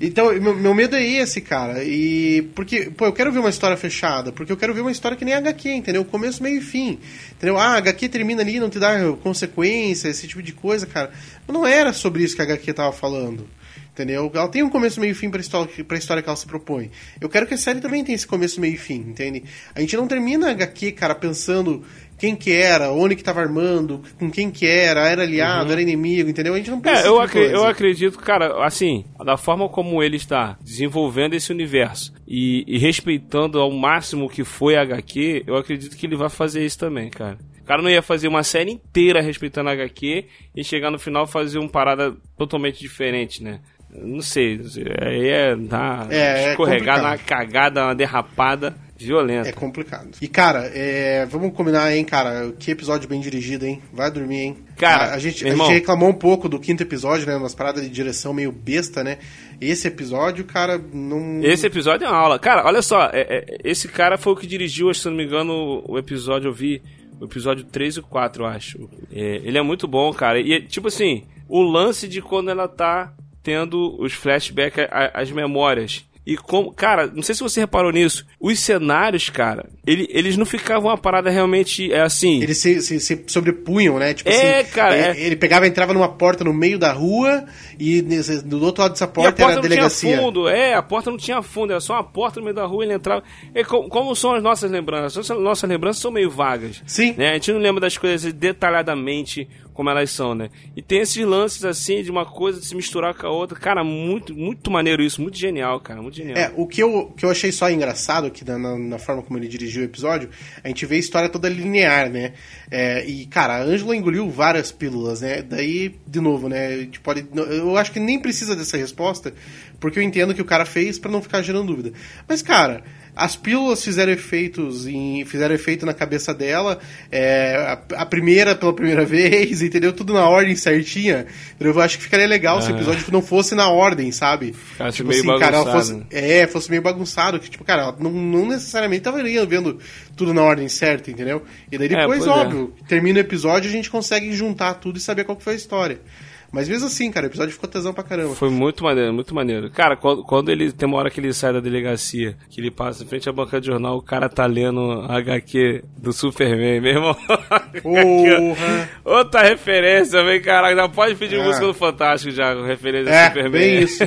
Então, 0.00 0.32
meu, 0.40 0.54
meu 0.54 0.74
medo 0.74 0.94
é 0.96 1.02
esse, 1.04 1.40
cara. 1.40 1.82
E. 1.84 2.42
Porque, 2.54 2.90
pô, 2.90 3.06
eu 3.06 3.12
quero 3.12 3.32
ver 3.32 3.37
uma 3.40 3.50
história 3.50 3.76
fechada. 3.76 4.32
Porque 4.32 4.50
eu 4.52 4.56
quero 4.56 4.74
ver 4.74 4.80
uma 4.80 4.90
história 4.90 5.16
que 5.16 5.24
nem 5.24 5.34
HQ, 5.34 5.70
entendeu? 5.70 6.04
Começo, 6.04 6.42
meio 6.42 6.58
e 6.58 6.60
fim. 6.60 6.98
Entendeu? 7.32 7.58
Ah, 7.58 7.76
HQ 7.76 8.08
termina 8.08 8.42
ali, 8.42 8.60
não 8.60 8.70
te 8.70 8.78
dá 8.78 8.98
consequência, 9.22 10.08
esse 10.08 10.26
tipo 10.26 10.42
de 10.42 10.52
coisa, 10.52 10.86
cara. 10.86 11.10
Mas 11.46 11.54
não 11.54 11.66
era 11.66 11.92
sobre 11.92 12.22
isso 12.22 12.36
que 12.36 12.42
a 12.42 12.44
HQ 12.44 12.72
tava 12.72 12.92
falando. 12.92 13.48
Entendeu? 13.92 14.30
Ela 14.32 14.48
tem 14.48 14.62
um 14.62 14.70
começo, 14.70 15.00
meio 15.00 15.10
e 15.10 15.14
fim 15.14 15.28
pra 15.28 15.40
história, 15.40 15.84
pra 15.84 15.98
história 15.98 16.22
que 16.22 16.28
ela 16.28 16.36
se 16.36 16.46
propõe. 16.46 16.88
Eu 17.20 17.28
quero 17.28 17.46
que 17.48 17.54
a 17.54 17.58
série 17.58 17.80
também 17.80 18.04
tenha 18.04 18.14
esse 18.14 18.26
começo, 18.26 18.60
meio 18.60 18.74
e 18.74 18.76
fim, 18.76 19.00
entende? 19.08 19.42
A 19.74 19.80
gente 19.80 19.96
não 19.96 20.06
termina 20.06 20.46
a 20.46 20.50
HQ, 20.52 20.92
cara, 20.92 21.16
pensando 21.16 21.84
quem 22.18 22.34
que 22.34 22.52
era, 22.52 22.90
onde 22.92 23.14
que 23.16 23.22
tava 23.22 23.40
armando, 23.40 24.02
com 24.18 24.30
quem 24.30 24.50
que 24.50 24.66
era, 24.66 25.08
era 25.08 25.22
aliado, 25.22 25.70
era 25.72 25.80
inimigo, 25.80 26.28
entendeu? 26.28 26.54
A 26.54 26.56
gente 26.58 26.70
não 26.70 26.80
pensa 26.80 27.02
É, 27.02 27.06
eu, 27.08 27.12
nessa 27.12 27.24
acre- 27.24 27.40
coisa. 27.40 27.54
eu 27.54 27.64
acredito, 27.64 28.18
cara, 28.18 28.64
assim, 28.64 29.04
da 29.24 29.36
forma 29.36 29.68
como 29.68 30.02
ele 30.02 30.16
está 30.16 30.58
desenvolvendo 30.60 31.34
esse 31.34 31.52
universo 31.52 32.12
e, 32.26 32.64
e 32.66 32.76
respeitando 32.78 33.60
ao 33.60 33.70
máximo 33.70 34.26
o 34.26 34.28
que 34.28 34.44
foi 34.44 34.76
a 34.76 34.82
HQ, 34.82 35.44
eu 35.46 35.56
acredito 35.56 35.96
que 35.96 36.06
ele 36.06 36.16
vai 36.16 36.28
fazer 36.28 36.64
isso 36.64 36.78
também, 36.78 37.08
cara. 37.08 37.38
O 37.60 37.64
cara 37.68 37.82
não 37.82 37.90
ia 37.90 38.00
fazer 38.02 38.28
uma 38.28 38.42
série 38.42 38.70
inteira 38.72 39.20
respeitando 39.20 39.68
a 39.68 39.72
HQ 39.72 40.24
e 40.56 40.64
chegar 40.64 40.90
no 40.90 40.98
final 40.98 41.26
fazer 41.26 41.58
uma 41.58 41.68
parada 41.68 42.16
totalmente 42.36 42.80
diferente, 42.80 43.42
né? 43.42 43.60
Não 43.90 44.20
sei, 44.20 44.60
aí 45.00 45.28
é 45.28 45.56
dar, 45.56 46.06
É, 46.12 46.16
é 46.16 46.50
escorregar 46.50 46.96
complicado. 46.96 47.02
na 47.02 47.18
cagada, 47.18 47.84
uma 47.84 47.94
derrapada 47.94 48.74
violenta. 48.98 49.48
É 49.48 49.52
complicado. 49.52 50.10
E, 50.20 50.28
cara, 50.28 50.70
é, 50.74 51.24
vamos 51.26 51.52
combinar, 51.54 51.94
hein, 51.96 52.04
cara? 52.04 52.52
Que 52.58 52.72
episódio 52.72 53.08
bem 53.08 53.20
dirigido, 53.20 53.64
hein? 53.64 53.80
Vai 53.92 54.10
dormir, 54.10 54.40
hein? 54.40 54.56
Cara, 54.76 55.04
a, 55.12 55.14
a 55.14 55.18
gente, 55.18 55.46
a 55.46 55.54
gente 55.54 55.72
reclamou 55.72 56.08
um 56.10 56.14
pouco 56.14 56.48
do 56.48 56.58
quinto 56.58 56.82
episódio, 56.82 57.26
né? 57.26 57.34
Umas 57.36 57.54
paradas 57.54 57.82
de 57.82 57.88
direção 57.88 58.34
meio 58.34 58.52
besta, 58.52 59.02
né? 59.02 59.18
Esse 59.60 59.88
episódio, 59.88 60.44
cara, 60.44 60.78
não. 60.92 61.40
Esse 61.42 61.66
episódio 61.66 62.04
é 62.04 62.08
uma 62.08 62.16
aula. 62.18 62.38
Cara, 62.38 62.66
olha 62.66 62.82
só, 62.82 63.06
é- 63.12 63.26
é- 63.38 63.58
esse 63.64 63.88
cara 63.88 64.18
foi 64.18 64.32
o 64.32 64.36
que 64.36 64.46
dirigiu, 64.46 64.92
se 64.92 65.08
não 65.08 65.16
me 65.16 65.24
engano, 65.24 65.82
o 65.88 65.96
episódio, 65.98 66.48
eu 66.48 66.52
vi, 66.52 66.82
o 67.20 67.24
episódio 67.24 67.64
3 67.64 67.96
e 67.96 68.02
4, 68.02 68.42
eu 68.42 68.46
acho. 68.46 68.90
É, 69.12 69.36
ele 69.44 69.56
é 69.58 69.62
muito 69.62 69.88
bom, 69.88 70.12
cara. 70.12 70.38
E, 70.40 70.60
tipo 70.66 70.88
assim, 70.88 71.24
o 71.48 71.62
lance 71.62 72.06
de 72.06 72.20
quando 72.20 72.50
ela 72.50 72.68
tá 72.68 73.12
tendo 73.48 73.96
os 73.98 74.12
flashbacks, 74.12 74.86
a- 74.90 75.10
as 75.22 75.30
memórias. 75.30 76.04
E 76.26 76.36
como, 76.36 76.70
cara, 76.70 77.06
não 77.06 77.22
sei 77.22 77.34
se 77.34 77.40
você 77.42 77.60
reparou 77.60 77.90
nisso, 77.90 78.26
os 78.38 78.58
cenários, 78.60 79.30
cara, 79.30 79.64
ele- 79.86 80.06
eles 80.10 80.36
não 80.36 80.44
ficavam 80.44 80.90
uma 80.90 80.98
parada 80.98 81.30
realmente 81.30 81.90
é 81.90 82.02
assim. 82.02 82.42
Eles 82.42 82.58
se, 82.58 82.82
se, 82.82 83.00
se 83.00 83.24
sobrepunham, 83.28 83.98
né? 83.98 84.12
Tipo 84.12 84.28
É, 84.28 84.60
assim, 84.60 84.70
cara, 84.72 84.94
Ele, 84.94 85.20
é. 85.22 85.24
ele 85.24 85.36
pegava 85.36 85.64
e 85.64 85.70
entrava 85.70 85.94
numa 85.94 86.10
porta 86.10 86.44
no 86.44 86.52
meio 86.52 86.78
da 86.78 86.92
rua 86.92 87.46
e 87.80 88.02
nesse- 88.02 88.44
do 88.44 88.62
outro 88.62 88.82
lado 88.82 88.90
dessa 88.92 89.04
E 89.04 89.06
a 89.06 89.08
porta, 89.08 89.30
porta 89.30 89.42
era 89.44 89.52
a 89.52 89.54
não 89.54 89.62
delegacia. 89.62 90.10
tinha 90.10 90.20
fundo, 90.22 90.46
é, 90.50 90.74
a 90.74 90.82
porta 90.82 91.10
não 91.10 91.16
tinha 91.16 91.40
fundo, 91.40 91.70
era 91.70 91.80
só 91.80 91.94
uma 91.94 92.04
porta 92.04 92.40
no 92.40 92.44
meio 92.44 92.54
da 92.56 92.66
rua, 92.66 92.84
ele 92.84 92.92
entrava. 92.92 93.22
É, 93.54 93.64
co- 93.64 93.88
como 93.88 94.14
são 94.14 94.34
as 94.34 94.42
nossas 94.42 94.70
lembranças? 94.70 95.30
As 95.30 95.38
nossas 95.40 95.70
lembranças 95.70 96.02
são 96.02 96.10
meio 96.10 96.28
vagas. 96.30 96.82
Sim. 96.86 97.14
Né? 97.16 97.30
A 97.30 97.34
gente 97.34 97.52
não 97.52 97.58
lembra 97.58 97.80
das 97.80 97.96
coisas 97.96 98.30
detalhadamente 98.34 99.48
como 99.78 99.90
elas 99.90 100.10
são, 100.10 100.34
né? 100.34 100.50
E 100.76 100.82
tem 100.82 100.98
esses 101.02 101.24
lances 101.24 101.64
assim 101.64 102.02
de 102.02 102.10
uma 102.10 102.26
coisa 102.26 102.60
se 102.60 102.74
misturar 102.74 103.14
com 103.14 103.28
a 103.28 103.30
outra. 103.30 103.56
Cara, 103.56 103.84
muito, 103.84 104.34
muito 104.34 104.72
maneiro 104.72 105.00
isso, 105.04 105.22
muito 105.22 105.38
genial, 105.38 105.78
cara, 105.78 106.02
muito 106.02 106.16
genial. 106.16 106.36
É, 106.36 106.52
o 106.56 106.66
que 106.66 106.82
eu, 106.82 107.14
que 107.16 107.24
eu 107.24 107.30
achei 107.30 107.52
só 107.52 107.70
engraçado 107.70 108.26
aqui 108.26 108.44
na, 108.44 108.58
na- 108.58 108.98
forma 108.98 109.22
como 109.22 109.38
ele 109.38 109.46
dirigiu 109.46 109.82
o 109.82 109.84
episódio, 109.84 110.30
a 110.64 110.66
gente 110.66 110.84
vê 110.84 110.96
a 110.96 110.98
história 110.98 111.28
toda 111.28 111.48
linear, 111.48 112.10
né? 112.10 112.32
É, 112.68 113.06
e, 113.08 113.24
cara, 113.26 113.54
a 113.58 113.62
Ângela 113.62 113.94
engoliu 113.94 114.28
várias 114.28 114.72
pílulas, 114.72 115.20
né? 115.20 115.42
Daí, 115.42 115.94
de 116.04 116.20
novo, 116.20 116.48
né? 116.48 116.66
A 116.74 116.78
gente 116.78 116.98
pode, 116.98 117.24
eu 117.32 117.76
acho 117.76 117.92
que 117.92 118.00
nem 118.00 118.18
precisa 118.18 118.56
dessa 118.56 118.76
resposta, 118.76 119.32
porque 119.78 120.00
eu 120.00 120.02
entendo 120.02 120.34
que 120.34 120.42
o 120.42 120.44
cara 120.44 120.66
fez 120.66 120.98
pra 120.98 121.08
não 121.08 121.22
ficar 121.22 121.40
gerando 121.40 121.68
dúvida. 121.68 121.92
Mas, 122.26 122.42
cara, 122.42 122.82
as 123.18 123.34
pílulas 123.34 123.82
fizeram 123.82 124.12
efeitos 124.12 124.86
em, 124.86 125.24
fizeram 125.24 125.52
efeito 125.52 125.84
na 125.84 125.92
cabeça 125.92 126.32
dela, 126.32 126.78
é, 127.10 127.56
a, 127.56 128.02
a 128.02 128.06
primeira 128.06 128.54
pela 128.54 128.72
primeira 128.72 129.04
vez, 129.06 129.60
entendeu? 129.60 129.92
Tudo 129.92 130.12
na 130.12 130.28
ordem 130.28 130.54
certinha. 130.54 131.26
Eu 131.58 131.78
acho 131.80 131.98
que 131.98 132.04
ficaria 132.04 132.28
legal 132.28 132.62
se 132.62 132.70
o 132.70 132.76
episódio 132.76 133.04
não 133.10 133.20
fosse 133.20 133.56
na 133.56 133.68
ordem, 133.68 134.12
sabe? 134.12 134.52
Ficasse 134.52 134.98
tipo 134.98 135.08
meio 135.08 135.20
assim, 135.20 135.40
cara, 135.40 135.56
ela 135.56 135.64
bagunçado. 135.64 135.98
fosse, 136.00 136.16
é, 136.16 136.46
fosse 136.46 136.70
meio 136.70 136.80
bagunçado, 136.80 137.40
que 137.40 137.50
tipo, 137.50 137.64
cara, 137.64 137.82
ela 137.82 137.96
não, 137.98 138.12
não 138.12 138.46
necessariamente 138.46 139.02
tava 139.02 139.20
vendo 139.46 139.80
tudo 140.16 140.32
na 140.32 140.42
ordem 140.42 140.68
certa, 140.68 141.10
entendeu? 141.10 141.42
E 141.72 141.76
daí 141.76 141.88
depois, 141.88 142.24
pois 142.24 142.26
é. 142.26 142.30
óbvio, 142.30 142.72
termina 142.86 143.18
o 143.18 143.20
episódio 143.20 143.68
a 143.68 143.72
gente 143.72 143.90
consegue 143.90 144.32
juntar 144.32 144.74
tudo 144.74 144.98
e 144.98 145.00
saber 145.00 145.24
qual 145.24 145.36
que 145.36 145.42
foi 145.42 145.54
a 145.54 145.56
história. 145.56 146.00
Mas 146.50 146.68
mesmo 146.68 146.86
assim, 146.86 147.10
cara, 147.10 147.26
o 147.26 147.28
episódio 147.28 147.52
ficou 147.52 147.68
tesão 147.68 147.92
pra 147.92 148.02
caramba. 148.02 148.34
Foi 148.34 148.48
muito 148.50 148.82
maneiro, 148.82 149.12
muito 149.12 149.34
maneiro. 149.34 149.70
Cara, 149.70 149.96
quando, 149.96 150.22
quando 150.24 150.50
ele 150.50 150.72
tem 150.72 150.88
uma 150.88 150.96
hora 150.98 151.10
que 151.10 151.20
ele 151.20 151.32
sai 151.34 151.52
da 151.52 151.60
delegacia, 151.60 152.36
que 152.48 152.60
ele 152.60 152.70
passa 152.70 153.04
em 153.04 153.06
frente 153.06 153.28
à 153.28 153.32
banca 153.32 153.60
de 153.60 153.66
jornal, 153.66 153.96
o 153.98 154.02
cara 154.02 154.28
tá 154.28 154.46
lendo 154.46 155.02
HQ 155.08 155.84
do 155.98 156.12
Superman, 156.12 156.80
meu 156.80 156.92
irmão. 156.92 157.16
Porra! 157.82 158.88
Outra 159.04 159.42
referência, 159.42 160.24
vem, 160.24 160.40
caraca, 160.40 160.74
já 160.74 160.88
pode 160.88 161.14
pedir 161.16 161.38
Ah. 161.40 161.44
música 161.44 161.66
do 161.66 161.74
Fantástico 161.74 162.32
já, 162.34 162.54
com 162.54 162.62
referência 162.62 163.10
É, 163.10 163.26
Superman. 163.28 163.52
bem 163.52 163.82
isso. 163.84 164.04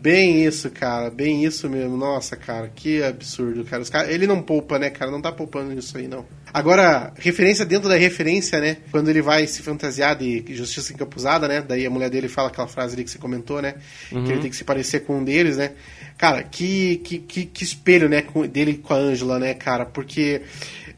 Bem 0.00 0.44
isso, 0.44 0.70
cara, 0.70 1.10
bem 1.10 1.44
isso 1.44 1.68
mesmo. 1.68 1.96
Nossa, 1.96 2.36
cara, 2.36 2.68
que 2.74 3.02
absurdo, 3.02 3.64
cara. 3.64 3.82
Os 3.82 3.90
cara- 3.90 4.10
Ele 4.12 4.26
não 4.26 4.40
poupa, 4.40 4.78
né, 4.78 4.88
cara? 4.90 5.10
Não 5.10 5.20
tá 5.20 5.32
poupando 5.32 5.72
isso 5.78 5.96
aí, 5.98 6.06
não. 6.08 6.24
Agora, 6.52 7.12
referência 7.16 7.64
dentro 7.64 7.88
da 7.88 7.96
referência, 7.96 8.60
né? 8.60 8.78
Quando 8.90 9.08
ele 9.08 9.22
vai 9.22 9.46
se 9.46 9.62
fantasiar 9.62 10.16
de 10.16 10.44
justiça 10.50 10.89
encapuzada, 10.92 11.48
né? 11.48 11.60
Daí 11.60 11.86
a 11.86 11.90
mulher 11.90 12.10
dele 12.10 12.28
fala 12.28 12.48
aquela 12.48 12.66
frase 12.66 12.94
ali 12.94 13.04
que 13.04 13.10
você 13.10 13.18
comentou, 13.18 13.60
né? 13.60 13.74
Que 14.08 14.32
ele 14.32 14.40
tem 14.40 14.50
que 14.50 14.56
se 14.56 14.64
parecer 14.64 15.00
com 15.00 15.18
um 15.18 15.24
deles, 15.24 15.56
né? 15.56 15.72
Cara, 16.16 16.42
que, 16.42 16.96
que, 16.98 17.18
que, 17.18 17.46
que 17.46 17.64
espelho, 17.64 18.08
né? 18.08 18.24
Dele 18.50 18.74
com 18.74 18.92
a 18.92 18.96
Ângela, 18.96 19.38
né, 19.38 19.54
cara? 19.54 19.86
Porque 19.86 20.42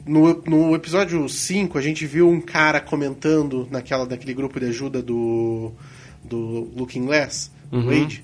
no, 0.05 0.41
no 0.45 0.75
episódio 0.75 1.27
5 1.27 1.77
a 1.77 1.81
gente 1.81 2.05
viu 2.05 2.29
um 2.29 2.41
cara 2.41 2.81
comentando 2.81 3.67
naquela, 3.71 4.05
naquele 4.05 4.33
grupo 4.33 4.59
de 4.59 4.65
ajuda 4.67 5.01
do, 5.01 5.71
do 6.23 6.71
Looking 6.75 7.05
Glass, 7.05 7.51
do 7.71 7.85
Wade. 7.85 8.23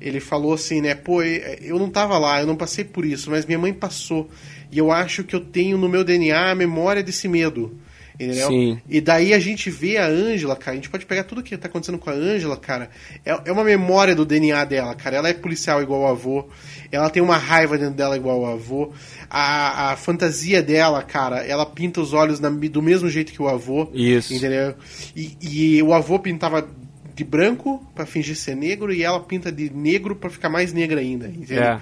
Ele 0.00 0.18
falou 0.18 0.54
assim, 0.54 0.80
né? 0.80 0.94
Pô, 0.94 1.22
eu 1.22 1.78
não 1.78 1.90
tava 1.90 2.18
lá, 2.18 2.40
eu 2.40 2.46
não 2.46 2.56
passei 2.56 2.84
por 2.84 3.04
isso, 3.04 3.30
mas 3.30 3.44
minha 3.44 3.58
mãe 3.58 3.72
passou. 3.72 4.30
E 4.72 4.78
eu 4.78 4.90
acho 4.90 5.24
que 5.24 5.36
eu 5.36 5.40
tenho 5.40 5.76
no 5.76 5.88
meu 5.88 6.02
DNA 6.02 6.50
a 6.50 6.54
memória 6.54 7.02
desse 7.02 7.28
medo. 7.28 7.78
Entendeu? 8.20 8.48
Sim. 8.48 8.78
E 8.86 9.00
daí 9.00 9.32
a 9.32 9.38
gente 9.38 9.70
vê 9.70 9.96
a 9.96 10.06
Ângela, 10.06 10.54
cara. 10.54 10.72
A 10.72 10.74
gente 10.74 10.90
pode 10.90 11.06
pegar 11.06 11.24
tudo 11.24 11.42
que 11.42 11.56
tá 11.56 11.68
acontecendo 11.68 11.96
com 11.98 12.10
a 12.10 12.12
Ângela, 12.12 12.54
cara. 12.56 12.90
É, 13.24 13.30
é 13.46 13.52
uma 13.52 13.64
memória 13.64 14.14
do 14.14 14.26
DNA 14.26 14.62
dela, 14.66 14.94
cara. 14.94 15.16
Ela 15.16 15.30
é 15.30 15.32
policial 15.32 15.82
igual 15.82 16.02
o 16.02 16.06
avô. 16.06 16.46
Ela 16.92 17.08
tem 17.08 17.22
uma 17.22 17.38
raiva 17.38 17.78
dentro 17.78 17.94
dela 17.94 18.16
igual 18.16 18.40
o 18.40 18.46
avô. 18.46 18.92
A, 19.30 19.92
a 19.92 19.96
fantasia 19.96 20.62
dela, 20.62 21.02
cara, 21.02 21.38
ela 21.46 21.64
pinta 21.64 21.98
os 22.00 22.12
olhos 22.12 22.40
na- 22.40 22.50
do 22.50 22.82
mesmo 22.82 23.08
jeito 23.08 23.32
que 23.32 23.40
o 23.40 23.48
avô. 23.48 23.88
Isso. 23.94 24.34
Entendeu? 24.34 24.74
E, 25.16 25.36
e 25.40 25.82
o 25.82 25.94
avô 25.94 26.18
pintava 26.18 26.68
de 27.14 27.24
branco 27.24 27.82
pra 27.94 28.04
fingir 28.04 28.36
ser 28.36 28.54
negro 28.54 28.92
e 28.92 29.02
ela 29.02 29.20
pinta 29.20 29.50
de 29.50 29.70
negro 29.70 30.14
pra 30.14 30.28
ficar 30.28 30.50
mais 30.50 30.72
negra 30.74 31.00
ainda. 31.00 31.26
Entendeu? 31.28 31.62
É. 31.64 31.80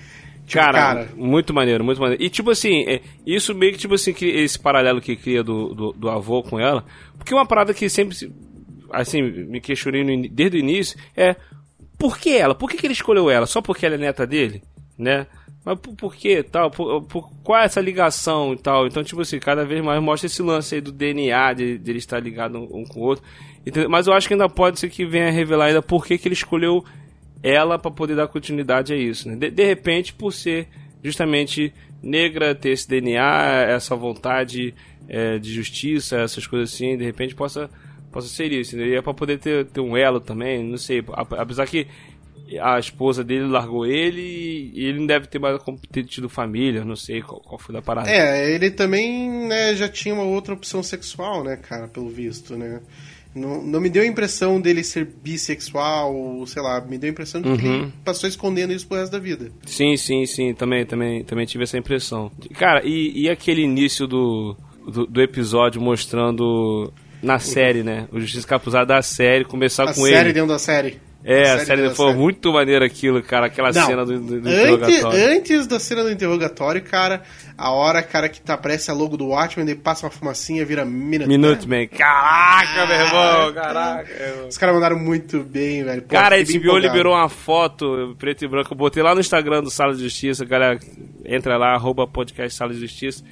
Tipo, 0.49 0.63
cara, 0.65 0.79
cara- 0.79 1.09
muito 1.15 1.53
maneiro, 1.53 1.85
muito 1.85 2.01
maneiro. 2.01 2.23
E 2.23 2.29
tipo 2.31 2.51
assim, 2.51 2.83
é, 2.89 3.01
isso 3.27 3.55
meio 3.55 3.73
que 3.73 3.79
tipo 3.79 3.95
assim, 3.95 4.13
que 4.13 4.25
esse 4.27 4.59
paralelo 4.59 5.01
que 5.01 5.15
cria 5.15 5.43
do, 5.43 5.75
do, 5.75 5.93
do 5.93 6.09
avô 6.09 6.43
com 6.43 6.59
ela, 6.59 6.85
porque 7.19 7.35
uma 7.35 7.47
parada 7.47 7.75
que 7.75 7.89
sempre, 7.89 8.17
se- 8.17 8.33
assim, 8.91 9.21
me 9.23 9.61
questionei 9.61 10.03
no 10.03 10.29
desde 10.29 10.57
o 10.57 10.61
início 10.61 10.99
é, 11.17 11.37
por 11.99 12.17
que 12.19 12.31
ela? 12.37 12.55
Por 12.55 12.71
que, 12.71 12.77
que 12.79 12.87
ele 12.87 12.95
escolheu 12.95 13.29
ela? 13.31 13.45
Só 13.47 13.61
porque 13.61 13.85
ela 13.85 13.97
é 13.97 13.99
neta 13.99 14.27
dele? 14.27 14.63
Né? 14.97 15.27
Mas 15.65 15.79
por, 15.81 15.95
por 15.95 16.15
que 16.17 16.43
tal? 16.43 16.71
Por, 16.71 17.03
por- 17.03 17.31
qual 17.43 17.61
é 17.61 17.65
essa 17.67 17.81
ligação 17.81 18.55
e 18.55 18.57
tal? 18.57 18.87
Então, 18.87 19.05
tipo 19.05 19.21
assim, 19.21 19.39
cada 19.39 19.65
vez 19.67 19.85
mais 19.85 20.03
mostra 20.03 20.27
esse 20.27 20.41
lance 20.41 20.77
aí 20.77 20.81
do 20.81 20.91
DNA, 20.93 21.53
de, 21.53 21.77
de 21.79 21.91
ele 21.91 21.99
estar 21.99 22.19
ligado 22.21 22.57
um, 22.59 22.81
um 22.81 22.85
com 22.85 23.01
o 23.01 23.03
outro. 23.03 23.23
Entendeu? 23.67 23.91
Mas 23.91 24.07
eu 24.07 24.15
acho 24.15 24.27
que 24.27 24.33
ainda 24.35 24.49
pode 24.49 24.81
ser 24.81 24.89
que 24.89 25.05
venha 25.05 25.31
revelar 25.31 25.67
ainda 25.67 25.83
por 25.83 26.07
que, 26.07 26.17
que 26.17 26.27
ele 26.27 26.35
escolheu 26.35 26.83
ela 27.42 27.79
para 27.79 27.90
poder 27.90 28.16
dar 28.16 28.29
continuidade 28.29 28.92
a 28.92 28.96
isso. 28.96 29.29
Né? 29.29 29.37
De, 29.37 29.51
de 29.51 29.64
repente, 29.64 30.12
por 30.12 30.33
ser 30.33 30.68
justamente 31.03 31.72
negra, 32.03 32.55
ter 32.55 32.70
esse 32.70 32.88
DNA, 32.88 33.66
essa 33.68 33.94
vontade 33.94 34.74
é, 35.09 35.38
de 35.38 35.53
justiça, 35.53 36.18
essas 36.18 36.46
coisas 36.46 36.72
assim, 36.72 36.96
de 36.96 37.05
repente 37.05 37.35
possa, 37.35 37.70
possa 38.11 38.29
ser 38.29 38.53
isso. 38.53 38.77
Né? 38.77 38.88
E 38.88 38.94
é 38.94 39.03
para 39.03 39.14
poder 39.14 39.38
ter, 39.38 39.66
ter 39.66 39.81
um 39.81 39.96
elo 39.96 40.20
também, 40.20 40.62
não 40.62 40.79
sei. 40.79 41.05
Apesar 41.12 41.66
que 41.66 41.87
a 42.61 42.79
esposa 42.79 43.22
dele 43.22 43.46
largou 43.46 43.85
ele 43.85 44.72
e 44.74 44.87
ele 44.87 45.01
não 45.01 45.07
deve 45.07 45.27
ter 45.27 45.38
mais 45.38 45.61
ter 45.92 46.05
tido 46.05 46.29
família, 46.31 46.85
não 46.85 46.96
sei 46.96 47.20
qual, 47.20 47.40
qual 47.40 47.59
foi 47.59 47.77
a 47.77 47.83
parada. 47.83 48.11
É, 48.11 48.55
ele 48.55 48.70
também 48.70 49.29
né, 49.46 49.74
já 49.74 49.88
tinha 49.88 50.14
uma 50.14 50.24
outra 50.24 50.55
opção 50.55 50.83
sexual, 50.83 51.44
né, 51.44 51.57
cara, 51.57 51.88
pelo 51.88 52.09
visto, 52.09 52.57
né? 52.57 52.81
Não, 53.35 53.62
não 53.62 53.81
me 53.81 53.88
deu 53.91 54.03
a 54.03 54.07
impressão 54.07 54.61
dele 54.61 54.83
ser 54.83 55.05
bissexual, 55.23 56.14
ou, 56.14 56.47
sei 56.47 56.62
lá, 56.62 56.81
me 56.81 56.99
deu 56.99 57.09
a 57.09 57.12
impressão 57.12 57.41
de 57.41 57.57
que 57.57 57.67
Uhum. 57.67 57.83
ele 57.83 57.93
passou 58.05 58.29
escondendo 58.29 58.73
isso 58.73 58.87
pro 58.87 58.97
resto 58.99 59.12
da 59.12 59.19
vida. 59.19 59.51
Sim, 59.67 59.97
sim, 59.97 60.27
sim, 60.27 60.55
também, 60.55 60.85
também, 60.85 61.23
também 61.25 61.47
tive 61.47 61.64
essa 61.64 61.79
impressão. 61.79 62.31
Cara, 62.59 62.83
e, 62.85 63.12
e 63.14 63.29
aquele 63.29 63.62
início 63.62 64.07
do, 64.07 64.57
do, 64.91 65.07
do 65.07 65.23
episódio 65.23 65.81
mostrando 65.81 66.93
na 67.23 67.38
série, 67.38 67.83
né? 67.83 68.09
O 68.12 68.19
Justiça 68.21 68.47
Capuzada 68.47 68.87
da 68.95 69.03
série, 69.03 69.45
começar 69.45 69.85
A 69.85 69.95
com 69.95 70.03
série 70.05 70.29
ele. 70.29 70.33
dentro 70.33 70.49
da 70.49 70.59
série. 70.59 70.99
É, 71.24 71.42
a 71.50 71.59
série 71.59 71.64
série 71.83 71.94
foi 71.94 72.07
série. 72.07 72.18
muito 72.18 72.52
maneiro 72.52 72.85
aquilo, 72.85 73.20
cara. 73.22 73.46
Aquela 73.46 73.72
Não, 73.72 73.87
cena 73.87 74.04
do, 74.04 74.20
do, 74.20 74.40
do 74.40 74.48
antes, 74.48 74.59
interrogatório. 74.59 75.28
antes 75.37 75.66
da 75.66 75.81
cena 75.81 76.04
do 76.04 76.12
interrogatório, 76.12 76.81
cara, 76.83 77.22
a 77.57 77.72
hora, 77.72 78.02
cara, 78.02 78.28
que 78.28 78.40
tá, 78.40 78.54
aparece 78.54 78.90
a 78.90 78.94
logo 78.94 79.16
do 79.16 79.26
Watchmen, 79.26 79.66
daí 79.66 79.74
passa 79.74 80.07
uma 80.07 80.12
fumacinha, 80.12 80.64
vira 80.64 80.85
Minuteman. 80.85 81.26
Minuteman. 81.37 81.88
Caraca, 81.88 82.87
meu 82.87 82.96
irmão, 82.96 83.52
caraca. 83.52 84.09
Os 84.48 84.57
caras 84.57 84.74
mandaram 84.74 84.98
muito 84.98 85.40
bem, 85.42 85.83
velho. 85.83 86.02
Pô, 86.02 86.09
Cara, 86.09 86.37
a 86.37 86.38
HBO 86.42 86.78
liberou 86.78 87.14
uma 87.14 87.28
foto 87.28 88.14
preto 88.18 88.44
e 88.44 88.48
branco. 88.48 88.72
Eu 88.72 88.76
botei 88.78 89.02
lá 89.02 89.12
no 89.12 89.20
Instagram 89.20 89.62
do 89.62 89.70
Sala 89.70 89.94
de 89.94 90.02
Justiça. 90.04 90.44
Galera, 90.44 90.78
entra 91.24 91.57
lá, 91.59 91.74
arroba 91.74 92.07
podcast 92.07 92.57
Sala 92.57 92.72
de 92.72 92.81
Justiça. 92.81 93.24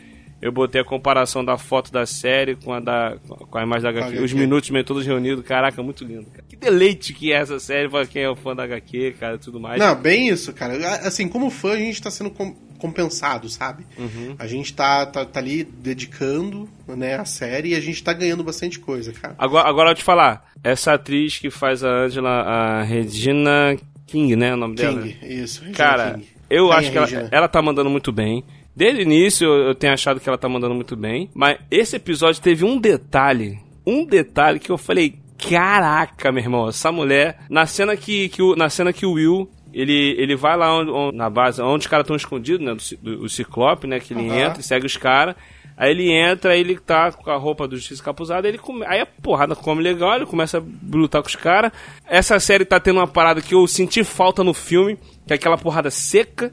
Eu 0.42 0.52
botei 0.52 0.80
a 0.80 0.84
comparação 0.84 1.42
da 1.42 1.56
foto 1.56 1.90
da 1.90 2.04
série 2.04 2.56
com 2.56 2.72
a, 2.72 2.78
da, 2.78 3.16
com 3.26 3.56
a 3.58 3.62
imagem 3.62 3.82
da 3.84 3.88
HQ. 3.88 4.18
Os 4.18 4.32
minutos 4.34 4.68
meio 4.70 4.84
todos 4.84 5.06
reunidos. 5.06 5.42
Caraca, 5.44 5.82
muito 5.82 6.04
lindo. 6.04 6.26
Cara. 6.30 6.44
Que 6.66 6.70
deleite 6.70 7.12
que 7.12 7.32
é 7.32 7.36
essa 7.36 7.58
série 7.60 7.88
pra 7.88 8.04
quem 8.06 8.22
é 8.24 8.34
fã 8.36 8.54
da 8.54 8.64
HQ, 8.64 9.14
cara, 9.20 9.38
tudo 9.38 9.60
mais. 9.60 9.78
Não, 9.78 9.94
bem 9.94 10.28
isso, 10.28 10.52
cara. 10.52 10.74
Assim, 11.06 11.28
como 11.28 11.48
fã, 11.50 11.72
a 11.72 11.76
gente 11.76 12.02
tá 12.02 12.10
sendo 12.10 12.30
com- 12.30 12.54
compensado, 12.78 13.48
sabe? 13.48 13.86
Uhum. 13.98 14.34
A 14.38 14.46
gente 14.46 14.74
tá, 14.74 15.06
tá, 15.06 15.24
tá 15.24 15.40
ali 15.40 15.64
dedicando 15.64 16.68
né, 16.88 17.14
a 17.14 17.24
série 17.24 17.70
e 17.70 17.74
a 17.74 17.80
gente 17.80 18.02
tá 18.02 18.12
ganhando 18.12 18.42
bastante 18.44 18.78
coisa, 18.78 19.12
cara. 19.12 19.34
Agora, 19.38 19.68
agora 19.68 19.90
eu 19.90 19.94
te 19.94 20.02
falar. 20.04 20.50
Essa 20.62 20.94
atriz 20.94 21.38
que 21.38 21.50
faz 21.50 21.82
a 21.84 21.88
Angela, 21.88 22.30
a 22.42 22.82
Regina 22.82 23.76
King, 24.06 24.34
né? 24.36 24.52
O 24.54 24.56
nome 24.56 24.74
dela? 24.76 25.00
King, 25.02 25.16
isso. 25.22 25.60
Regina 25.60 25.76
Cara, 25.76 26.12
King. 26.14 26.26
eu 26.50 26.68
Rainha 26.68 26.78
acho 26.80 26.90
que 26.92 26.98
ela, 26.98 27.06
Regina. 27.06 27.28
ela 27.32 27.48
tá 27.48 27.62
mandando 27.62 27.88
muito 27.90 28.10
bem. 28.12 28.44
Desde 28.74 29.00
o 29.00 29.02
início 29.02 29.46
eu 29.46 29.74
tenho 29.74 29.92
achado 29.94 30.20
que 30.20 30.28
ela 30.28 30.36
tá 30.36 30.48
mandando 30.48 30.74
muito 30.74 30.96
bem. 30.96 31.30
Mas 31.34 31.58
esse 31.70 31.96
episódio 31.96 32.42
teve 32.42 32.64
um 32.64 32.78
detalhe. 32.78 33.58
Um 33.86 34.04
detalhe 34.04 34.58
que 34.58 34.70
eu 34.70 34.76
falei: 34.76 35.14
caraca, 35.38 36.32
meu 36.32 36.42
irmão, 36.42 36.68
essa 36.68 36.90
mulher. 36.92 37.38
Na 37.48 37.66
cena 37.66 37.96
que, 37.96 38.28
que, 38.28 38.42
o, 38.42 38.56
na 38.56 38.68
cena 38.68 38.92
que 38.92 39.06
o 39.06 39.12
Will. 39.12 39.50
Ele, 39.74 40.14
ele 40.16 40.34
vai 40.36 40.56
lá 40.56 40.74
onde- 40.74 40.90
onde- 40.90 41.16
na 41.18 41.28
base, 41.28 41.60
onde 41.60 41.84
os 41.84 41.86
caras 41.86 42.04
estão 42.04 42.16
escondidos, 42.16 42.64
né? 42.64 42.74
Do, 42.74 43.16
do- 43.16 43.24
o 43.24 43.28
Ciclope, 43.28 43.86
né? 43.86 44.00
Que 44.00 44.14
ele 44.14 44.26
Aham. 44.30 44.38
entra 44.38 44.60
e 44.60 44.64
segue 44.64 44.86
os 44.86 44.96
caras. 44.96 45.34
Aí 45.76 45.90
ele 45.90 46.10
entra, 46.10 46.52
aí 46.52 46.60
ele 46.60 46.78
tá 46.78 47.12
com 47.12 47.30
a 47.30 47.36
roupa 47.36 47.68
do 47.68 47.76
Justiça 47.76 48.02
capuzada, 48.02 48.48
ele 48.48 48.56
come... 48.56 48.82
aí 48.86 49.00
a 49.00 49.04
porrada 49.04 49.54
come 49.54 49.82
legal, 49.82 50.14
ele 50.16 50.24
começa 50.24 50.56
a 50.56 50.62
lutar 50.96 51.20
com 51.20 51.28
os 51.28 51.36
caras. 51.36 51.70
Essa 52.06 52.40
série 52.40 52.64
tá 52.64 52.80
tendo 52.80 52.98
uma 53.00 53.06
parada 53.06 53.42
que 53.42 53.54
eu 53.54 53.66
senti 53.66 54.02
falta 54.02 54.42
no 54.42 54.54
filme, 54.54 54.96
que 55.26 55.34
é 55.34 55.36
aquela 55.36 55.58
porrada 55.58 55.90
seca, 55.90 56.50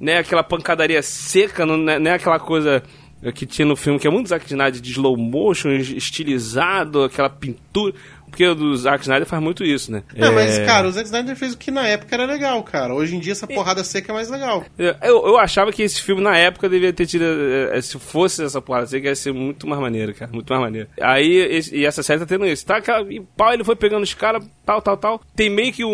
né? 0.00 0.16
Aquela 0.16 0.42
pancadaria 0.42 1.02
seca, 1.02 1.66
não 1.66 1.90
é, 1.90 1.98
não 1.98 2.10
é 2.10 2.14
aquela 2.14 2.38
coisa 2.40 2.82
que 3.30 3.46
tinha 3.46 3.64
no 3.66 3.76
filme, 3.76 3.98
que 4.00 4.06
é 4.06 4.10
muito 4.10 4.28
Zack 4.28 4.46
Snyder 4.46 4.80
de 4.80 4.90
slow 4.90 5.16
motion, 5.16 5.70
estilizado, 5.70 7.04
aquela 7.04 7.28
pintura. 7.30 7.94
Porque 8.28 8.46
o 8.46 8.74
Zack 8.78 9.02
Snyder 9.02 9.26
faz 9.26 9.42
muito 9.42 9.62
isso, 9.62 9.92
né? 9.92 10.02
Não, 10.16 10.32
mas, 10.32 10.58
É, 10.58 10.64
cara, 10.64 10.88
o 10.88 10.90
Zack 10.90 11.04
Snyder 11.04 11.36
fez 11.36 11.52
o 11.52 11.58
que 11.58 11.70
na 11.70 11.86
época 11.86 12.14
era 12.16 12.24
legal, 12.24 12.62
cara. 12.62 12.94
Hoje 12.94 13.14
em 13.14 13.18
dia 13.20 13.32
essa 13.32 13.46
porrada 13.46 13.84
seca 13.84 14.10
é 14.10 14.14
mais 14.14 14.30
legal. 14.30 14.64
Eu, 14.78 15.26
eu 15.26 15.36
achava 15.38 15.70
que 15.70 15.82
esse 15.82 16.00
filme, 16.00 16.22
na 16.22 16.34
época, 16.34 16.66
devia 16.66 16.94
ter 16.94 17.04
tido. 17.04 17.24
eh, 17.24 17.78
Se 17.82 17.98
fosse 17.98 18.42
essa 18.42 18.58
porrada, 18.62 18.86
que 18.86 19.06
ia 19.06 19.14
ser 19.14 19.34
muito 19.34 19.66
mais 19.66 19.78
maneiro, 19.82 20.14
cara. 20.14 20.32
Muito 20.32 20.48
mais 20.50 20.62
maneiro. 20.62 20.88
Aí, 21.02 21.30
esse- 21.36 21.76
e 21.76 21.84
essa 21.84 22.02
série 22.02 22.20
tá 22.20 22.24
tendo 22.26 22.46
isso. 22.46 22.64
Tá, 22.64 22.78
aquela, 22.78 23.02
e 23.12 23.20
pau, 23.36 23.52
ele 23.52 23.64
foi 23.64 23.76
pegando 23.76 24.02
os 24.02 24.14
caras, 24.14 24.42
tal, 24.64 24.80
tal, 24.80 24.96
tal. 24.96 25.20
Tem 25.36 25.50
meio 25.50 25.70
que 25.70 25.84
um- 25.84 25.90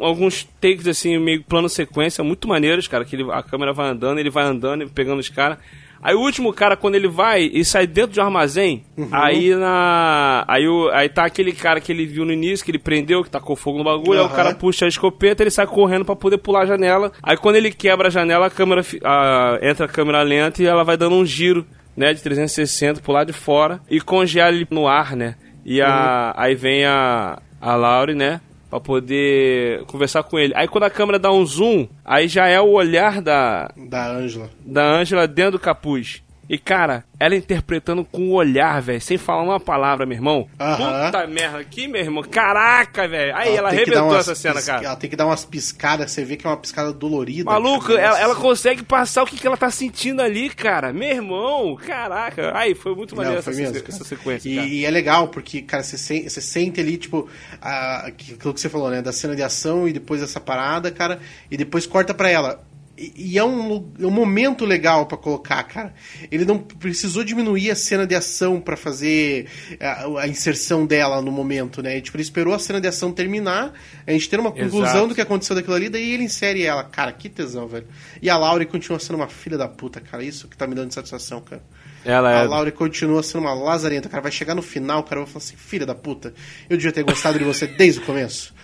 um- 0.00 0.04
alguns 0.04 0.44
takes, 0.60 0.86
assim, 0.86 1.18
meio 1.18 1.42
plano 1.42 1.68
sequência, 1.68 2.22
muito 2.22 2.46
maneiros, 2.46 2.86
cara. 2.86 3.04
Que 3.04 3.16
ele, 3.16 3.26
a 3.32 3.42
câmera 3.42 3.72
vai 3.72 3.88
andando, 3.90 4.20
ele 4.20 4.30
vai 4.30 4.44
andando, 4.44 4.82
ele 4.82 4.90
pegando 4.94 5.18
os 5.18 5.28
caras. 5.28 5.58
Aí 6.02 6.14
o 6.14 6.20
último 6.20 6.52
cara, 6.52 6.76
quando 6.76 6.94
ele 6.94 7.08
vai 7.08 7.42
e 7.42 7.64
sai 7.64 7.86
dentro 7.86 8.12
de 8.12 8.20
um 8.20 8.24
armazém, 8.24 8.84
aí 9.12 9.54
na. 9.54 10.44
Aí, 10.48 10.66
o, 10.66 10.88
aí 10.92 11.08
tá 11.08 11.24
aquele 11.24 11.52
cara 11.52 11.80
que 11.80 11.92
ele 11.92 12.06
viu 12.06 12.24
no 12.24 12.32
início, 12.32 12.64
que 12.64 12.70
ele 12.70 12.78
prendeu, 12.78 13.22
que 13.22 13.30
tacou 13.30 13.54
fogo 13.54 13.78
no 13.78 13.84
bagulho, 13.84 14.20
aí 14.20 14.26
o 14.26 14.30
cara 14.30 14.54
puxa 14.54 14.86
a 14.86 14.88
escopeta, 14.88 15.42
ele 15.42 15.50
sai 15.50 15.66
correndo 15.66 16.04
pra 16.04 16.16
poder 16.16 16.38
pular 16.38 16.62
a 16.62 16.66
janela. 16.66 17.12
Aí 17.22 17.36
quando 17.36 17.56
ele 17.56 17.70
quebra 17.70 18.08
a 18.08 18.10
janela, 18.10 18.46
a 18.46 18.50
câmera 18.50 18.82
a- 19.04 19.58
entra 19.62 19.86
a 19.86 19.88
câmera 19.88 20.22
lenta 20.22 20.62
e 20.62 20.66
ela 20.66 20.84
vai 20.84 20.96
dando 20.96 21.16
um 21.16 21.24
giro, 21.26 21.66
né, 21.96 22.14
de 22.14 22.22
360 22.22 23.00
pro 23.02 23.12
lado 23.12 23.26
de 23.26 23.32
fora 23.34 23.80
e 23.90 24.00
congela 24.00 24.48
ele 24.54 24.66
no 24.70 24.88
ar, 24.88 25.14
né? 25.14 25.34
E 25.64 25.82
a, 25.82 26.32
aí 26.36 26.54
vem 26.54 26.84
a 26.86 27.38
a 27.60 27.74
Laurie, 27.76 28.14
né, 28.14 28.40
Pra 28.70 28.78
poder 28.78 29.84
conversar 29.86 30.22
com 30.22 30.38
ele. 30.38 30.52
Aí 30.56 30.68
quando 30.68 30.84
a 30.84 30.90
câmera 30.90 31.18
dá 31.18 31.30
um 31.32 31.44
zoom, 31.44 31.88
aí 32.04 32.28
já 32.28 32.46
é 32.46 32.60
o 32.60 32.70
olhar 32.70 33.20
da 33.20 33.68
Da 33.76 34.06
Angela. 34.08 34.48
da 34.64 34.84
Angela 34.84 35.26
dentro 35.26 35.52
do 35.52 35.58
capuz. 35.58 36.22
E, 36.52 36.58
cara, 36.58 37.04
ela 37.20 37.36
interpretando 37.36 38.04
com 38.04 38.22
o 38.30 38.32
olhar, 38.32 38.82
velho, 38.82 39.00
sem 39.00 39.16
falar 39.16 39.44
uma 39.44 39.60
palavra, 39.60 40.04
meu 40.04 40.16
irmão. 40.16 40.48
Aham. 40.58 41.04
Puta 41.06 41.24
merda, 41.28 41.58
aqui, 41.58 41.86
meu 41.86 42.00
irmão. 42.00 42.24
Caraca, 42.24 43.06
velho. 43.06 43.36
Aí 43.36 43.54
ela, 43.54 43.70
dar 43.70 43.76
arrebentou 43.76 44.08
umas 44.08 44.26
essa 44.28 44.34
cena, 44.34 44.60
cara. 44.60 44.84
Ela 44.84 44.96
tem 44.96 45.08
que 45.08 45.14
dar 45.14 45.26
umas 45.26 45.44
piscadas, 45.44 46.10
você 46.10 46.24
vê 46.24 46.36
que 46.36 46.44
é 46.44 46.50
uma 46.50 46.56
piscada 46.56 46.92
dolorida. 46.92 47.44
Maluco, 47.48 47.92
ela, 47.92 48.18
ela 48.18 48.34
consegue 48.34 48.82
passar 48.82 49.22
o 49.22 49.26
que, 49.26 49.36
que 49.38 49.46
ela 49.46 49.56
tá 49.56 49.70
sentindo 49.70 50.20
ali, 50.22 50.50
cara. 50.50 50.92
Meu 50.92 51.08
irmão, 51.10 51.76
caraca. 51.76 52.50
Aí, 52.58 52.74
foi 52.74 52.96
muito 52.96 53.14
maneiro 53.14 53.34
Não, 53.34 53.38
essa, 53.38 53.52
foi 53.52 53.60
mesmo, 53.60 53.76
se- 53.76 53.82
cara. 53.82 53.94
essa 53.94 54.04
sequência, 54.04 54.48
e, 54.48 54.80
e 54.80 54.84
é 54.84 54.90
legal, 54.90 55.28
porque, 55.28 55.62
cara, 55.62 55.84
você, 55.84 55.96
sen- 55.96 56.28
você 56.28 56.40
sente 56.40 56.80
ali, 56.80 56.96
tipo, 56.96 57.28
a, 57.62 58.06
aquilo 58.08 58.52
que 58.52 58.60
você 58.60 58.68
falou, 58.68 58.90
né? 58.90 59.00
Da 59.00 59.12
cena 59.12 59.36
de 59.36 59.42
ação 59.44 59.86
e 59.86 59.92
depois 59.92 60.20
essa 60.20 60.40
parada, 60.40 60.90
cara, 60.90 61.20
e 61.48 61.56
depois 61.56 61.86
corta 61.86 62.12
pra 62.12 62.28
ela. 62.28 62.60
E, 63.00 63.32
e 63.32 63.38
é, 63.38 63.44
um, 63.44 63.90
é 63.98 64.04
um 64.06 64.10
momento 64.10 64.66
legal 64.66 65.06
pra 65.06 65.16
colocar, 65.16 65.62
cara. 65.64 65.94
Ele 66.30 66.44
não 66.44 66.58
precisou 66.58 67.24
diminuir 67.24 67.70
a 67.70 67.74
cena 67.74 68.06
de 68.06 68.14
ação 68.14 68.60
pra 68.60 68.76
fazer 68.76 69.46
a, 69.80 70.20
a 70.20 70.28
inserção 70.28 70.84
dela 70.84 71.22
no 71.22 71.32
momento, 71.32 71.82
né? 71.82 71.98
Tipo, 72.02 72.18
ele 72.18 72.22
esperou 72.22 72.52
a 72.52 72.58
cena 72.58 72.78
de 72.78 72.86
ação 72.86 73.10
terminar, 73.10 73.72
a 74.06 74.12
gente 74.12 74.28
ter 74.28 74.38
uma 74.38 74.52
conclusão 74.52 74.82
Exato. 74.82 75.08
do 75.08 75.14
que 75.14 75.20
aconteceu 75.22 75.56
daquilo 75.56 75.74
ali, 75.74 75.88
daí 75.88 76.12
ele 76.12 76.24
insere 76.24 76.62
ela. 76.62 76.84
Cara, 76.84 77.10
que 77.10 77.30
tesão, 77.30 77.66
velho. 77.66 77.86
E 78.20 78.28
a 78.28 78.36
Laura 78.36 78.66
continua 78.66 78.98
sendo 78.98 79.16
uma 79.16 79.28
filha 79.28 79.56
da 79.56 79.66
puta, 79.66 79.98
cara. 79.98 80.22
Isso 80.22 80.46
que 80.46 80.56
tá 80.56 80.66
me 80.66 80.74
dando 80.74 80.92
satisfação, 80.92 81.40
cara. 81.40 81.62
Ela 82.04 82.30
A 82.30 82.44
é. 82.44 82.46
Laura 82.46 82.70
continua 82.70 83.22
sendo 83.22 83.42
uma 83.42 83.54
lazarenta, 83.54 84.10
cara. 84.10 84.22
Vai 84.22 84.32
chegar 84.32 84.54
no 84.54 84.62
final, 84.62 85.02
cara, 85.04 85.22
vou 85.22 85.26
falar 85.26 85.38
assim, 85.38 85.56
filha 85.56 85.86
da 85.86 85.94
puta, 85.94 86.34
eu 86.68 86.76
devia 86.76 86.92
ter 86.92 87.02
gostado 87.02 87.38
de 87.38 87.44
você 87.44 87.66
desde 87.66 88.00
o 88.00 88.04
começo. 88.04 88.54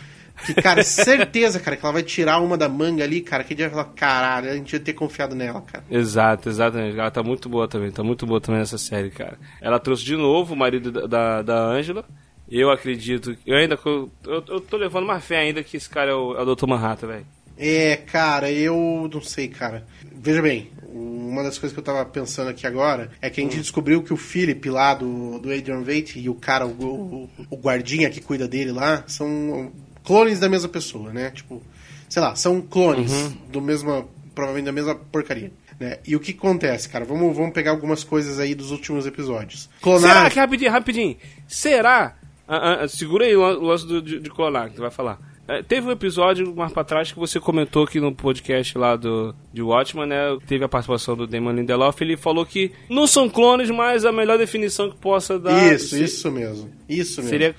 Que, 0.45 0.55
cara, 0.55 0.83
certeza, 0.83 1.59
cara, 1.59 1.77
que 1.77 1.85
ela 1.85 1.93
vai 1.93 2.03
tirar 2.03 2.41
uma 2.41 2.57
da 2.57 2.69
manga 2.69 3.03
ali, 3.03 3.21
cara, 3.21 3.45
que 3.45 3.55
dia 3.55 3.69
vai 3.69 3.85
falar, 3.85 3.95
caralho, 3.95 4.51
a 4.51 4.55
gente 4.55 4.67
devia 4.67 4.81
ter 4.81 4.93
confiado 4.93 5.35
nela, 5.35 5.61
cara. 5.63 5.85
Exato, 5.91 6.49
exatamente. 6.49 6.99
Ela 6.99 7.11
tá 7.11 7.23
muito 7.23 7.49
boa 7.49 7.67
também, 7.67 7.91
tá 7.91 8.03
muito 8.03 8.27
boa 8.27 8.41
também 8.41 8.61
nessa 8.61 8.79
série, 8.79 9.11
cara. 9.11 9.39
Ela 9.61 9.79
trouxe 9.79 10.05
de 10.05 10.17
novo 10.17 10.55
o 10.55 10.57
marido 10.57 10.93
da, 10.93 11.07
da, 11.07 11.43
da 11.43 11.59
Angela. 11.65 12.05
Eu 12.49 12.71
acredito, 12.71 13.37
eu 13.45 13.57
ainda. 13.57 13.79
Eu, 13.85 14.11
eu 14.25 14.61
tô 14.61 14.77
levando 14.77 15.05
uma 15.05 15.19
fé 15.19 15.39
ainda 15.39 15.65
que 15.65 15.77
esse 15.77 15.89
cara 15.91 16.13
é 16.13 16.15
o, 16.15 16.37
é 16.37 16.43
o 16.43 16.55
Dr. 16.55 16.67
Manhattan, 16.67 17.07
velho. 17.09 17.27
É, 17.59 17.97
cara, 17.97 18.51
eu 18.53 19.11
não 19.13 19.21
sei, 19.21 19.49
cara. 19.49 19.85
Veja 20.15 20.43
bem, 20.43 20.71
uma 20.85 21.43
das 21.43 21.59
coisas 21.59 21.73
que 21.73 21.81
eu 21.81 21.85
tava 21.85 22.05
pensando 22.05 22.51
aqui 22.51 22.67
agora 22.67 23.11
é 23.21 23.31
que 23.31 23.41
a 23.41 23.45
gente 23.45 23.57
descobriu 23.57 24.03
que 24.03 24.13
o 24.13 24.17
Philip 24.17 24.69
lá 24.69 24.95
do, 24.95 25.39
do 25.39 25.53
Adrian 25.53 25.83
Veidt 25.83 26.19
e 26.19 26.29
o 26.29 26.35
cara, 26.35 26.67
o, 26.67 26.71
o, 26.71 27.31
o 27.51 27.57
guardinha 27.57 28.11
que 28.11 28.21
cuida 28.21 28.47
dele 28.47 28.73
lá, 28.73 29.05
são 29.07 29.73
clones 30.07 30.41
da 30.41 30.49
mesma 30.49 30.69
pessoa, 30.69 31.13
né? 31.13 31.31
Tipo, 31.31 31.63
sei 32.09 32.23
lá, 32.23 32.35
são 32.35 32.61
clones 32.63 33.13
do 33.51 33.61
mesmo, 33.61 34.09
provavelmente 34.35 34.67
da 34.67 34.73
mesma 34.73 34.95
porcaria. 34.95 35.51
Né? 35.79 35.99
E 36.07 36.17
o 36.17 36.21
que 36.21 36.31
acontece, 36.33 36.89
cara? 36.89 37.05
Vamos, 37.05 37.37
vamos 37.37 37.53
pegar 37.53 37.73
algumas 37.73 38.03
coisas 38.03 38.39
aí 38.41 38.55
dos 38.55 38.71
últimos 38.71 39.07
episódios. 39.07 39.63
Será 39.63 39.81
Clonar. 39.83 40.33
que, 40.33 40.39
rapidinho, 40.39 40.71
rapidinho, 40.71 41.17
será? 41.47 42.17
Ah, 42.49 42.85
ah, 42.85 42.89
segura 42.89 43.27
aí 43.27 43.37
o 43.37 43.41
lan- 43.43 43.59
o 43.59 43.65
lance 43.65 43.87
do, 43.87 44.01
de, 44.01 44.21
de 44.21 44.31
clonar, 44.31 44.71
que 44.71 44.77
tu 44.77 44.81
vai 44.81 44.91
falar. 44.91 45.19
É, 45.49 45.63
teve 45.63 45.87
um 45.87 45.91
episódio 45.93 46.55
mais 46.57 46.73
pra 46.73 46.83
trás 46.83 47.13
que 47.13 47.19
você 47.19 47.39
comentou 47.39 47.85
aqui 47.85 48.01
no 48.01 48.13
podcast 48.13 48.77
lá 48.79 48.97
do 48.97 49.35
de 49.53 49.63
Watchman, 49.63 50.07
né? 50.07 50.17
Teve 50.47 50.65
a 50.65 50.69
participação 50.69 51.15
do 51.17 51.25
Damon 51.27 51.53
Lindelof. 51.53 52.01
Ele 52.03 52.17
falou 52.17 52.45
que 52.47 52.73
não 52.89 53.07
são 53.07 53.29
clones, 53.29 53.71
mas 53.71 54.05
a 54.05 54.11
melhor 54.11 54.39
definição 54.39 54.91
que 54.91 54.97
possa 54.97 55.39
dar 55.39 55.73
Isso, 55.75 55.91
se- 55.97 56.03
isso 56.03 56.33
mesmo. 56.33 56.71
Isso 56.89 57.17
mesmo. 57.21 57.31
seria 57.31 57.55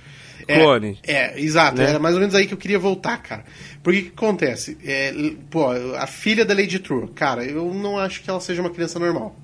clone. 0.56 1.00
É, 1.06 1.40
exato. 1.40 1.78
Né? 1.78 1.90
Era 1.90 2.00
mais 2.00 2.16
ou 2.16 2.22
menos 2.22 2.36
aí 2.36 2.48
que 2.48 2.54
eu 2.54 2.58
queria 2.58 2.80
voltar, 2.80 3.18
cara. 3.18 3.44
Porque 3.84 4.00
o 4.00 4.04
que 4.04 4.10
acontece? 4.10 4.78
É, 4.84 5.14
pô, 5.50 5.68
a 5.70 6.08
filha 6.08 6.46
da 6.46 6.54
Lady 6.54 6.80
True, 6.80 7.08
cara, 7.10 7.44
eu 7.44 7.74
não 7.74 7.98
acho 7.98 8.22
que 8.22 8.30
ela 8.30 8.40
seja 8.40 8.62
uma 8.62 8.70
criança 8.70 9.00
normal. 9.00 9.36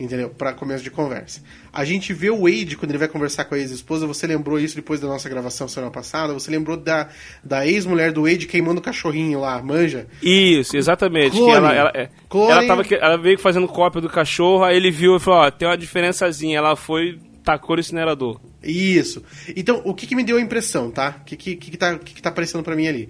Entendeu? 0.00 0.30
Pra 0.30 0.54
começo 0.54 0.82
de 0.82 0.90
conversa. 0.90 1.42
A 1.70 1.84
gente 1.84 2.14
vê 2.14 2.30
o 2.30 2.44
Wade 2.44 2.74
quando 2.74 2.90
ele 2.90 2.98
vai 2.98 3.06
conversar 3.06 3.44
com 3.44 3.54
a 3.54 3.58
ex-esposa. 3.58 4.06
Você 4.06 4.26
lembrou 4.26 4.58
isso 4.58 4.74
depois 4.74 4.98
da 4.98 5.06
nossa 5.06 5.28
gravação 5.28 5.68
semana 5.68 5.92
passada? 5.92 6.32
Você 6.32 6.50
lembrou 6.50 6.78
da, 6.78 7.08
da 7.44 7.66
ex-mulher 7.66 8.10
do 8.10 8.22
Wade 8.22 8.46
queimando 8.46 8.80
o 8.80 8.82
cachorrinho 8.82 9.40
lá, 9.40 9.62
manja? 9.62 10.06
Isso, 10.22 10.74
exatamente. 10.74 11.32
Clone. 11.32 11.50
Que 11.50 11.56
ela, 11.56 11.74
ela, 11.74 11.92
é, 11.94 12.08
ela, 12.32 12.66
tava, 12.66 12.82
ela 12.94 13.18
veio 13.18 13.38
fazendo 13.38 13.68
cópia 13.68 14.00
do 14.00 14.08
cachorro, 14.08 14.64
aí 14.64 14.74
ele 14.74 14.90
viu 14.90 15.16
e 15.16 15.20
falou, 15.20 15.40
ó, 15.40 15.50
tem 15.50 15.68
uma 15.68 15.76
diferençazinha. 15.76 16.56
Ela 16.56 16.76
foi, 16.76 17.18
tacou 17.44 17.76
no 17.76 17.80
incinerador. 17.80 18.40
Isso. 18.62 19.22
Então, 19.56 19.80
o 19.84 19.94
que, 19.94 20.06
que 20.06 20.14
me 20.14 20.22
deu 20.24 20.36
a 20.36 20.40
impressão, 20.40 20.90
tá? 20.90 21.16
O 21.20 21.24
que, 21.24 21.36
que, 21.36 21.56
que, 21.56 21.76
tá, 21.76 21.98
que, 21.98 22.14
que 22.14 22.22
tá 22.22 22.28
aparecendo 22.28 22.62
pra 22.62 22.76
mim 22.76 22.86
ali? 22.86 23.08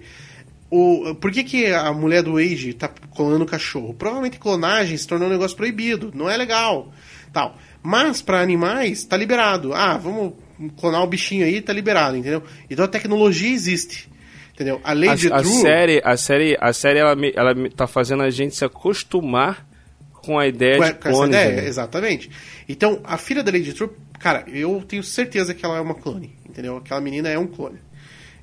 O, 0.69 1.13
por 1.15 1.31
que, 1.31 1.43
que 1.43 1.65
a 1.67 1.91
mulher 1.91 2.23
do 2.23 2.37
Age 2.37 2.73
tá 2.73 2.87
clonando 2.87 3.45
cachorro? 3.45 3.93
Provavelmente 3.93 4.39
clonagem 4.39 4.95
se 4.97 5.05
tornou 5.05 5.27
um 5.27 5.31
negócio 5.31 5.57
proibido, 5.57 6.11
não 6.15 6.29
é 6.29 6.37
legal. 6.37 6.93
tal. 7.33 7.57
Mas 7.83 8.21
pra 8.21 8.39
animais, 8.39 9.03
tá 9.03 9.17
liberado. 9.17 9.73
Ah, 9.73 9.97
vamos 9.97 10.33
clonar 10.77 11.03
o 11.03 11.07
bichinho 11.07 11.45
aí, 11.45 11.59
tá 11.61 11.73
liberado, 11.73 12.15
entendeu? 12.15 12.43
Então 12.69 12.85
a 12.85 12.87
tecnologia 12.87 13.51
existe. 13.51 14.09
Entendeu? 14.53 14.79
A 14.83 14.93
Lady 14.93 15.29
a, 15.31 15.37
a 15.37 15.41
True. 15.41 15.51
série, 15.53 16.01
a 16.05 16.15
série, 16.15 16.57
a 16.61 16.71
série 16.71 16.99
ela, 16.99 17.15
me- 17.15 17.33
ela 17.35 17.53
me- 17.53 17.69
tá 17.69 17.87
fazendo 17.87 18.21
a 18.23 18.29
gente 18.29 18.55
se 18.55 18.63
acostumar 18.63 19.67
com 20.13 20.37
a 20.37 20.45
ideia 20.47 20.77
com, 20.77 20.83
de 20.83 20.89
a- 20.89 20.93
com 20.93 21.09
essa 21.09 21.17
clones. 21.17 21.35
ideia, 21.35 21.61
né? 21.63 21.67
exatamente. 21.67 22.29
Então, 22.69 23.01
a 23.03 23.17
filha 23.17 23.41
da 23.43 23.51
Lady 23.51 23.73
True, 23.73 23.89
cara, 24.21 24.45
eu 24.47 24.83
tenho 24.87 25.03
certeza 25.03 25.53
que 25.53 25.65
ela 25.65 25.77
é 25.77 25.81
uma 25.81 25.95
clone, 25.95 26.35
entendeu? 26.47 26.77
Aquela 26.77 27.01
menina 27.01 27.27
é 27.29 27.37
um 27.37 27.47
clone. 27.47 27.79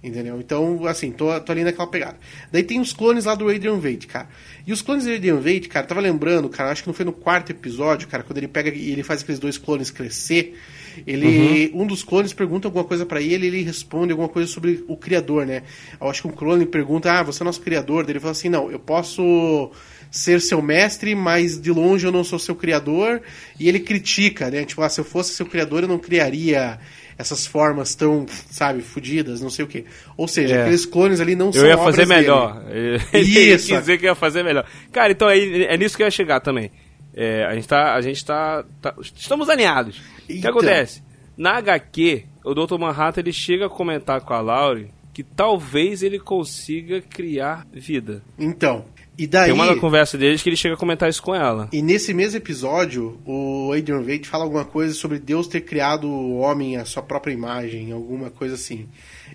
Entendeu? 0.03 0.39
Então, 0.39 0.87
assim, 0.87 1.11
tô, 1.11 1.41
tô 1.41 1.51
ali 1.51 1.65
naquela 1.65 1.89
pegada. 1.89 2.17
Daí 2.53 2.63
tem 2.63 2.81
os 2.81 2.93
clones 2.93 3.25
lá 3.25 3.35
do 3.35 3.49
Adrian 3.49 3.79
Vade, 3.81 4.07
cara. 4.07 4.29
E 4.65 4.73
os 4.73 4.81
clones 4.81 5.05
do 5.05 5.13
Adrian 5.13 5.41
Vade, 5.41 5.69
cara, 5.69 5.87
tava 5.87 6.01
lembrando, 6.01 6.49
cara, 6.49 6.71
acho 6.71 6.83
que 6.83 6.89
não 6.89 6.95
foi 6.95 7.05
no 7.05 7.13
quarto 7.13 7.51
episódio, 7.51 8.07
cara, 8.07 8.23
quando 8.23 8.39
ele 8.39 8.47
pega 8.47 8.71
e 8.71 8.93
ele 8.93 9.03
faz 9.03 9.23
aqueles 9.23 9.41
dois 9.41 9.59
clones 9.59 9.91
crescer. 9.91 10.57
Ele, 11.05 11.73
um 11.75 11.85
dos 11.85 12.05
clones 12.05 12.33
pergunta 12.33 12.69
alguma 12.69 12.85
coisa 12.85 13.05
pra 13.05 13.21
ele, 13.21 13.49
ele 13.49 13.63
responde 13.63 14.13
alguma 14.13 14.29
coisa 14.29 14.49
sobre 14.49 14.85
o 14.87 14.97
criador, 14.97 15.45
né? 15.45 15.63
Eu 16.01 16.09
acho 16.09 16.23
que 16.23 16.29
um 16.29 16.33
clone 16.33 16.65
pergunta: 16.65 17.13
"Ah, 17.13 17.23
você 17.23 17.43
é 17.43 17.45
nosso 17.45 17.61
criador?" 17.61 18.05
Daí 18.05 18.13
ele 18.13 18.21
fala 18.21 18.33
assim: 18.33 18.49
"Não, 18.49 18.71
eu 18.71 18.79
posso 18.79 19.71
ser 20.11 20.41
seu 20.41 20.61
mestre, 20.63 21.15
mas 21.15 21.61
de 21.61 21.71
longe 21.71 22.07
eu 22.07 22.13
não 22.13 22.25
sou 22.25 22.39
seu 22.39 22.55
criador". 22.55 23.21
E 23.59 23.69
ele 23.69 23.81
critica, 23.81 24.51
né? 24.51 24.65
Tipo, 24.65 24.83
ah, 24.83 24.89
se 24.89 25.01
eu 25.01 25.05
fosse 25.05 25.33
seu 25.35 25.47
criador, 25.47 25.83
eu 25.83 25.89
não 25.89 25.99
criaria 25.99 26.79
essas 27.17 27.47
formas 27.47 27.97
tão, 27.97 28.27
sabe, 28.51 28.81
fudidas, 28.81 29.41
não 29.41 29.51
sei 29.51 29.65
o 29.65 29.69
quê. 29.69 29.85
Ou 30.17 30.29
seja, 30.29 30.55
É. 30.55 30.61
aqueles 30.63 30.87
clones 30.87 31.21
ali 31.21 31.35
não 31.35 31.53
são 31.53 31.63
Eu 31.63 31.69
ia 31.69 31.77
fazer 31.79 32.07
melhor. 32.07 32.63
Ele 33.13 33.29
Isso. 33.53 33.67
quis 33.69 33.79
dizer 33.81 33.99
que 33.99 34.05
ia 34.05 34.15
fazer 34.15 34.45
melhor. 34.45 34.65
Cara, 34.93 35.11
então 35.11 35.29
é, 35.29 35.39
é 35.65 35.77
nisso 35.77 35.97
que 35.97 36.03
eu 36.03 36.07
ia 36.07 36.11
chegar 36.13 36.39
também. 36.41 36.71
É, 37.15 37.45
a 37.45 37.55
gente 37.57 37.67
tá. 37.67 37.95
A 37.95 38.01
gente 38.01 38.25
tá, 38.25 38.65
tá- 38.81 38.95
Estamos 39.17 39.49
alinhados. 39.49 39.99
O 39.99 40.27
que 40.29 40.39
Então. 40.39 40.51
acontece? 40.53 41.03
Na 41.37 41.57
HQ, 41.59 42.25
o 42.45 42.55
Dr. 42.55 42.79
Manhattan 42.79 43.21
ele 43.21 43.33
chega 43.33 43.67
a 43.67 43.69
comentar 43.69 44.21
com 44.21 44.35
a 44.35 44.41
Laurie 44.41 44.89
que 45.13 45.25
talvez 45.25 46.05
ele 46.05 46.21
consiga 46.21 47.01
criar 47.01 47.67
vida. 47.73 48.23
Então, 48.39 48.85
e 49.19 49.27
daí 49.27 49.47
Tem 49.47 49.53
uma 49.53 49.77
conversa 49.77 50.17
deles 50.17 50.41
que 50.41 50.49
ele 50.49 50.57
chega 50.57 50.77
a 50.77 50.79
comentar 50.79 51.09
isso 51.11 51.21
com 51.21 51.35
ela. 51.35 51.69
E 51.73 51.83
nesse 51.83 52.15
mesmo 52.15 52.37
episódio, 52.37 53.19
o 53.27 53.73
Adrian 53.77 54.01
Veidt 54.01 54.29
fala 54.29 54.45
alguma 54.45 54.65
coisa 54.65 54.95
sobre 54.95 55.19
Deus 55.19 55.49
ter 55.49 55.63
criado 55.63 56.07
o 56.09 56.39
homem 56.39 56.77
à 56.77 56.85
sua 56.85 57.03
própria 57.03 57.33
imagem, 57.33 57.91
alguma 57.91 58.31
coisa 58.31 58.55
assim. 58.55 58.87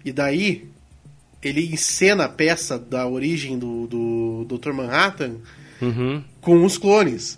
E 0.06 0.14
daí, 0.14 0.66
ele 1.44 1.66
encena 1.74 2.24
a 2.26 2.30
peça 2.30 2.80
da 2.80 3.06
origem 3.06 3.60
do, 3.60 3.86
do 3.88 4.58
Dr. 4.58 4.72
Manhattan 4.72 5.36
Uhum. 5.82 6.24
com 6.40 6.64
os 6.64 6.78
clones. 6.78 7.38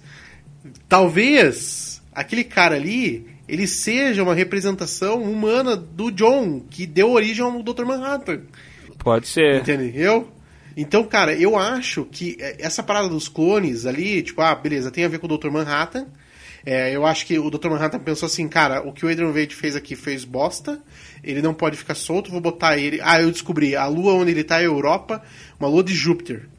Talvez 0.88 2.02
aquele 2.14 2.44
cara 2.44 2.76
ali, 2.76 3.26
ele 3.48 3.66
seja 3.66 4.22
uma 4.24 4.36
representação 4.36 5.24
humana 5.24 5.76
do 5.76 6.12
John, 6.12 6.62
que 6.70 6.86
deu 6.86 7.12
origem 7.12 7.44
ao 7.44 7.64
Dr. 7.64 7.86
Manhattan. 7.86 8.42
Pode 9.00 9.28
ser. 9.28 9.62
Entendeu? 9.62 10.30
Então, 10.78 11.04
cara, 11.06 11.34
eu 11.34 11.58
acho 11.58 12.06
que 12.06 12.36
é, 12.40 12.58
essa 12.60 12.84
parada 12.84 13.08
dos 13.08 13.28
clones 13.28 13.86
ali, 13.86 14.22
tipo, 14.22 14.42
ah, 14.42 14.54
beleza, 14.54 14.92
tem 14.92 15.06
a 15.06 15.08
ver 15.08 15.20
com 15.20 15.26
o 15.28 15.38
Dr. 15.38 15.50
Manhattan. 15.50 16.08
É, 16.66 16.96
eu 16.96 17.06
acho 17.06 17.28
que 17.28 17.38
o 17.38 17.50
Dr. 17.50 17.70
Manhattan 17.70 18.00
pensou 18.00 18.26
assim, 18.26 18.48
cara, 18.48 18.82
o 18.82 18.92
que 18.92 19.06
o 19.06 19.10
Adrian 19.10 19.32
Veidt 19.32 19.56
fez 19.56 19.76
aqui 19.76 19.96
fez 19.96 20.26
bosta, 20.26 20.82
ele 21.24 21.40
não 21.42 21.54
pode 21.54 21.78
ficar 21.78 21.94
solto, 21.94 22.32
vou 22.32 22.42
botar 22.42 22.78
ele. 22.78 23.00
Ah, 23.04 23.22
eu 23.22 23.32
descobri, 23.32 23.76
a 23.76 23.86
lua 23.86 24.14
onde 24.14 24.32
ele 24.32 24.44
tá 24.44 24.60
é 24.60 24.66
Europa, 24.66 25.22
uma 25.60 25.70
lua 25.70 25.84
de 25.84 25.94
Júpiter. 25.94 26.50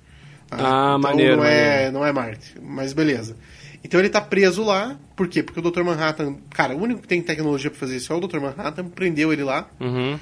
Ah, 0.49 0.95
então 0.97 0.99
maneiro, 1.01 1.37
Não 1.37 1.45
é, 1.45 1.71
maneiro. 1.71 1.93
não 1.93 2.07
é 2.07 2.13
Marte, 2.13 2.55
mas 2.63 2.93
beleza. 2.93 3.37
Então 3.83 3.99
ele 3.99 4.09
tá 4.09 4.21
preso 4.21 4.63
lá, 4.63 4.97
por 5.17 5.27
quê? 5.29 5.43
Porque 5.43 5.59
o 5.59 5.71
Dr. 5.71 5.83
Manhattan, 5.83 6.37
cara, 6.51 6.75
o 6.75 6.81
único 6.81 7.03
que 7.03 7.09
tem 7.09 7.21
tecnologia 7.21 7.71
pra 7.71 7.79
fazer 7.79 7.97
isso 7.97 8.13
é 8.13 8.17
o 8.17 8.21
Dr. 8.21 8.39
Manhattan, 8.39 8.85
prendeu 8.89 9.33
ele 9.33 9.43
lá. 9.43 9.69
Uhum. 9.81 10.19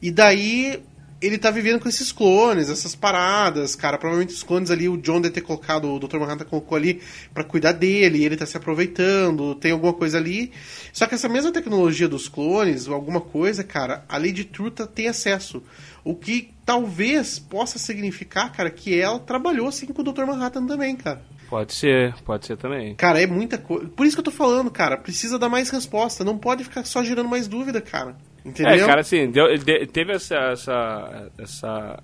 E 0.00 0.12
daí 0.12 0.80
ele 1.24 1.38
tá 1.38 1.50
vivendo 1.50 1.80
com 1.80 1.88
esses 1.88 2.12
clones, 2.12 2.68
essas 2.68 2.94
paradas, 2.94 3.74
cara. 3.74 3.96
Provavelmente 3.96 4.34
os 4.34 4.42
clones 4.42 4.70
ali, 4.70 4.88
o 4.88 4.96
John 4.98 5.20
deve 5.20 5.34
ter 5.34 5.40
colocado, 5.40 5.90
o 5.90 5.98
Dr. 5.98 6.18
Manhattan 6.18 6.44
colocou 6.44 6.76
ali 6.76 7.00
pra 7.32 7.42
cuidar 7.42 7.72
dele, 7.72 8.24
ele 8.24 8.36
tá 8.36 8.44
se 8.44 8.56
aproveitando, 8.56 9.54
tem 9.54 9.72
alguma 9.72 9.92
coisa 9.92 10.18
ali. 10.18 10.52
Só 10.92 11.06
que 11.06 11.14
essa 11.14 11.28
mesma 11.28 11.50
tecnologia 11.50 12.08
dos 12.08 12.28
clones, 12.28 12.86
ou 12.86 12.94
alguma 12.94 13.20
coisa, 13.20 13.64
cara, 13.64 14.04
a 14.08 14.18
Lady 14.18 14.44
Truta 14.44 14.86
tem 14.86 15.08
acesso. 15.08 15.62
O 16.04 16.14
que 16.14 16.50
talvez 16.66 17.38
possa 17.38 17.78
significar, 17.78 18.52
cara, 18.52 18.68
que 18.68 18.98
ela 18.98 19.18
trabalhou 19.18 19.68
assim 19.68 19.86
com 19.86 20.02
o 20.02 20.04
Dr. 20.04 20.26
Manhattan 20.26 20.66
também, 20.66 20.94
cara. 20.94 21.22
Pode 21.48 21.72
ser, 21.72 22.14
pode 22.24 22.46
ser 22.46 22.56
também. 22.56 22.94
Cara, 22.96 23.22
é 23.22 23.26
muita 23.26 23.56
coisa. 23.56 23.88
Por 23.88 24.06
isso 24.06 24.16
que 24.16 24.20
eu 24.20 24.24
tô 24.24 24.30
falando, 24.30 24.70
cara. 24.70 24.96
Precisa 24.96 25.38
dar 25.38 25.48
mais 25.48 25.70
resposta. 25.70 26.24
Não 26.24 26.36
pode 26.36 26.64
ficar 26.64 26.84
só 26.84 27.02
gerando 27.02 27.28
mais 27.28 27.46
dúvida, 27.46 27.80
cara. 27.80 28.16
Entendeu? 28.44 28.72
É, 28.84 28.86
cara, 28.86 29.00
assim, 29.00 29.30
deu- 29.30 29.56
de- 29.56 29.86
teve 29.86 30.12
essa, 30.12 30.34
essa, 30.36 31.30
essa 31.38 32.02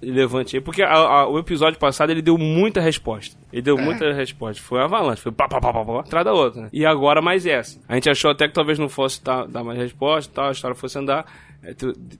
levante 0.00 0.56
aí, 0.56 0.62
porque 0.62 0.82
a- 0.82 0.90
a- 0.92 1.28
o 1.28 1.38
episódio 1.38 1.78
passado 1.78 2.10
ele 2.10 2.20
deu 2.22 2.36
muita 2.38 2.80
resposta. 2.80 3.36
Ele 3.52 3.62
deu 3.62 3.78
É. 3.78 3.82
muita 3.82 4.12
resposta. 4.12 4.62
Foi 4.62 4.80
avalanche, 4.80 5.22
foi 5.22 5.32
pá, 5.32 5.48
pá, 5.48 5.60
pá, 5.60 5.72
pá, 5.72 5.84
pá, 5.84 6.00
atrás 6.00 6.24
da 6.24 6.32
outra. 6.32 6.62
né? 6.62 6.68
E 6.72 6.84
agora 6.84 7.20
mais 7.22 7.46
essa. 7.46 7.78
A 7.88 7.94
gente 7.94 8.08
achou 8.10 8.30
até 8.30 8.46
que 8.48 8.54
talvez 8.54 8.78
não 8.78 8.88
fosse 8.88 9.22
dar, 9.22 9.46
dar 9.46 9.62
mais 9.64 9.78
resposta 9.78 10.32
tal, 10.34 10.48
a 10.48 10.52
história 10.52 10.74
fosse 10.74 10.98
andar. 10.98 11.24
É, 11.62 11.74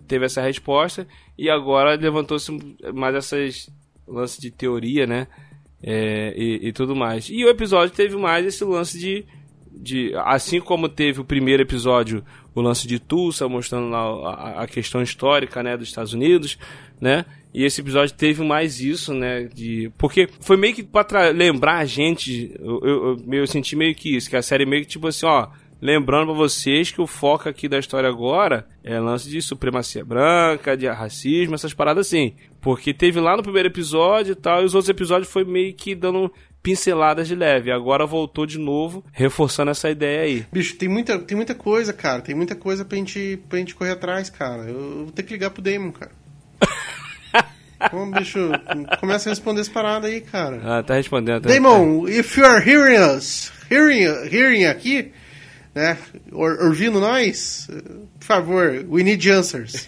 teve 0.09 0.25
essa 0.25 0.41
resposta 0.41 1.07
e 1.37 1.51
agora 1.51 1.95
levantou-se 1.97 2.51
mais 2.95 3.15
essas 3.15 3.69
lances 4.09 4.39
de 4.41 4.51
teoria, 4.51 5.07
né? 5.07 5.27
É, 5.83 6.33
e, 6.35 6.69
e 6.69 6.73
tudo 6.73 6.97
mais. 6.97 7.29
E 7.29 7.45
o 7.45 7.49
episódio 7.51 7.95
teve 7.95 8.17
mais 8.17 8.47
esse 8.47 8.65
lance 8.65 8.99
de 8.99 9.25
de 9.77 10.13
assim 10.25 10.61
como 10.61 10.89
teve 10.89 11.21
o 11.21 11.25
primeiro 11.25 11.63
episódio 11.63 12.25
o 12.55 12.61
lance 12.61 12.87
de 12.87 12.99
Tulsa 12.99 13.49
mostrando 13.49 13.89
lá 13.89 14.63
a, 14.63 14.67
questão 14.67 15.03
histórica 15.03 15.63
né 15.63 15.77
dos 15.77 15.89
Estados 15.89 16.13
Unidos 16.13 16.59
né 17.01 17.25
e 17.53 17.65
esse 17.65 17.81
episódio 17.81 18.15
teve 18.15 18.43
mais 18.43 18.81
isso 18.81 19.13
né 19.13 19.45
de 19.53 19.91
porque 19.99 20.29
foi 20.41 20.57
meio 20.57 20.75
que 20.75 20.83
para 20.83 21.31
lembrar 21.31 21.79
a 21.79 21.85
gente 21.85 22.55
eu, 22.59 22.81
eu, 22.83 23.19
eu, 23.27 23.33
eu 23.33 23.47
senti 23.47 23.75
meio 23.75 23.95
que 23.95 24.17
isso 24.17 24.31
que 24.31 24.37
a 24.37 24.43
série 24.43 24.65
meio 24.65 24.83
que 24.83 24.89
tipo 24.89 25.09
assim 25.09 25.27
ó 25.27 25.49
Lembrando 25.85 26.29
pra 26.29 26.35
vocês 26.35 26.91
que 26.91 27.01
o 27.03 27.07
foco 27.07 27.47
aqui 27.47 27.69
da 27.69 27.79
história 27.79 28.09
agora 28.09 28.67
é 28.83 28.99
lance 28.99 29.29
de 29.29 29.43
supremacia 29.43 30.03
branca, 30.03 30.75
de 30.75 30.89
racismo, 30.89 31.55
essas 31.55 31.75
paradas 31.75 32.07
assim. 32.07 32.35
Porque 32.59 32.95
teve 32.95 33.21
lá 33.21 33.37
no 33.37 33.43
primeiro 33.43 33.69
episódio 33.69 34.33
e 34.33 34.35
tal, 34.35 34.63
e 34.63 34.65
os 34.65 34.75
outros 34.75 34.89
episódios 34.89 35.31
foi 35.31 35.45
meio 35.45 35.75
que 35.75 35.95
dando 35.95 36.33
pinceladas 36.65 37.29
de 37.29 37.35
leve. 37.35 37.71
Agora 37.71 38.07
voltou 38.07 38.47
de 38.47 38.59
novo, 38.59 39.05
reforçando 39.13 39.71
essa 39.71 39.91
ideia 39.91 40.23
aí. 40.23 40.47
Bicho, 40.51 40.75
tem 40.77 40.89
muita, 40.89 41.19
tem 41.19 41.37
muita 41.37 41.55
coisa, 41.55 41.93
cara. 41.93 42.23
Tem 42.23 42.35
muita 42.35 42.55
coisa 42.55 42.87
pra 42.87 42.97
gente, 42.97 43.39
pra 43.51 43.59
gente 43.59 43.75
correr 43.75 43.91
atrás, 43.91 44.31
cara. 44.31 44.63
Eu, 44.63 44.81
eu 44.81 45.05
vou 45.05 45.13
ter 45.13 45.23
que 45.25 45.35
ligar 45.35 45.51
pro 45.51 45.63
Damon, 45.63 45.93
cara. 45.93 46.11
Bom, 47.93 48.11
bicho, 48.11 48.39
começa 48.99 49.29
a 49.29 49.33
responder 49.33 49.61
as 49.61 49.69
paradas 49.69 50.11
aí, 50.11 50.23
cara. 50.23 50.61
Ah, 50.65 50.83
tá 50.83 50.95
respondendo. 50.95 51.43
Tá 51.43 51.51
Damon, 51.51 52.09
if 52.09 52.35
you 52.39 52.47
are 52.47 52.67
hearing 52.67 52.99
us, 52.99 53.53
hearing, 53.71 54.05
hearing 54.33 54.65
aqui, 54.65 55.13
né, 55.75 55.99
ouvindo 56.33 56.99
nós, 56.99 57.69
por 58.19 58.25
favor, 58.25 58.87
we 58.89 59.03
need 59.03 59.31
answers. 59.31 59.87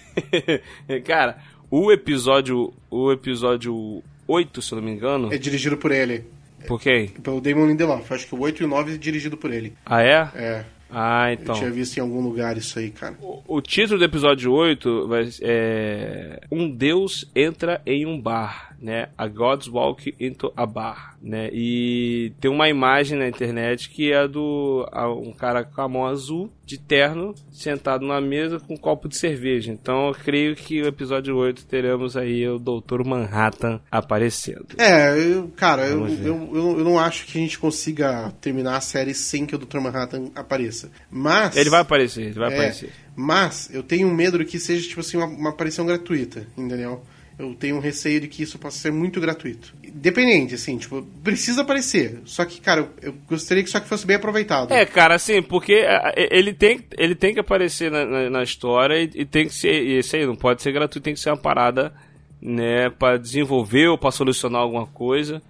Cara, 1.07 1.39
o 1.71 1.91
episódio. 1.91 2.75
O 2.91 3.11
episódio 3.11 4.03
8, 4.29 4.61
se 4.61 4.73
eu 4.73 4.77
não 4.77 4.85
me 4.85 4.93
engano. 4.93 5.33
É 5.33 5.39
dirigido 5.39 5.79
por 5.79 5.91
ele. 5.91 6.36
Por 6.67 6.81
quem? 6.81 7.09
Pelo 7.09 7.41
Damon 7.41 7.67
Lindelof. 7.67 8.13
Acho 8.13 8.27
que 8.27 8.35
o 8.35 8.41
8 8.41 8.63
e 8.63 8.67
o 8.67 8.69
9 8.69 8.95
é 8.95 8.97
dirigido 8.99 9.37
por 9.37 9.53
ele. 9.53 9.73
Ah, 9.85 10.03
é? 10.03 10.29
É. 10.35 10.65
Ah, 10.91 11.31
Eu 11.31 11.35
então. 11.35 11.55
tinha 11.57 11.71
visto 11.71 11.97
em 11.97 12.01
algum 12.01 12.21
lugar 12.21 12.57
isso 12.57 12.79
aí, 12.79 12.91
cara. 12.91 13.17
O 13.21 13.61
título 13.61 13.99
do 13.99 14.05
episódio 14.05 14.53
8 14.53 15.09
vai, 15.09 15.29
é 15.43 16.41
Um 16.51 16.71
Deus 16.71 17.29
entra 17.35 17.83
em 17.85 18.07
um 18.07 18.21
bar, 18.21 18.76
né? 18.81 19.09
A 19.17 19.27
God's 19.27 19.69
Walk 19.69 20.15
into 20.19 20.53
a 20.57 20.67
Bar, 20.67 21.17
né? 21.23 21.49
E 21.53 22.33
tem 22.41 22.51
uma 22.51 22.69
imagem 22.69 23.19
na 23.19 23.29
internet 23.29 23.89
que 23.91 24.13
é 24.13 24.27
do 24.29 24.87
um 25.25 25.33
cara 25.33 25.65
com 25.65 25.81
a 25.81 25.89
mão 25.89 26.07
azul 26.07 26.51
de 26.65 26.79
terno 26.79 27.35
sentado 27.51 28.05
na 28.05 28.21
mesa 28.21 28.59
com 28.59 28.75
um 28.75 28.77
copo 28.77 29.09
de 29.09 29.17
cerveja. 29.17 29.73
Então 29.73 30.09
eu 30.09 30.15
creio 30.15 30.57
que 30.57 30.83
o 30.83 30.87
episódio 30.87 31.37
8 31.37 31.65
teremos 31.67 32.17
aí 32.17 32.47
o 32.49 32.59
Dr. 32.59 33.05
Manhattan 33.05 33.81
aparecendo. 33.91 34.67
É, 34.79 35.17
eu, 35.17 35.49
cara, 35.57 35.87
eu, 35.87 36.07
eu, 36.09 36.51
eu, 36.55 36.79
eu 36.79 36.85
não 36.85 36.99
acho 36.99 37.27
que 37.27 37.39
a 37.39 37.41
gente 37.41 37.59
consiga 37.59 38.33
terminar 38.41 38.77
a 38.77 38.81
série 38.81 39.15
sem 39.15 39.47
que 39.47 39.55
o 39.55 39.59
Dr. 39.59 39.79
Manhattan 39.79 40.31
apareça. 40.35 40.91
Mas. 41.11 41.57
Ele 41.57 41.71
vai 41.71 41.81
aparecer, 41.81 42.23
ele 42.23 42.39
vai 42.39 42.51
É, 42.51 42.55
aparecer. 42.55 42.91
Mas 43.15 43.71
eu 43.73 43.83
tenho 43.83 44.13
medo 44.13 44.39
de 44.39 44.45
que 44.45 44.59
seja, 44.59 44.87
tipo 44.87 45.01
assim, 45.01 45.17
uma, 45.17 45.27
uma 45.27 45.51
aparição 45.51 45.87
gratuita, 45.87 46.47
entendeu? 46.57 47.03
Eu 47.39 47.55
tenho 47.55 47.77
um 47.77 47.81
receio 47.81 48.19
de 48.21 48.29
que 48.29 48.43
isso 48.43 48.59
possa 48.59 48.79
ser 48.79 48.91
muito 48.91 49.21
gratuito. 49.21 49.75
Dependente, 49.93 50.55
assim, 50.55 50.79
tipo, 50.79 51.03
precisa 51.23 51.61
aparecer. 51.63 52.21
Só 52.25 52.45
que, 52.47 52.61
cara, 52.61 52.89
eu, 53.03 53.13
gostaria 53.29 53.63
que 53.63 53.69
só 53.69 53.79
que 53.79 53.87
fosse 53.89 54.07
bem 54.07 54.17
aproveitado. 54.17 54.73
É, 54.73 54.87
cara, 54.87 55.15
assim, 55.17 55.43
porque 55.43 55.75
é, 55.75 56.13
é, 56.17 56.29
ele 56.39 56.55
tem, 56.55 56.81
ele 56.97 57.15
tem 57.15 57.35
que 57.35 57.41
aparecer 57.41 57.91
na, 57.91 58.07
na- 58.07 58.31
na 58.31 58.43
história 58.43 59.03
e, 59.03 59.11
e 59.15 59.25
tem 59.27 59.47
que 59.47 59.53
ser. 59.55 59.83
Isso 59.83 60.17
aí 60.17 60.25
não 60.25 60.35
pode 60.35 60.63
ser 60.63 60.73
gratuito, 60.73 61.05
tem 61.05 61.13
que 61.13 61.21
ser 61.21 61.29
uma 61.29 61.37
parada, 61.37 61.93
né, 62.41 62.89
pra 62.91 63.19
desenvolver 63.19 63.89
ou 63.89 63.99
pra 63.99 64.11
solucionar 64.11 64.63
alguma 64.63 64.87
coisa, 64.87 65.43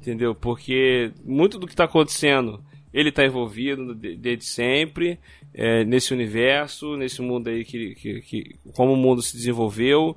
entendeu? 0.00 0.34
Porque 0.34 1.10
muito 1.26 1.58
do 1.58 1.66
que 1.66 1.76
tá 1.76 1.84
acontecendo, 1.84 2.58
ele 2.92 3.12
tá 3.12 3.22
envolvido 3.24 3.94
de- 3.94 4.16
desde 4.16 4.46
sempre, 4.46 5.18
é, 5.52 5.84
nesse 5.84 6.14
universo, 6.14 6.96
nesse 6.96 7.20
mundo 7.20 7.48
aí 7.48 7.64
que, 7.66 7.94
que, 7.96 8.20
que. 8.22 8.56
como 8.72 8.94
o 8.94 8.96
mundo 8.96 9.20
se 9.20 9.36
desenvolveu. 9.36 10.16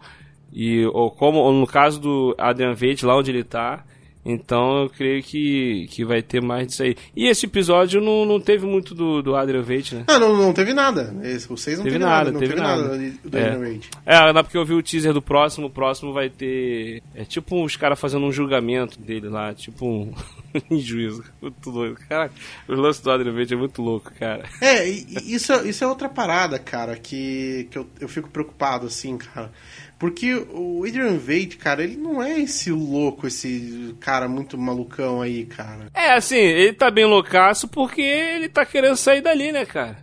E, 0.51 0.86
ou 0.88 1.12
como 1.12 1.39
ou 1.39 1.53
no 1.53 1.67
caso 1.67 1.99
do 1.99 2.36
Adrian 2.38 2.73
Veidt, 2.73 3.05
lá 3.05 3.17
onde 3.17 3.31
ele 3.31 3.43
tá, 3.43 3.83
então 4.29 4.83
eu 4.83 4.89
creio 4.89 5.23
que, 5.23 5.88
que 5.89 6.03
vai 6.03 6.21
ter 6.21 6.41
mais 6.41 6.67
disso 6.67 6.83
aí. 6.83 6.97
E 7.15 7.27
esse 7.27 7.45
episódio 7.45 8.01
não, 8.01 8.25
não 8.25 8.41
teve 8.41 8.65
muito 8.65 8.93
do, 8.93 9.21
do 9.21 9.38
Adrian 9.38 9.62
Veidt, 9.62 9.95
né? 9.95 10.03
Ah, 10.05 10.19
não, 10.19 10.36
não 10.36 10.51
teve 10.51 10.73
nada. 10.73 11.15
Esse, 11.23 11.47
vocês 11.47 11.77
não 11.77 11.86
Teve 11.86 11.95
teve, 11.97 12.05
nada, 12.05 12.25
nada, 12.25 12.31
não 12.33 12.39
teve 12.41 12.53
teve 12.53 12.62
nada, 12.62 12.81
nada. 12.83 12.97
do 13.23 13.38
É. 13.38 13.41
Adrian 13.45 13.60
Veidt. 13.60 13.89
É, 14.05 14.33
não, 14.33 14.43
porque 14.43 14.57
eu 14.57 14.65
vi 14.65 14.73
o 14.73 14.83
teaser 14.83 15.13
do 15.13 15.21
próximo, 15.21 15.67
o 15.67 15.69
próximo 15.69 16.12
vai 16.12 16.29
ter. 16.29 17.01
É 17.15 17.23
tipo 17.23 17.63
os 17.63 17.77
caras 17.77 17.97
fazendo 17.97 18.25
um 18.25 18.31
julgamento 18.31 18.99
dele 18.99 19.29
lá, 19.29 19.53
tipo 19.53 19.86
um. 19.86 20.12
em 20.71 20.79
juízo. 20.79 21.23
Muito 21.41 21.71
doido. 21.71 21.97
Cara, 22.10 22.31
o 22.67 22.73
lance 22.73 23.03
do 23.03 23.12
Adrian 23.12 23.33
Veidt 23.33 23.53
é 23.53 23.57
muito 23.57 23.81
louco, 23.81 24.12
cara. 24.19 24.43
É, 24.62 24.88
isso, 24.88 25.51
é- 25.53 25.67
isso 25.67 25.83
é 25.83 25.88
outra 25.88 26.10
parada, 26.10 26.57
cara, 26.60 26.95
que, 26.95 27.67
que 27.71 27.77
eu, 27.77 27.88
eu 27.99 28.07
fico 28.07 28.29
preocupado, 28.29 28.88
assim, 28.88 29.17
cara. 29.17 29.51
Porque 29.99 30.33
o 30.51 30.83
Adrian 30.88 31.17
Veidt, 31.17 31.57
cara, 31.57 31.83
ele 31.83 31.97
não 31.97 32.21
é 32.21 32.39
esse 32.39 32.71
louco, 32.71 33.25
esse 33.27 33.95
cara 33.99 34.27
muito 34.27 34.57
malucão 34.57 35.21
aí, 35.21 35.45
cara. 35.45 35.88
É, 35.93 36.12
assim, 36.13 36.36
ele 36.38 36.73
tá 36.73 36.91
bem 36.91 37.05
loucaço 37.05 37.67
porque 37.67 38.01
ele 38.01 38.47
tá 38.47 38.63
querendo 38.65 38.95
sair 38.95 39.21
dali, 39.21 39.51
né, 39.51 39.65
cara? 39.65 39.97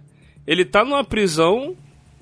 Ele 0.46 0.64
tá 0.64 0.84
numa 0.84 1.04
prisão, 1.04 1.76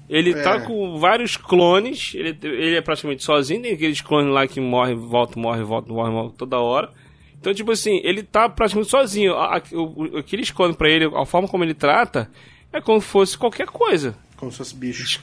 ele 0.08 0.32
É. 0.32 0.42
tá 0.42 0.60
com 0.60 0.98
vários 0.98 1.38
clones, 1.38 2.12
ele, 2.14 2.36
ele 2.42 2.76
é 2.76 2.82
praticamente 2.82 3.24
sozinho, 3.24 3.62
tem 3.62 3.72
aqueles 3.72 4.02
clones 4.02 4.32
lá 4.32 4.46
que 4.46 4.60
morrem, 4.60 4.94
voltam, 4.94 5.42
morrem, 5.42 5.64
voltam, 5.64 5.94
morrem, 5.94 6.12
voltam 6.12 6.36
toda 6.36 6.58
hora. 6.60 6.90
Então, 7.42 7.52
tipo 7.52 7.72
assim, 7.72 8.00
ele 8.04 8.22
tá 8.22 8.48
praticamente 8.48 8.88
sozinho. 8.88 9.34
A- 9.34 9.56
a- 9.56 9.62
o- 9.76 10.16
Aqueles 10.18 10.52
clones 10.52 10.76
pra 10.76 10.88
ele, 10.88 11.06
a 11.06 11.26
forma 11.26 11.48
como 11.48 11.64
ele 11.64 11.74
trata, 11.74 12.30
é 12.72 12.80
como 12.80 13.00
se 13.00 13.08
fosse 13.08 13.36
qualquer 13.36 13.66
coisa. 13.66 14.16
Como 14.36 14.52
se 14.52 14.58
fosse 14.58 14.76
bicho. 14.76 15.20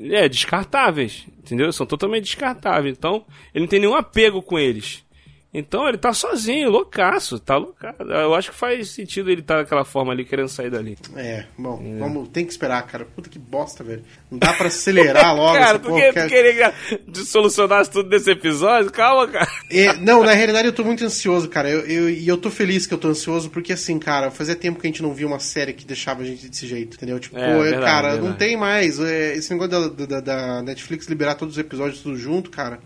É, 0.00 0.28
descartáveis, 0.28 1.26
entendeu? 1.38 1.72
São 1.72 1.86
totalmente 1.86 2.24
descartáveis. 2.24 2.96
Então, 2.98 3.24
ele 3.54 3.62
não 3.62 3.68
tem 3.68 3.78
nenhum 3.78 3.94
apego 3.94 4.42
com 4.42 4.58
eles. 4.58 5.04
Então, 5.52 5.88
ele 5.88 5.98
tá 5.98 6.12
sozinho, 6.12 6.70
loucaço, 6.70 7.40
tá 7.40 7.56
loucaço. 7.56 8.00
Eu 8.02 8.34
acho 8.36 8.52
que 8.52 8.56
faz 8.56 8.88
sentido 8.90 9.30
ele 9.32 9.40
estar 9.40 9.56
tá 9.56 9.62
daquela 9.62 9.84
forma 9.84 10.12
ali, 10.12 10.24
querendo 10.24 10.48
sair 10.48 10.70
dali. 10.70 10.96
É, 11.16 11.44
bom, 11.58 11.82
vamos, 11.98 12.28
tem 12.28 12.44
que 12.46 12.52
esperar, 12.52 12.80
cara. 12.86 13.04
Puta 13.04 13.28
que 13.28 13.36
bosta, 13.36 13.82
velho. 13.82 14.04
Não 14.30 14.38
dá 14.38 14.52
pra 14.52 14.68
acelerar 14.68 15.34
logo 15.34 15.54
cara, 15.58 15.70
essa 15.70 15.78
tu, 15.80 15.88
porra, 15.88 16.12
cara. 16.12 16.28
tu 16.28 16.32
queria 16.32 16.72
que 17.12 17.24
solucionasse 17.24 17.90
tudo 17.90 18.08
nesse 18.08 18.30
episódio? 18.30 18.92
Calma, 18.92 19.26
cara. 19.26 19.48
É, 19.68 19.92
não, 19.98 20.22
na 20.22 20.32
realidade 20.34 20.68
eu 20.68 20.72
tô 20.72 20.84
muito 20.84 21.04
ansioso, 21.04 21.48
cara. 21.48 21.68
Eu, 21.68 21.80
eu- 21.80 22.08
e 22.10 22.28
eu 22.28 22.38
tô 22.38 22.48
feliz 22.48 22.86
que 22.86 22.94
eu 22.94 22.98
tô 22.98 23.08
ansioso, 23.08 23.50
porque 23.50 23.72
assim, 23.72 23.98
cara, 23.98 24.30
fazia 24.30 24.54
tempo 24.54 24.78
que 24.80 24.86
a 24.86 24.90
gente 24.90 25.02
não 25.02 25.12
via 25.12 25.26
uma 25.26 25.40
série 25.40 25.72
que 25.72 25.84
deixava 25.84 26.22
a 26.22 26.24
gente 26.24 26.46
desse 26.48 26.64
jeito, 26.64 26.96
entendeu? 26.96 27.18
Tipo, 27.18 27.36
É, 27.36 27.54
pô, 27.56 27.62
verdade, 27.62 27.84
cara, 27.84 28.08
verdade. 28.10 28.28
não 28.28 28.36
tem 28.36 28.56
mais. 28.56 29.00
é, 29.00 29.34
esse 29.34 29.52
negócio 29.52 29.90
da, 29.90 30.06
da- 30.06 30.20
da 30.20 30.62
Netflix 30.62 31.08
liberar 31.08 31.34
todos 31.34 31.54
os 31.54 31.58
episódios 31.58 32.00
tudo 32.02 32.16
junto, 32.16 32.50
cara. 32.52 32.78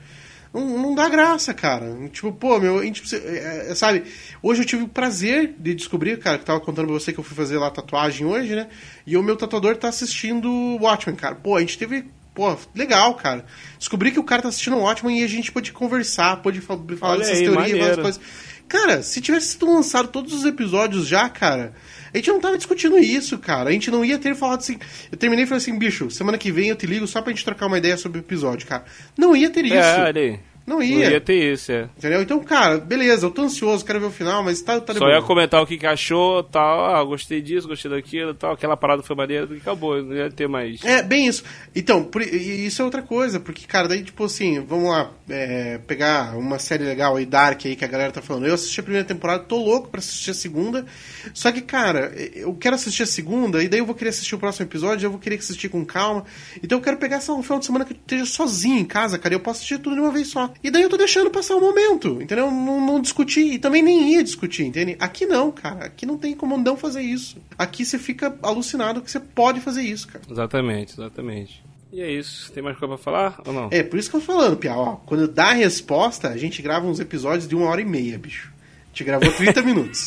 Não, 0.54 0.78
não 0.78 0.94
dá 0.94 1.08
graça, 1.08 1.52
cara. 1.52 1.84
Tipo, 2.12 2.32
pô, 2.32 2.58
meu, 2.60 2.78
a 2.78 2.84
gente 2.84 3.00
precisa- 3.00 3.22
é, 3.26 3.70
é, 3.70 3.74
sabe? 3.74 4.04
Hoje 4.40 4.62
eu 4.62 4.66
tive 4.66 4.84
o 4.84 4.88
prazer 4.88 5.52
de 5.58 5.74
descobrir, 5.74 6.16
cara, 6.20 6.38
que 6.38 6.42
eu 6.42 6.46
tava 6.46 6.60
contando 6.60 6.86
pra 6.86 6.94
você 6.94 7.12
que 7.12 7.18
eu 7.18 7.24
fui 7.24 7.36
fazer 7.36 7.58
lá 7.58 7.70
tatuagem 7.70 8.24
hoje, 8.26 8.54
né? 8.54 8.68
E 9.06 9.16
o 9.16 9.22
meu 9.22 9.36
tatuador 9.36 9.76
tá 9.76 9.88
assistindo 9.88 10.48
Watchmen, 10.80 11.16
cara. 11.16 11.34
Pô, 11.34 11.56
a 11.56 11.60
gente 11.60 11.76
teve. 11.76 12.04
Pô, 12.34 12.56
legal, 12.74 13.14
cara. 13.14 13.44
Descobri 13.78 14.10
que 14.10 14.18
o 14.18 14.24
cara 14.24 14.42
tá 14.42 14.48
assistindo 14.48 14.76
Watchmen 14.78 15.20
e 15.20 15.24
a 15.24 15.28
gente 15.28 15.52
pôde 15.52 15.72
conversar, 15.72 16.42
pôde 16.42 16.60
fa- 16.60 16.78
falar 16.98 17.12
Olha 17.12 17.18
dessas 17.20 17.38
aí, 17.38 17.44
teorias, 17.44 17.78
várias 17.78 17.96
coisas. 18.00 18.20
Cara, 18.68 19.02
se 19.02 19.20
tivesse 19.20 19.48
sido 19.48 19.66
lançado 19.66 20.08
todos 20.08 20.32
os 20.32 20.44
episódios 20.44 21.06
já, 21.06 21.28
cara, 21.28 21.74
a 22.12 22.16
gente 22.16 22.30
não 22.30 22.40
tava 22.40 22.56
discutindo 22.56 22.98
isso, 22.98 23.38
cara. 23.38 23.70
A 23.70 23.72
gente 23.72 23.90
não 23.90 24.04
ia 24.04 24.18
ter 24.18 24.34
falado 24.34 24.60
assim. 24.60 24.78
Eu 25.10 25.18
terminei 25.18 25.44
e 25.44 25.46
falei 25.46 25.58
assim, 25.58 25.78
bicho, 25.78 26.10
semana 26.10 26.38
que 26.38 26.52
vem 26.52 26.68
eu 26.68 26.76
te 26.76 26.86
ligo 26.86 27.06
só 27.06 27.20
pra 27.20 27.32
gente 27.32 27.44
trocar 27.44 27.66
uma 27.66 27.78
ideia 27.78 27.96
sobre 27.96 28.18
o 28.18 28.22
episódio, 28.22 28.66
cara. 28.66 28.84
Não 29.16 29.34
ia 29.34 29.50
ter 29.50 29.64
isso. 29.64 29.74
É, 29.74 30.00
olha 30.00 30.20
aí. 30.20 30.40
Não 30.66 30.76
Não 30.76 30.82
ia. 30.82 31.10
ia 31.10 31.20
ter 31.20 31.52
isso, 31.52 31.70
é. 31.72 31.88
Entendeu? 31.96 32.22
Então, 32.22 32.42
cara, 32.42 32.78
beleza, 32.78 33.26
eu 33.26 33.30
tô 33.30 33.42
ansioso, 33.42 33.84
quero 33.84 34.00
ver 34.00 34.06
o 34.06 34.10
final, 34.10 34.42
mas 34.42 34.62
tá, 34.62 34.80
tá 34.80 34.94
Só 34.94 35.08
ia 35.08 35.20
comentar 35.20 35.62
o 35.62 35.66
que, 35.66 35.76
que 35.76 35.86
achou, 35.86 36.42
tal, 36.42 36.86
ah, 36.94 37.04
gostei 37.04 37.42
disso, 37.42 37.68
gostei 37.68 37.90
daquilo, 37.90 38.32
tal, 38.32 38.52
aquela 38.52 38.76
parada 38.76 39.02
foi 39.02 39.14
maneira, 39.14 39.46
e 39.52 39.58
acabou, 39.58 40.02
não 40.02 40.16
ia 40.16 40.30
ter 40.30 40.48
mais. 40.48 40.82
É, 40.82 41.02
bem 41.02 41.26
isso. 41.26 41.44
Então, 41.76 42.02
por- 42.02 42.22
isso 42.22 42.80
é 42.80 42.84
outra 42.84 43.02
coisa, 43.02 43.38
porque, 43.38 43.66
cara, 43.66 43.88
daí, 43.88 44.02
tipo 44.02 44.24
assim, 44.24 44.60
vamos 44.60 44.88
lá, 44.88 45.10
é, 45.28 45.78
pegar 45.86 46.36
uma 46.38 46.58
série 46.58 46.84
legal 46.84 47.16
aí, 47.16 47.26
Dark 47.26 47.60
aí, 47.66 47.76
que 47.76 47.84
a 47.84 47.88
galera 47.88 48.10
tá 48.12 48.22
falando. 48.22 48.46
Eu 48.46 48.54
assisti 48.54 48.80
a 48.80 48.82
primeira 48.82 49.06
temporada, 49.06 49.44
tô 49.44 49.56
louco 49.62 49.88
pra 49.88 49.98
assistir 49.98 50.30
a 50.30 50.34
segunda. 50.34 50.86
Só 51.34 51.52
que, 51.52 51.60
cara, 51.60 52.10
eu 52.34 52.54
quero 52.54 52.74
assistir 52.74 53.02
a 53.02 53.06
segunda, 53.06 53.62
e 53.62 53.68
daí 53.68 53.80
eu 53.80 53.86
vou 53.86 53.94
querer 53.94 54.10
assistir 54.10 54.34
o 54.34 54.38
próximo 54.38 54.64
episódio, 54.66 55.04
eu 55.06 55.10
vou 55.10 55.20
querer 55.20 55.36
assistir 55.36 55.68
com 55.68 55.84
calma. 55.84 56.24
Então 56.62 56.78
eu 56.78 56.82
quero 56.82 56.96
pegar 56.96 57.16
essa, 57.16 57.32
um 57.34 57.42
final 57.42 57.58
de 57.58 57.66
semana 57.66 57.84
que 57.84 57.92
eu 57.92 57.96
esteja 57.96 58.24
sozinho 58.24 58.78
em 58.78 58.84
casa, 58.84 59.18
cara, 59.18 59.34
e 59.34 59.36
eu 59.36 59.40
posso 59.40 59.58
assistir 59.58 59.78
tudo 59.78 59.94
de 59.96 60.00
uma 60.00 60.10
vez 60.10 60.28
só. 60.28 60.53
E 60.62 60.70
daí 60.70 60.82
eu 60.82 60.88
tô 60.88 60.96
deixando 60.96 61.30
passar 61.30 61.56
o 61.56 61.60
momento, 61.60 62.20
entendeu? 62.22 62.50
Não, 62.50 62.80
não 62.84 63.00
discutir, 63.00 63.54
e 63.54 63.58
também 63.58 63.82
nem 63.82 64.12
ia 64.14 64.24
discutir, 64.24 64.64
entende? 64.64 64.96
Aqui 64.98 65.26
não, 65.26 65.50
cara, 65.52 65.84
aqui 65.86 66.06
não 66.06 66.16
tem 66.16 66.34
como 66.34 66.56
não 66.56 66.76
fazer 66.76 67.02
isso. 67.02 67.36
Aqui 67.58 67.84
você 67.84 67.98
fica 67.98 68.36
alucinado 68.42 69.02
que 69.02 69.10
você 69.10 69.20
pode 69.20 69.60
fazer 69.60 69.82
isso, 69.82 70.08
cara. 70.08 70.24
Exatamente, 70.30 70.94
exatamente. 70.94 71.62
E 71.92 72.00
é 72.00 72.10
isso. 72.10 72.50
Tem 72.50 72.62
mais 72.62 72.76
coisa 72.76 72.96
pra 72.96 73.04
falar 73.04 73.40
ou 73.46 73.52
não? 73.52 73.68
É, 73.70 73.82
por 73.82 73.98
isso 73.98 74.10
que 74.10 74.16
eu 74.16 74.20
tô 74.20 74.26
falando, 74.26 74.56
Pia, 74.56 74.74
ó, 74.74 74.96
quando 75.06 75.28
dá 75.28 75.50
a 75.50 75.52
resposta, 75.52 76.28
a 76.28 76.36
gente 76.36 76.60
grava 76.60 76.86
uns 76.86 76.98
episódios 76.98 77.46
de 77.46 77.54
uma 77.54 77.68
hora 77.68 77.80
e 77.80 77.84
meia, 77.84 78.18
bicho. 78.18 78.52
A 78.86 78.88
gente 78.88 79.04
gravou 79.04 79.30
30 79.32 79.62
minutos. 79.62 80.06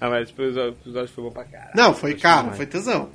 ah, 0.00 0.08
mas 0.08 0.28
depois 0.28 0.56
o 0.56 0.68
episódio 0.68 1.12
foi 1.14 1.24
bom 1.24 1.30
pra 1.30 1.44
caralho. 1.44 1.72
Não, 1.74 1.94
foi, 1.94 2.14
demais. 2.14 2.56
foi 2.56 2.66
tesão. 2.66 3.10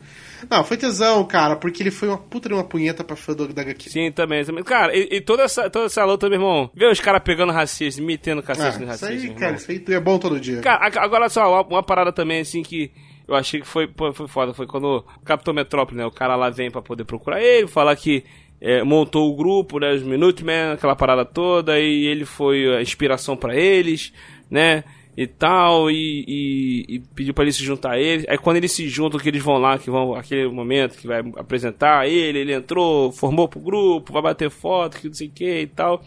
Não, 0.50 0.64
foi 0.64 0.78
tesão, 0.78 1.24
cara, 1.26 1.56
porque 1.56 1.82
ele 1.82 1.90
foi 1.92 2.08
uma 2.08 2.18
puta 2.18 2.48
de 2.48 2.54
uma 2.56 2.64
punheta 2.64 3.04
pra 3.04 3.16
fã 3.16 3.34
do, 3.34 3.48
da 3.48 3.62
HQ. 3.64 3.90
Sim, 3.90 4.12
também, 4.12 4.46
também. 4.46 4.64
Cara, 4.64 4.96
e, 4.96 5.08
e 5.18 5.22
toda, 5.22 5.44
essa, 5.44 5.70
toda 5.70 5.86
essa 5.88 6.06
luta, 6.06 6.30
meu 6.30 6.38
irmão, 6.38 6.70
vê 6.74 6.86
os 6.88 7.00
caras 7.00 7.22
pegando 7.24 7.52
racismo, 7.52 8.06
metendo 8.06 8.42
Ah, 8.42 8.44
cacete 8.44 8.78
no 8.78 8.84
isso 8.84 8.92
racismo. 8.92 9.14
aí, 9.14 9.24
irmão. 9.24 9.38
cara, 9.40 9.56
isso 9.56 9.72
aí 9.72 9.84
é 9.88 10.00
bom 10.00 10.20
todo 10.20 10.40
dia. 10.40 10.62
Cara, 10.62 10.92
agora 11.02 11.28
só, 11.30 11.50
uma, 11.52 11.62
uma 11.64 11.84
parada 11.84 12.12
também, 12.14 12.42
assim, 12.42 12.62
que 12.62 12.92
eu 13.28 13.36
achei 13.36 13.62
que 13.62 13.68
foi, 13.68 13.88
pô, 13.88 14.14
foi 14.14 14.28
foda. 14.28 14.54
Foi 14.54 14.68
quando 14.68 14.86
o 14.98 15.24
Capitão 15.24 15.54
Metrópole, 15.54 15.98
né? 15.98 16.06
O 16.06 16.12
cara 16.12 16.36
lá 16.36 16.50
vem 16.50 16.70
pra 16.72 16.82
poder 16.82 17.04
procurar 17.06 17.42
ele, 17.42 17.68
falar 17.68 17.96
que 17.96 18.24
é, 18.62 18.84
montou 18.84 19.32
o 19.32 19.36
grupo, 19.36 19.80
né? 19.80 19.94
Os 19.94 20.04
Minutemen, 20.04 20.72
aquela 20.74 20.96
parada 20.96 21.24
toda, 21.24 21.80
e 21.80 22.06
ele 22.08 22.26
foi 22.26 22.76
a 22.76 22.82
inspiração 22.82 23.38
pra 23.38 23.56
eles, 23.56 24.12
né? 24.50 24.84
E 25.18 25.28
tal, 25.28 25.92
e, 25.92 26.24
e- 26.28 26.86
e 26.96 27.00
pediu 27.14 27.34
pra 27.34 27.44
ele 27.44 27.52
se 27.52 27.64
juntar 27.64 27.92
a 27.94 28.00
eles. 28.00 28.26
Aí 28.30 28.38
quando 28.38 28.58
eles 28.58 28.72
se 28.72 28.88
juntam, 28.88 29.20
que 29.20 29.28
eles 29.28 29.44
vão 29.44 29.58
lá, 29.58 29.78
que 29.78 29.90
vão, 29.90 30.14
aquele 30.16 30.48
momento 30.48 30.98
que 30.98 31.08
vai 31.08 31.20
apresentar 31.36 32.08
ele, 32.08 32.40
ele 32.40 32.54
entrou, 32.54 33.12
formou 33.12 33.48
pro 33.48 33.60
grupo, 33.60 34.14
vai 34.14 34.22
bater 34.22 34.50
foto, 34.50 34.98
que 35.00 35.08
não 35.08 35.14
sei 35.14 35.28
o 35.28 35.32
que 35.32 35.62
e 35.62 35.68
tal. 35.68 36.02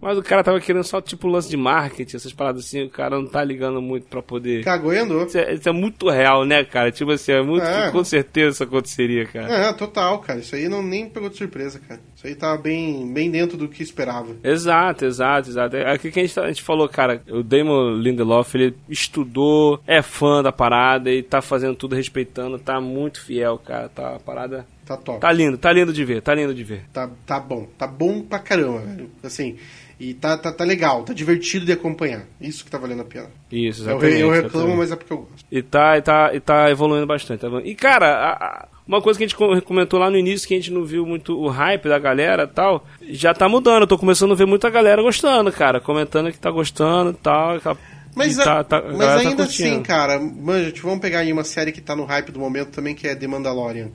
Mas 0.00 0.16
o 0.16 0.22
cara 0.22 0.44
tava 0.44 0.60
querendo 0.60 0.84
só, 0.84 1.00
tipo, 1.00 1.26
lance 1.26 1.48
de 1.48 1.56
marketing, 1.56 2.16
essas 2.16 2.32
paradas 2.32 2.64
assim, 2.64 2.84
o 2.84 2.88
cara 2.90 3.16
não 3.16 3.26
tá 3.26 3.42
ligando 3.42 3.82
muito 3.82 4.06
pra 4.06 4.22
poder. 4.22 4.62
Cagou 4.64 4.92
e 4.92 4.98
andou. 4.98 5.24
Isso 5.26 5.36
é, 5.38 5.54
isso 5.54 5.68
é 5.68 5.72
muito 5.72 6.08
real, 6.08 6.44
né, 6.44 6.62
cara? 6.64 6.92
Tipo 6.92 7.10
assim, 7.12 7.32
é 7.32 7.42
muito 7.42 7.64
É. 7.66 7.90
com 7.90 8.04
certeza 8.04 8.50
isso 8.54 8.62
aconteceria, 8.64 9.26
cara. 9.26 9.48
É, 9.52 9.72
total, 9.72 10.18
cara. 10.20 10.38
Isso 10.38 10.54
aí 10.54 10.68
não 10.68 10.82
nem 10.82 11.08
pegou 11.08 11.28
de 11.28 11.36
surpresa, 11.36 11.80
cara. 11.80 12.00
Isso 12.14 12.26
aí 12.26 12.34
tava 12.34 12.56
bem, 12.60 13.12
bem 13.12 13.30
dentro 13.30 13.56
do 13.56 13.66
que 13.68 13.82
esperava. 13.82 14.28
Exato, 14.44 15.04
exato, 15.04 15.48
exato. 15.50 15.76
É 15.76 15.92
aquilo 15.92 16.12
que 16.12 16.20
a 16.20 16.22
gente, 16.22 16.34
tá- 16.34 16.44
a 16.44 16.48
gente 16.48 16.62
falou, 16.62 16.88
cara. 16.88 17.20
O 17.28 17.42
Damon 17.42 17.94
Lindelof, 17.94 18.54
ele 18.54 18.74
estudou, 18.88 19.80
é 19.86 20.02
fã 20.02 20.42
da 20.42 20.52
parada 20.52 21.10
e 21.10 21.22
tá 21.22 21.40
fazendo 21.40 21.74
tudo 21.74 21.96
respeitando, 21.96 22.58
tá 22.58 22.80
muito 22.80 23.20
fiel, 23.24 23.58
cara. 23.58 23.88
Tá 23.88 24.16
a 24.16 24.18
parada. 24.20 24.66
Tá 24.88 24.96
top. 24.96 25.20
Tá 25.20 25.30
lindo, 25.30 25.58
tá 25.58 25.70
lindo 25.70 25.92
de 25.92 26.02
ver, 26.04 26.22
tá 26.22 26.34
lindo 26.34 26.54
de 26.54 26.64
ver. 26.64 26.84
Tá, 26.92 27.10
tá 27.26 27.38
bom. 27.38 27.68
Tá 27.76 27.86
bom 27.86 28.22
pra 28.22 28.38
caramba, 28.38 28.78
velho. 28.80 29.10
Assim, 29.22 29.56
e 30.00 30.14
tá, 30.14 30.38
tá, 30.38 30.50
tá 30.50 30.64
legal, 30.64 31.02
tá 31.02 31.12
divertido 31.12 31.66
de 31.66 31.72
acompanhar. 31.72 32.22
Isso 32.40 32.64
que 32.64 32.70
tá 32.70 32.78
valendo 32.78 33.02
a 33.02 33.04
pena. 33.04 33.26
Isso, 33.52 33.82
Eu, 33.82 33.98
exatamente. 33.98 34.20
eu 34.20 34.30
reclamo, 34.30 34.48
exatamente. 34.72 34.76
mas 34.78 34.92
é 34.92 34.96
porque 34.96 35.12
eu 35.12 35.18
gosto. 35.18 35.44
E 35.52 35.62
tá, 35.62 35.98
e 35.98 36.02
tá, 36.02 36.30
e 36.34 36.40
tá 36.40 36.70
evoluindo 36.70 37.06
bastante. 37.06 37.40
tá. 37.40 37.48
E, 37.64 37.74
cara, 37.74 38.06
a- 38.06 38.32
a- 38.32 38.68
uma 38.86 39.02
coisa 39.02 39.18
que 39.18 39.24
a 39.24 39.26
gente 39.28 39.36
co- 39.36 39.60
comentou 39.60 40.00
lá 40.00 40.08
no 40.10 40.16
início, 40.16 40.48
que 40.48 40.54
a 40.54 40.56
gente 40.56 40.72
não 40.72 40.84
viu 40.84 41.04
muito 41.04 41.38
o 41.38 41.48
hype 41.48 41.86
da 41.86 41.98
galera 41.98 42.44
e 42.44 42.46
tal, 42.54 42.86
já 43.10 43.34
tá 43.34 43.46
mudando. 43.46 43.82
Eu 43.82 43.86
tô 43.86 43.98
começando 43.98 44.32
a 44.32 44.36
ver 44.36 44.46
muita 44.46 44.70
galera 44.70 45.02
gostando, 45.02 45.52
cara. 45.52 45.80
Comentando 45.82 46.32
que 46.32 46.38
tá 46.38 46.50
gostando 46.50 47.10
e 47.10 47.14
tal. 47.14 47.56
aquela- 47.56 47.76
Mas, 48.16 48.38
a- 48.38 48.44
tá- 48.44 48.64
tá- 48.64 48.82
mas 48.86 48.96
galera 48.98 49.22
tá 49.22 49.28
ainda 49.28 49.42
curtindo. 49.44 49.68
assim, 49.74 49.82
cara, 49.82 50.18
manja, 50.18 50.72
tipo, 50.72 50.86
vamos 50.86 51.02
pegar 51.02 51.18
aí 51.18 51.30
uma 51.32 51.44
série 51.44 51.70
que 51.72 51.80
tá 51.82 51.94
no 51.94 52.04
hype 52.06 52.32
do 52.32 52.40
momento 52.40 52.70
também, 52.70 52.94
que 52.94 53.06
é 53.06 53.14
The 53.14 53.26
Mandalorian. 53.28 53.90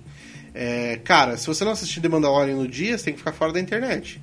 É, 0.53 0.97
cara, 1.03 1.35
se 1.37 1.47
você 1.47 1.63
não 1.65 1.71
assistir 1.71 1.99
The 2.01 2.09
Mandalorian 2.09 2.55
no 2.55 2.67
dia, 2.67 2.97
você 2.97 3.05
tem 3.05 3.13
que 3.13 3.19
ficar 3.19 3.33
fora 3.33 3.51
da 3.53 3.59
internet. 3.59 4.21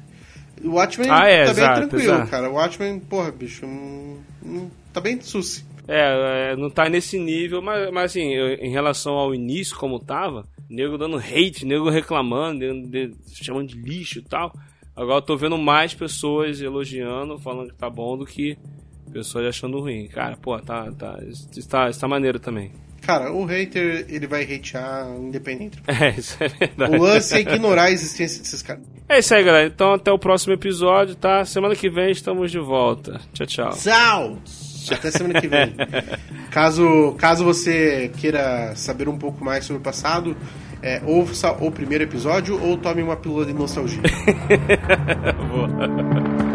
O 0.63 0.73
Watchmen 0.73 1.09
Ah, 1.11 1.27
é, 1.27 1.45
tá 1.47 1.55
bem 1.55 1.65
exato, 1.65 1.81
tranquilo, 1.89 2.15
exato. 2.15 2.31
cara. 2.31 2.51
O 2.51 2.55
Watchmen, 2.55 3.01
porra, 3.01 3.33
bicho, 3.33 3.65
hum, 3.67 4.19
hum, 4.45 4.71
tá 4.93 5.01
bem 5.01 5.21
suci. 5.21 5.65
É, 5.89 6.53
é, 6.53 6.57
não 6.57 6.71
tá 6.71 6.89
nesse 6.89 7.19
nível, 7.19 7.61
mas, 7.61 7.91
mas 7.91 8.11
assim, 8.13 8.33
eu- 8.33 8.55
em 8.55 8.71
relação 8.71 9.15
ao 9.15 9.35
início, 9.35 9.77
como 9.77 9.99
tava, 9.99 10.47
nego 10.69 10.97
dando 10.97 11.17
hate, 11.17 11.65
nego 11.65 11.89
reclamando, 11.91 12.61
nego 12.61 12.87
de- 12.87 13.13
chamando 13.43 13.69
de 13.69 13.77
lixo 13.81 14.19
e 14.21 14.23
tal. 14.23 14.53
Agora 14.95 15.19
eu 15.19 15.23
tô 15.23 15.37
vendo 15.37 15.57
mais 15.59 15.95
pessoas 15.95 16.61
elogiando, 16.61 17.39
falando 17.39 17.71
que 17.71 17.77
tá 17.79 17.89
bom, 17.91 18.17
do 18.17 18.25
que 18.27 18.57
pessoas 19.13 19.47
achando 19.47 19.81
ruim. 19.81 20.07
Cara, 20.09 20.37
pô, 20.37 20.57
tá, 20.61 20.93
tá, 20.93 21.19
está, 21.57 21.89
está 21.89 22.07
maneiro 22.07 22.39
também. 22.39 22.71
Cara, 23.11 23.33
o 23.33 23.45
hater, 23.45 24.07
ele 24.09 24.27
vai 24.29 24.45
hatear 24.45 25.09
independente. 25.19 25.83
É, 26.01 26.11
isso 26.11 26.37
é 26.41 26.49
verdade. 26.49 26.97
O 26.97 27.03
lance 27.03 27.35
é 27.35 27.41
ignorar 27.41 27.85
a 27.85 27.91
existência 27.91 28.41
desses 28.41 28.63
caras. 28.63 28.83
É 29.09 29.19
isso 29.19 29.35
aí, 29.35 29.43
galera. 29.43 29.67
Então 29.67 29.95
até 29.95 30.11
o 30.11 30.19
próximo 30.19 30.55
episódio, 30.55 31.15
tá? 31.17 31.45
Semana 31.45 31.75
que 31.75 31.91
vem 31.91 32.11
estamos 32.11 32.51
de 32.51 32.59
volta. 32.59 33.21
Tchau, 33.35 33.47
tchau. 33.47 33.71
Tchau! 33.71 34.39
Até 34.91 35.11
semana 35.11 35.41
que 35.41 35.49
vem. 35.49 35.75
caso, 36.51 37.15
caso 37.19 37.45
você 37.45 38.11
queira 38.17 38.75
saber 38.77 39.09
um 39.09 39.19
pouco 39.19 39.45
mais 39.45 39.65
sobre 39.65 39.81
o 39.81 39.85
passado, 39.85 40.37
é, 40.81 41.03
ouça 41.05 41.53
o 41.53 41.71
primeiro 41.71 42.05
episódio 42.05 42.61
ou 42.63 42.79
tome 42.79 43.03
uma 43.03 43.17
pílula 43.17 43.45
de 43.45 43.53
nostalgia. 43.53 44.01
Boa. 45.51 46.50